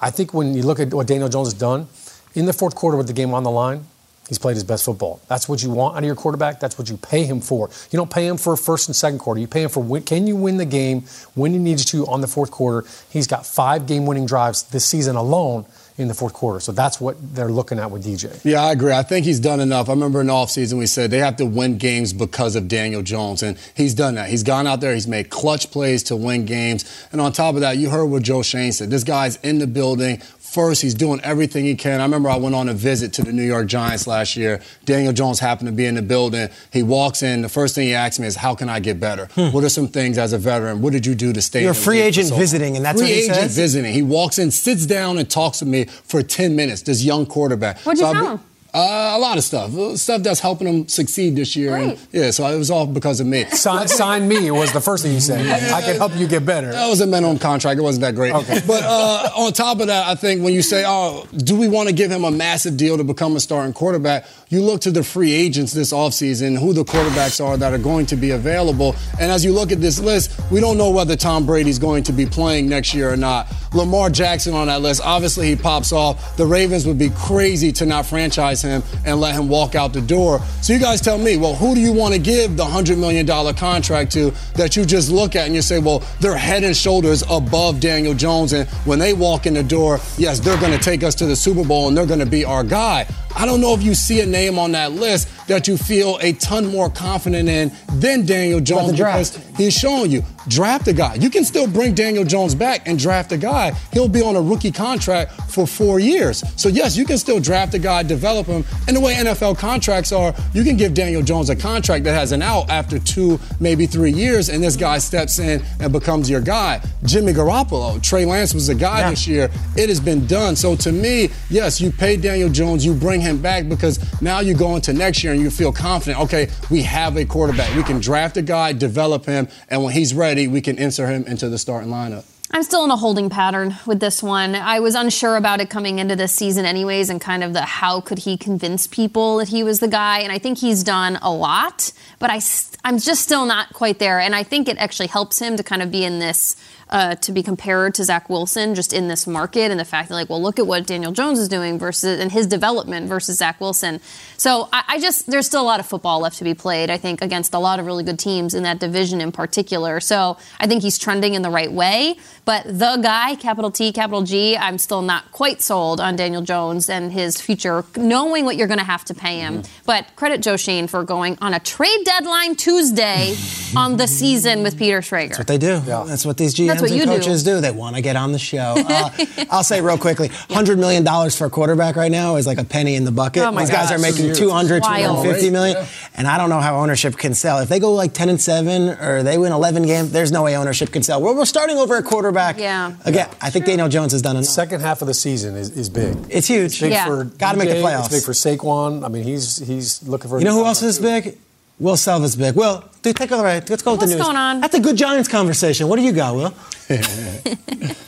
I 0.00 0.10
think 0.10 0.32
when 0.34 0.54
you 0.54 0.62
look 0.62 0.80
at 0.80 0.92
what 0.92 1.06
Daniel 1.06 1.28
Jones 1.28 1.48
has 1.48 1.54
done 1.54 1.88
in 2.34 2.46
the 2.46 2.52
fourth 2.52 2.74
quarter 2.74 2.96
with 2.96 3.06
the 3.06 3.12
game 3.12 3.34
on 3.34 3.42
the 3.42 3.50
line, 3.50 3.84
he's 4.28 4.38
played 4.38 4.54
his 4.54 4.64
best 4.64 4.84
football. 4.84 5.20
That's 5.28 5.48
what 5.48 5.62
you 5.62 5.70
want 5.70 5.96
out 5.96 5.98
of 5.98 6.06
your 6.06 6.14
quarterback. 6.14 6.60
That's 6.60 6.78
what 6.78 6.88
you 6.88 6.96
pay 6.96 7.24
him 7.24 7.40
for. 7.40 7.70
You 7.90 7.96
don't 7.96 8.10
pay 8.10 8.26
him 8.26 8.36
for 8.36 8.56
first 8.56 8.88
and 8.88 8.94
second 8.94 9.18
quarter. 9.18 9.40
You 9.40 9.48
pay 9.48 9.62
him 9.62 9.70
for 9.70 9.82
when, 9.82 10.02
can 10.02 10.26
you 10.26 10.36
win 10.36 10.56
the 10.58 10.66
game 10.66 11.04
when 11.34 11.52
he 11.52 11.58
needs 11.58 11.84
to 11.86 12.06
on 12.06 12.20
the 12.20 12.26
fourth 12.28 12.50
quarter. 12.50 12.86
He's 13.10 13.26
got 13.26 13.46
five 13.46 13.86
game 13.86 14.06
winning 14.06 14.26
drives 14.26 14.64
this 14.64 14.84
season 14.84 15.16
alone 15.16 15.66
in 15.98 16.06
the 16.06 16.14
fourth 16.14 16.32
quarter. 16.32 16.60
So 16.60 16.70
that's 16.70 17.00
what 17.00 17.16
they're 17.34 17.50
looking 17.50 17.80
at 17.80 17.90
with 17.90 18.04
DJ. 18.04 18.40
Yeah, 18.44 18.62
I 18.62 18.72
agree. 18.72 18.92
I 18.92 19.02
think 19.02 19.26
he's 19.26 19.40
done 19.40 19.58
enough. 19.58 19.88
I 19.88 19.92
remember 19.92 20.20
in 20.20 20.28
the 20.28 20.32
offseason 20.32 20.78
we 20.78 20.86
said 20.86 21.10
they 21.10 21.18
have 21.18 21.36
to 21.36 21.44
win 21.44 21.76
games 21.76 22.12
because 22.12 22.54
of 22.54 22.68
Daniel 22.68 23.02
Jones, 23.02 23.42
and 23.42 23.58
he's 23.74 23.94
done 23.94 24.14
that. 24.14 24.30
He's 24.30 24.44
gone 24.44 24.66
out 24.66 24.80
there, 24.80 24.94
he's 24.94 25.08
made 25.08 25.28
clutch 25.28 25.70
plays 25.72 26.04
to 26.04 26.16
win 26.16 26.46
games. 26.46 26.84
And 27.10 27.20
on 27.20 27.32
top 27.32 27.56
of 27.56 27.62
that, 27.62 27.78
you 27.78 27.90
heard 27.90 28.06
what 28.06 28.22
Joe 28.22 28.42
Schoen 28.42 28.70
said. 28.70 28.90
This 28.90 29.04
guy's 29.04 29.36
in 29.36 29.58
the 29.58 29.66
building. 29.66 30.22
First, 30.50 30.80
he's 30.82 30.94
doing 30.94 31.20
everything 31.22 31.66
he 31.66 31.74
can. 31.74 32.00
I 32.00 32.04
remember 32.04 32.30
I 32.30 32.36
went 32.36 32.54
on 32.54 32.68
a 32.70 32.74
visit 32.74 33.12
to 33.14 33.22
the 33.22 33.32
New 33.32 33.42
York 33.42 33.66
Giants 33.66 34.06
last 34.06 34.34
year. 34.36 34.60
Daniel 34.86 35.12
Jones 35.12 35.40
happened 35.40 35.66
to 35.68 35.72
be 35.72 35.84
in 35.84 35.94
the 35.94 36.02
building. 36.02 36.48
He 36.72 36.82
walks 36.82 37.22
in. 37.22 37.42
The 37.42 37.48
first 37.50 37.74
thing 37.74 37.86
he 37.88 37.94
asks 37.94 38.18
me 38.18 38.26
is, 38.26 38.36
"How 38.36 38.54
can 38.54 38.68
I 38.70 38.80
get 38.80 38.98
better? 38.98 39.28
Hmm. 39.34 39.48
What 39.52 39.62
are 39.64 39.68
some 39.68 39.88
things 39.88 40.16
as 40.16 40.32
a 40.32 40.38
veteran? 40.38 40.80
What 40.80 40.92
did 40.94 41.04
you 41.04 41.14
do 41.14 41.32
to 41.34 41.42
stay?" 41.42 41.62
You're 41.62 41.72
a 41.72 41.74
free 41.74 42.00
agent 42.00 42.32
visiting, 42.34 42.76
and 42.76 42.84
that's 42.84 42.98
free 42.98 43.08
what 43.08 43.14
he 43.14 43.22
agent 43.24 43.36
says? 43.36 43.54
visiting. 43.56 43.92
He 43.92 44.02
walks 44.02 44.38
in, 44.38 44.50
sits 44.50 44.86
down, 44.86 45.18
and 45.18 45.28
talks 45.28 45.58
to 45.58 45.66
me 45.66 45.84
for 46.04 46.22
10 46.22 46.56
minutes. 46.56 46.80
This 46.82 47.02
young 47.04 47.26
quarterback. 47.26 47.78
What'd 47.80 48.00
you 48.00 48.06
So 48.06 48.12
tell 48.14 48.22
be- 48.22 48.28
him? 48.30 48.40
Uh, 48.74 49.14
a 49.16 49.18
lot 49.18 49.38
of 49.38 49.44
stuff, 49.44 49.74
Uh, 49.76 49.96
stuff 49.96 50.22
that's 50.22 50.40
helping 50.40 50.68
him 50.68 50.88
succeed 50.88 51.34
this 51.36 51.56
year. 51.56 51.74
And, 51.74 51.98
yeah, 52.12 52.30
so 52.30 52.46
it 52.46 52.58
was 52.58 52.70
all 52.70 52.86
because 52.86 53.18
of 53.18 53.26
me. 53.26 53.44
Sign, 53.52 53.88
sign 53.88 54.28
me 54.28 54.50
was 54.50 54.72
the 54.72 54.80
first 54.80 55.02
thing 55.02 55.14
you 55.14 55.20
said. 55.20 55.40
I 55.72 55.80
can 55.80 55.96
help 55.96 56.14
you 56.16 56.28
get 56.28 56.44
better. 56.44 56.70
That 56.70 56.88
was 56.88 57.00
a 57.00 57.06
minimum 57.06 57.38
contract. 57.38 57.78
It 57.78 57.82
wasn't 57.82 58.02
that 58.02 58.14
great. 58.14 58.34
Okay. 58.34 58.60
But 58.66 58.82
uh, 58.84 59.30
on 59.36 59.52
top 59.54 59.80
of 59.80 59.86
that, 59.86 60.06
I 60.06 60.14
think 60.14 60.42
when 60.42 60.52
you 60.52 60.60
say, 60.62 60.84
oh, 60.86 61.26
do 61.34 61.56
we 61.58 61.66
want 61.66 61.88
to 61.88 61.94
give 61.94 62.10
him 62.10 62.24
a 62.24 62.30
massive 62.30 62.76
deal 62.76 62.98
to 62.98 63.04
become 63.04 63.36
a 63.36 63.40
starting 63.40 63.72
quarterback? 63.72 64.26
You 64.50 64.62
look 64.62 64.80
to 64.82 64.90
the 64.90 65.04
free 65.04 65.34
agents 65.34 65.74
this 65.74 65.92
offseason, 65.92 66.58
who 66.58 66.72
the 66.72 66.82
quarterbacks 66.82 67.44
are 67.44 67.58
that 67.58 67.74
are 67.74 67.78
going 67.78 68.06
to 68.06 68.16
be 68.16 68.30
available. 68.30 68.96
And 69.20 69.30
as 69.30 69.44
you 69.44 69.52
look 69.52 69.72
at 69.72 69.80
this 69.82 70.00
list, 70.00 70.40
we 70.50 70.58
don't 70.58 70.78
know 70.78 70.90
whether 70.90 71.16
Tom 71.16 71.44
Brady's 71.44 71.78
going 71.78 72.02
to 72.04 72.12
be 72.12 72.24
playing 72.24 72.66
next 72.66 72.94
year 72.94 73.12
or 73.12 73.16
not. 73.18 73.52
Lamar 73.74 74.08
Jackson 74.08 74.54
on 74.54 74.68
that 74.68 74.80
list, 74.80 75.02
obviously 75.04 75.48
he 75.48 75.54
pops 75.54 75.92
off. 75.92 76.34
The 76.38 76.46
Ravens 76.46 76.86
would 76.86 76.98
be 76.98 77.10
crazy 77.10 77.72
to 77.72 77.84
not 77.84 78.06
franchise 78.06 78.62
him 78.62 78.82
and 79.04 79.20
let 79.20 79.34
him 79.34 79.50
walk 79.50 79.74
out 79.74 79.92
the 79.92 80.00
door. 80.00 80.40
So 80.62 80.72
you 80.72 80.78
guys 80.78 81.02
tell 81.02 81.18
me, 81.18 81.36
well, 81.36 81.54
who 81.54 81.74
do 81.74 81.82
you 81.82 81.92
want 81.92 82.14
to 82.14 82.20
give 82.20 82.56
the 82.56 82.64
$100 82.64 82.98
million 82.98 83.26
contract 83.54 84.12
to 84.12 84.30
that 84.54 84.76
you 84.76 84.86
just 84.86 85.10
look 85.10 85.36
at 85.36 85.44
and 85.44 85.54
you 85.54 85.60
say, 85.60 85.78
well, 85.78 86.02
they're 86.20 86.38
head 86.38 86.64
and 86.64 86.74
shoulders 86.74 87.22
above 87.28 87.80
Daniel 87.80 88.14
Jones. 88.14 88.54
And 88.54 88.66
when 88.86 88.98
they 88.98 89.12
walk 89.12 89.44
in 89.44 89.52
the 89.52 89.62
door, 89.62 89.98
yes, 90.16 90.40
they're 90.40 90.58
going 90.58 90.72
to 90.72 90.82
take 90.82 91.02
us 91.02 91.14
to 91.16 91.26
the 91.26 91.36
Super 91.36 91.66
Bowl 91.66 91.88
and 91.88 91.94
they're 91.94 92.06
going 92.06 92.20
to 92.20 92.24
be 92.24 92.46
our 92.46 92.64
guy. 92.64 93.06
I 93.38 93.46
don't 93.46 93.60
know 93.60 93.72
if 93.72 93.84
you 93.84 93.94
see 93.94 94.20
a 94.20 94.26
name 94.26 94.58
on 94.58 94.72
that 94.72 94.90
list 94.90 95.28
that 95.48 95.66
you 95.66 95.76
feel 95.76 96.18
a 96.22 96.32
ton 96.34 96.66
more 96.66 96.88
confident 96.88 97.48
in 97.48 97.72
than 97.94 98.24
Daniel 98.24 98.60
Jones 98.60 98.92
the 98.92 98.96
because 98.96 99.36
he's 99.56 99.74
showing 99.74 100.10
you 100.10 100.22
draft 100.48 100.88
a 100.88 100.92
guy. 100.92 101.14
You 101.14 101.30
can 101.30 101.44
still 101.44 101.66
bring 101.66 101.94
Daniel 101.94 102.24
Jones 102.24 102.54
back 102.54 102.86
and 102.86 102.98
draft 102.98 103.32
a 103.32 103.36
guy. 103.36 103.72
He'll 103.92 104.08
be 104.08 104.22
on 104.22 104.36
a 104.36 104.40
rookie 104.40 104.70
contract 104.70 105.32
for 105.50 105.66
four 105.66 105.98
years. 105.98 106.42
So 106.60 106.68
yes, 106.68 106.96
you 106.96 107.04
can 107.04 107.18
still 107.18 107.40
draft 107.40 107.74
a 107.74 107.78
guy, 107.78 108.02
develop 108.02 108.46
him. 108.46 108.64
And 108.86 108.96
the 108.96 109.00
way 109.00 109.14
NFL 109.14 109.58
contracts 109.58 110.12
are, 110.12 110.34
you 110.54 110.64
can 110.64 110.76
give 110.76 110.94
Daniel 110.94 111.22
Jones 111.22 111.50
a 111.50 111.56
contract 111.56 112.04
that 112.04 112.14
has 112.14 112.32
an 112.32 112.42
out 112.42 112.70
after 112.70 112.98
two, 112.98 113.38
maybe 113.60 113.86
three 113.86 114.12
years, 114.12 114.48
and 114.48 114.62
this 114.62 114.76
guy 114.76 114.98
steps 114.98 115.38
in 115.38 115.62
and 115.80 115.92
becomes 115.92 116.30
your 116.30 116.40
guy. 116.40 116.80
Jimmy 117.04 117.32
Garoppolo, 117.32 118.02
Trey 118.02 118.24
Lance 118.24 118.54
was 118.54 118.68
a 118.68 118.74
guy 118.74 119.08
this 119.10 119.26
year. 119.26 119.50
It 119.76 119.88
has 119.88 120.00
been 120.00 120.26
done. 120.26 120.56
So 120.56 120.76
to 120.76 120.92
me, 120.92 121.30
yes, 121.50 121.80
you 121.80 121.90
pay 121.90 122.16
Daniel 122.16 122.48
Jones, 122.48 122.84
you 122.84 122.94
bring 122.94 123.20
him 123.20 123.40
back 123.40 123.68
because 123.68 123.98
now 124.22 124.40
you 124.40 124.54
go 124.54 124.76
into 124.76 124.92
next 124.92 125.24
year 125.24 125.34
and 125.38 125.44
you 125.44 125.50
feel 125.50 125.72
confident. 125.72 126.20
Okay, 126.24 126.48
we 126.68 126.82
have 126.82 127.16
a 127.16 127.24
quarterback. 127.24 127.74
We 127.76 127.84
can 127.84 128.00
draft 128.00 128.36
a 128.36 128.42
guy, 128.42 128.72
develop 128.72 129.24
him, 129.24 129.48
and 129.68 129.84
when 129.84 129.92
he's 129.94 130.12
ready, 130.12 130.48
we 130.48 130.60
can 130.60 130.76
insert 130.78 131.10
him 131.10 131.24
into 131.26 131.48
the 131.48 131.58
starting 131.58 131.90
lineup. 131.90 132.24
I'm 132.50 132.62
still 132.62 132.82
in 132.84 132.90
a 132.90 132.96
holding 132.96 133.28
pattern 133.28 133.76
with 133.86 134.00
this 134.00 134.22
one. 134.22 134.54
I 134.54 134.80
was 134.80 134.94
unsure 134.94 135.36
about 135.36 135.60
it 135.60 135.68
coming 135.68 135.98
into 135.98 136.16
this 136.16 136.34
season, 136.34 136.64
anyways, 136.64 137.10
and 137.10 137.20
kind 137.20 137.44
of 137.44 137.52
the 137.52 137.60
how 137.60 138.00
could 138.00 138.20
he 138.20 138.38
convince 138.38 138.86
people 138.86 139.36
that 139.36 139.48
he 139.48 139.62
was 139.62 139.80
the 139.80 139.88
guy. 139.88 140.20
And 140.20 140.32
I 140.32 140.38
think 140.38 140.58
he's 140.58 140.82
done 140.82 141.18
a 141.20 141.30
lot, 141.30 141.92
but 142.18 142.30
I, 142.30 142.40
I'm 142.84 142.98
just 142.98 143.22
still 143.22 143.44
not 143.44 143.74
quite 143.74 143.98
there. 143.98 144.18
And 144.18 144.34
I 144.34 144.42
think 144.44 144.66
it 144.66 144.78
actually 144.78 145.08
helps 145.08 145.38
him 145.38 145.58
to 145.58 145.62
kind 145.62 145.82
of 145.82 145.92
be 145.92 146.04
in 146.04 146.20
this. 146.20 146.56
Uh, 146.90 147.14
to 147.16 147.32
be 147.32 147.42
compared 147.42 147.94
to 147.94 148.02
Zach 148.02 148.30
Wilson, 148.30 148.74
just 148.74 148.94
in 148.94 149.08
this 149.08 149.26
market, 149.26 149.70
and 149.70 149.78
the 149.78 149.84
fact 149.84 150.08
that, 150.08 150.14
like, 150.14 150.30
well, 150.30 150.40
look 150.40 150.58
at 150.58 150.66
what 150.66 150.86
Daniel 150.86 151.12
Jones 151.12 151.38
is 151.38 151.46
doing 151.46 151.78
versus 151.78 152.18
and 152.18 152.32
his 152.32 152.46
development 152.46 153.08
versus 153.08 153.36
Zach 153.36 153.60
Wilson. 153.60 154.00
So 154.38 154.70
I, 154.72 154.84
I 154.88 154.98
just 154.98 155.26
there's 155.26 155.44
still 155.44 155.60
a 155.60 155.68
lot 155.68 155.80
of 155.80 155.86
football 155.86 156.20
left 156.20 156.38
to 156.38 156.44
be 156.44 156.54
played. 156.54 156.88
I 156.88 156.96
think 156.96 157.20
against 157.20 157.52
a 157.52 157.58
lot 157.58 157.78
of 157.78 157.84
really 157.84 158.04
good 158.04 158.18
teams 158.18 158.54
in 158.54 158.62
that 158.62 158.78
division 158.78 159.20
in 159.20 159.32
particular. 159.32 160.00
So 160.00 160.38
I 160.58 160.66
think 160.66 160.82
he's 160.82 160.98
trending 160.98 161.34
in 161.34 161.42
the 161.42 161.50
right 161.50 161.70
way. 161.70 162.16
But 162.48 162.64
the 162.64 162.98
guy, 163.02 163.34
capital 163.34 163.70
T, 163.70 163.92
capital 163.92 164.22
G, 164.22 164.56
I'm 164.56 164.78
still 164.78 165.02
not 165.02 165.30
quite 165.32 165.60
sold 165.60 166.00
on 166.00 166.16
Daniel 166.16 166.40
Jones 166.40 166.88
and 166.88 167.12
his 167.12 167.38
future, 167.38 167.84
knowing 167.94 168.46
what 168.46 168.56
you're 168.56 168.66
going 168.66 168.78
to 168.78 168.86
have 168.86 169.04
to 169.04 169.14
pay 169.14 169.40
him. 169.40 169.64
But 169.84 170.06
credit 170.16 170.40
Joe 170.40 170.56
Schoen 170.56 170.86
for 170.86 171.04
going 171.04 171.36
on 171.42 171.52
a 171.52 171.60
trade 171.60 172.06
deadline 172.06 172.56
Tuesday 172.56 173.36
on 173.76 173.98
the 173.98 174.06
season 174.06 174.62
with 174.62 174.78
Peter 174.78 175.00
Schrager. 175.00 175.28
That's 175.28 175.38
what 175.40 175.46
they 175.46 175.58
do. 175.58 175.82
Yeah. 175.86 176.04
That's 176.06 176.24
what 176.24 176.38
these 176.38 176.54
GMs 176.54 176.80
what 176.80 176.90
and 176.90 176.98
you 176.98 177.04
do. 177.04 177.16
coaches 177.16 177.44
do. 177.44 177.60
They 177.60 177.70
want 177.70 177.96
to 177.96 178.00
get 178.00 178.16
on 178.16 178.32
the 178.32 178.38
show. 178.38 178.76
Uh, 178.88 179.10
I'll 179.50 179.62
say 179.62 179.82
real 179.82 179.98
quickly, 179.98 180.30
$100 180.30 180.78
million 180.78 181.04
for 181.30 181.46
a 181.46 181.50
quarterback 181.50 181.94
right 181.94 182.10
now 182.10 182.36
is 182.36 182.46
like 182.46 182.56
a 182.56 182.64
penny 182.64 182.94
in 182.94 183.04
the 183.04 183.12
bucket. 183.12 183.42
Oh 183.42 183.52
my 183.52 183.62
These 183.62 183.70
guys 183.70 183.92
are 183.92 183.98
making 183.98 184.30
It's 184.30 184.38
200, 184.38 184.82
wild. 184.82 185.16
250 185.24 185.50
million. 185.50 185.86
And 186.14 186.26
I 186.26 186.38
don't 186.38 186.48
know 186.48 186.60
how 186.60 186.80
ownership 186.80 187.18
can 187.18 187.34
sell. 187.34 187.58
If 187.58 187.68
they 187.68 187.78
go 187.78 187.92
like 187.92 188.14
10 188.14 188.30
and 188.30 188.40
7 188.40 188.88
or 188.88 189.22
they 189.22 189.36
win 189.36 189.52
11 189.52 189.82
games, 189.84 190.10
there's 190.10 190.32
no 190.32 190.42
way 190.44 190.56
ownership 190.56 190.90
can 190.90 191.02
sell. 191.02 191.20
We're, 191.20 191.36
we're 191.36 191.44
starting 191.44 191.76
over 191.76 191.96
at 191.96 192.04
quarterback. 192.04 192.37
Yeah. 192.58 192.94
Again, 193.04 193.28
I 193.40 193.50
think 193.50 193.66
Daniel 193.66 193.88
Jones 193.88 194.12
has 194.12 194.22
done 194.22 194.36
enough. 194.36 194.46
Second 194.46 194.80
half 194.80 195.02
of 195.02 195.08
the 195.08 195.14
season 195.14 195.56
is, 195.56 195.70
is 195.76 195.88
big. 195.88 196.16
It's 196.30 196.46
huge. 196.46 196.72
It's 196.72 196.80
big 196.80 196.92
Yeah. 196.92 197.06
for 197.06 197.24
Gotta 197.24 197.58
make 197.58 197.68
the 197.68 197.76
DJ, 197.76 197.82
playoffs. 197.82 198.06
It's 198.06 198.14
big 198.14 198.22
for 198.24 198.32
Saquon. 198.32 199.04
I 199.04 199.08
mean, 199.08 199.24
he's 199.24 199.58
he's 199.58 200.02
looking 200.08 200.30
for. 200.30 200.38
You 200.38 200.44
know 200.44 200.54
who 200.54 200.64
else 200.64 200.82
is 200.82 200.98
big? 200.98 201.36
Will 201.80 201.96
Selva's 201.96 202.34
big. 202.34 202.56
Will, 202.56 202.82
dude, 203.02 203.14
take 203.14 203.30
over. 203.30 203.44
Let's 203.46 203.82
go 203.82 203.92
with 203.92 204.00
What's 204.00 204.00
the 204.00 204.06
news. 204.06 204.14
What's 204.16 204.26
going 204.26 204.36
on? 204.36 204.60
That's 204.60 204.74
a 204.74 204.80
good 204.80 204.96
Giants 204.96 205.28
conversation. 205.28 205.86
What 205.88 205.96
do 205.96 206.02
you 206.02 206.12
got, 206.12 206.34
Will? 206.34 206.52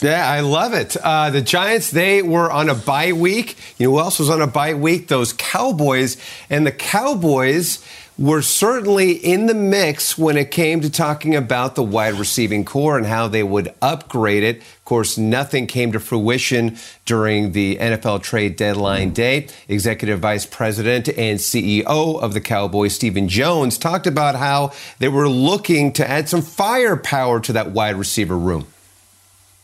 Yeah, 0.03 0.27
I 0.27 0.41
love 0.41 0.73
it. 0.73 0.97
Uh, 0.97 1.29
the 1.29 1.43
Giants, 1.43 1.91
they 1.91 2.23
were 2.23 2.51
on 2.51 2.71
a 2.71 2.75
bye 2.75 3.13
week. 3.13 3.57
You 3.77 3.87
know 3.89 3.93
who 3.93 3.99
else 4.01 4.19
was 4.19 4.31
on 4.31 4.41
a 4.41 4.47
bye 4.47 4.73
week? 4.73 5.09
Those 5.09 5.35
Cowboys. 5.35 6.17
And 6.49 6.67
the 6.67 6.73
Cowboys 6.73 7.85
were 8.21 8.43
certainly 8.43 9.13
in 9.13 9.47
the 9.47 9.55
mix 9.55 10.19
when 10.19 10.37
it 10.37 10.51
came 10.51 10.83
to 10.83 10.91
talking 10.91 11.35
about 11.35 11.75
the 11.75 11.83
wide 11.83 12.13
receiving 12.13 12.67
corps 12.67 12.99
and 12.99 13.07
how 13.07 13.27
they 13.27 13.43
would 13.43 13.73
upgrade 13.81 14.43
it. 14.43 14.59
Of 14.59 14.85
course, 14.85 15.17
nothing 15.17 15.67
came 15.67 15.93
to 15.93 16.01
fruition 16.01 16.77
during 17.07 17.53
the 17.53 17.77
NFL 17.77 18.23
trade 18.23 18.57
deadline 18.57 19.13
day. 19.13 19.49
Executive 19.69 20.21
Vice 20.21 20.45
President 20.45 21.09
and 21.09 21.39
CEO 21.39 21.87
of 22.21 22.35
the 22.35 22.43
Cowboys, 22.43 22.95
Stephen 22.95 23.27
Jones, 23.27 23.79
talked 23.79 24.07
about 24.07 24.35
how 24.35 24.73
they 24.99 25.09
were 25.09 25.29
looking 25.29 25.91
to 25.95 26.09
add 26.09 26.29
some 26.29 26.43
firepower 26.43 27.41
to 27.41 27.55
that 27.55 27.71
wide 27.71 27.97
receiver 27.97 28.37
room. 28.37 28.67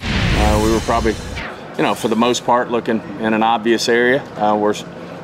Uh, 0.00 0.62
we 0.64 0.72
were 0.72 0.80
probably, 0.80 1.14
you 1.76 1.82
know, 1.82 1.94
for 1.94 2.08
the 2.08 2.16
most 2.16 2.46
part, 2.46 2.70
looking 2.70 3.02
in 3.20 3.34
an 3.34 3.42
obvious 3.42 3.86
area 3.86 4.22
uh, 4.36 4.56
where, 4.56 4.72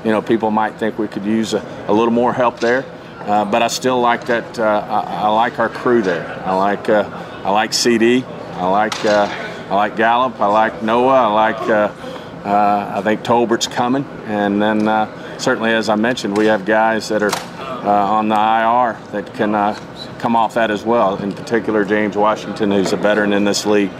you 0.04 0.10
know, 0.10 0.20
people 0.20 0.50
might 0.50 0.74
think 0.74 0.98
we 0.98 1.08
could 1.08 1.24
use 1.24 1.54
a, 1.54 1.84
a 1.88 1.94
little 1.94 2.12
more 2.12 2.34
help 2.34 2.60
there. 2.60 2.84
Uh, 3.26 3.44
but 3.44 3.62
I 3.62 3.68
still 3.68 4.00
like 4.00 4.26
that. 4.26 4.58
Uh, 4.58 4.64
I, 4.64 5.26
I 5.26 5.28
like 5.28 5.60
our 5.60 5.68
crew 5.68 6.02
there. 6.02 6.42
I 6.44 6.54
like, 6.56 6.88
uh, 6.88 7.08
I 7.44 7.50
like 7.50 7.72
CD. 7.72 8.24
I 8.24 8.68
like, 8.68 9.04
uh, 9.04 9.28
I 9.70 9.74
like 9.76 9.96
Gallup. 9.96 10.40
I 10.40 10.46
like 10.46 10.82
Noah. 10.82 11.28
I 11.28 11.32
like. 11.32 11.70
Uh, 11.70 11.92
I 12.44 13.00
think 13.02 13.22
Tolbert's 13.22 13.68
coming, 13.68 14.04
and 14.26 14.60
then 14.60 14.80
certainly, 15.38 15.70
as 15.70 15.88
I 15.88 15.94
mentioned, 15.94 16.36
we 16.36 16.46
have 16.46 16.64
guys 16.64 17.08
that 17.10 17.22
are 17.22 17.30
on 17.86 18.28
the 18.28 18.34
IR 18.34 19.00
that 19.12 19.32
can 19.34 19.52
come 20.18 20.34
off 20.34 20.54
that 20.54 20.72
as 20.72 20.84
well. 20.84 21.22
In 21.22 21.32
particular, 21.32 21.84
James 21.84 22.16
Washington, 22.16 22.72
who's 22.72 22.92
a 22.92 22.96
veteran 22.96 23.32
in 23.32 23.44
this 23.44 23.64
league, 23.64 23.92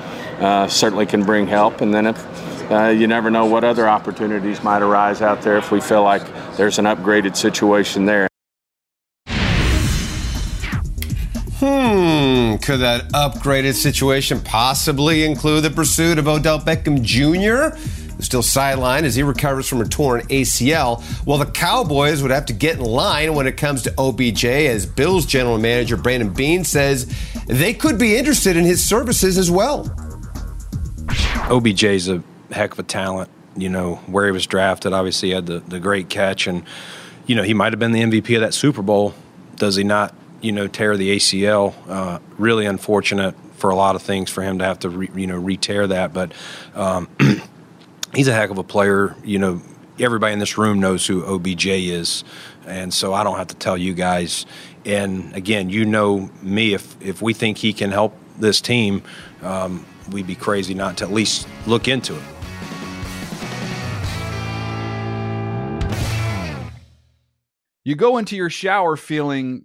certainly 0.69 1.07
can 1.07 1.23
bring 1.23 1.47
help. 1.47 1.83
And 1.83 1.95
then 1.95 2.09
if 2.09 2.99
you 2.99 3.07
never 3.07 3.31
know 3.31 3.47
what 3.47 3.63
other 3.63 3.89
opportunities 3.89 4.61
might 4.65 4.83
arise 4.83 5.23
out 5.23 5.43
there 5.43 5.57
if 5.57 5.71
we 5.71 5.81
feel 5.81 6.03
like 6.03 6.27
there's 6.57 6.81
an 6.81 6.87
upgraded 6.87 7.37
situation 7.37 8.07
there. 8.07 8.32
Could 12.63 12.79
that 12.79 13.09
upgraded 13.09 13.75
situation 13.75 14.41
possibly 14.41 15.25
include 15.25 15.65
the 15.65 15.71
pursuit 15.71 16.17
of 16.19 16.29
Odell 16.29 16.61
Beckham 16.61 17.03
Jr.? 17.03 17.77
Still 18.23 18.43
sidelined 18.43 19.03
as 19.03 19.17
he 19.17 19.25
recovers 19.25 19.69
from 19.69 19.81
a 19.81 19.85
torn 19.85 20.21
ACL. 20.29 21.03
Well, 21.27 21.39
the 21.39 21.47
Cowboys 21.47 22.23
would 22.23 22.31
have 22.31 22.47
to 22.47 22.53
get 22.53 22.77
in 22.77 22.85
line 22.85 23.35
when 23.35 23.49
it 23.49 23.57
comes 23.57 23.83
to 23.83 23.95
OBJ, 23.99 24.45
as 24.45 24.87
Bills 24.87 25.27
general 25.27 25.59
manager 25.59 25.97
Brandon 25.97 26.33
Beane 26.33 26.63
says 26.63 27.13
they 27.47 27.75
could 27.75 27.99
be 27.99 28.17
interested 28.17 28.57
in 28.57 28.65
his 28.65 28.85
services 28.85 29.39
as 29.39 29.51
well. 29.51 29.93
OBJ's 31.51 32.09
a 32.09 32.23
heck 32.53 32.73
of 32.73 32.79
a 32.79 32.85
talent. 32.85 33.29
You 33.57 33.71
know, 33.71 33.97
where 34.07 34.27
he 34.27 34.33
was 34.33 34.47
drafted, 34.47 34.93
obviously 34.93 35.31
had 35.31 35.47
the, 35.47 35.59
the 35.59 35.81
great 35.81 36.09
catch, 36.09 36.47
and, 36.47 36.63
you 37.27 37.35
know, 37.35 37.43
he 37.43 37.55
might 37.55 37.73
have 37.73 37.81
been 37.81 37.93
the 37.93 38.03
MVP 38.03 38.37
of 38.37 38.41
that 38.41 38.55
Super 38.55 38.83
Bowl. 38.83 39.15
Does 39.57 39.77
he 39.77 39.85
not, 39.85 40.15
you 40.43 40.53
know, 40.53 40.67
tear 40.67 40.97
the 40.97 41.17
ACL? 41.17 41.75
Uh, 41.89 42.19
really 42.39 42.67
unfortunate 42.67 43.35
for 43.57 43.71
a 43.71 43.77
lot 43.77 43.95
of 43.95 44.03
things 44.03 44.29
for 44.29 44.43
him 44.43 44.59
to 44.59 44.65
have 44.65 44.81
to, 44.81 44.91
re, 44.91 45.09
you 45.15 45.27
know, 45.27 45.37
re-tear 45.39 45.87
that. 45.87 46.13
But 46.13 46.33
um, 46.75 47.09
he's 48.15 48.29
a 48.29 48.33
heck 48.33 48.51
of 48.51 48.59
a 48.59 48.65
player. 48.65 49.17
You 49.25 49.39
know, 49.39 49.63
everybody 49.99 50.33
in 50.33 50.39
this 50.39 50.59
room 50.59 50.81
knows 50.81 51.07
who 51.07 51.25
OBJ 51.25 51.67
is. 51.67 52.25
And 52.67 52.93
so 52.93 53.15
I 53.15 53.25
don't 53.25 53.39
have 53.39 53.49
to 53.49 53.57
tell 53.57 53.79
you 53.79 53.95
guys. 53.95 54.47
And 54.85 55.35
again, 55.35 55.71
you 55.71 55.85
know 55.85 56.31
me, 56.43 56.75
if, 56.75 57.01
if 57.01 57.23
we 57.23 57.35
think 57.35 57.59
he 57.59 57.73
can 57.73 57.91
help 57.91 58.17
this 58.39 58.61
team, 58.61 59.03
um, 59.43 59.87
we'd 60.11 60.27
be 60.27 60.35
crazy 60.35 60.75
not 60.75 60.97
to 60.99 61.05
at 61.05 61.13
least 61.13 61.47
look 61.67 61.89
into 61.89 62.17
it. 62.17 62.23
You 67.85 67.97
go 67.97 68.19
into 68.19 68.37
your 68.37 68.51
shower 68.51 68.97
feeling 68.97 69.65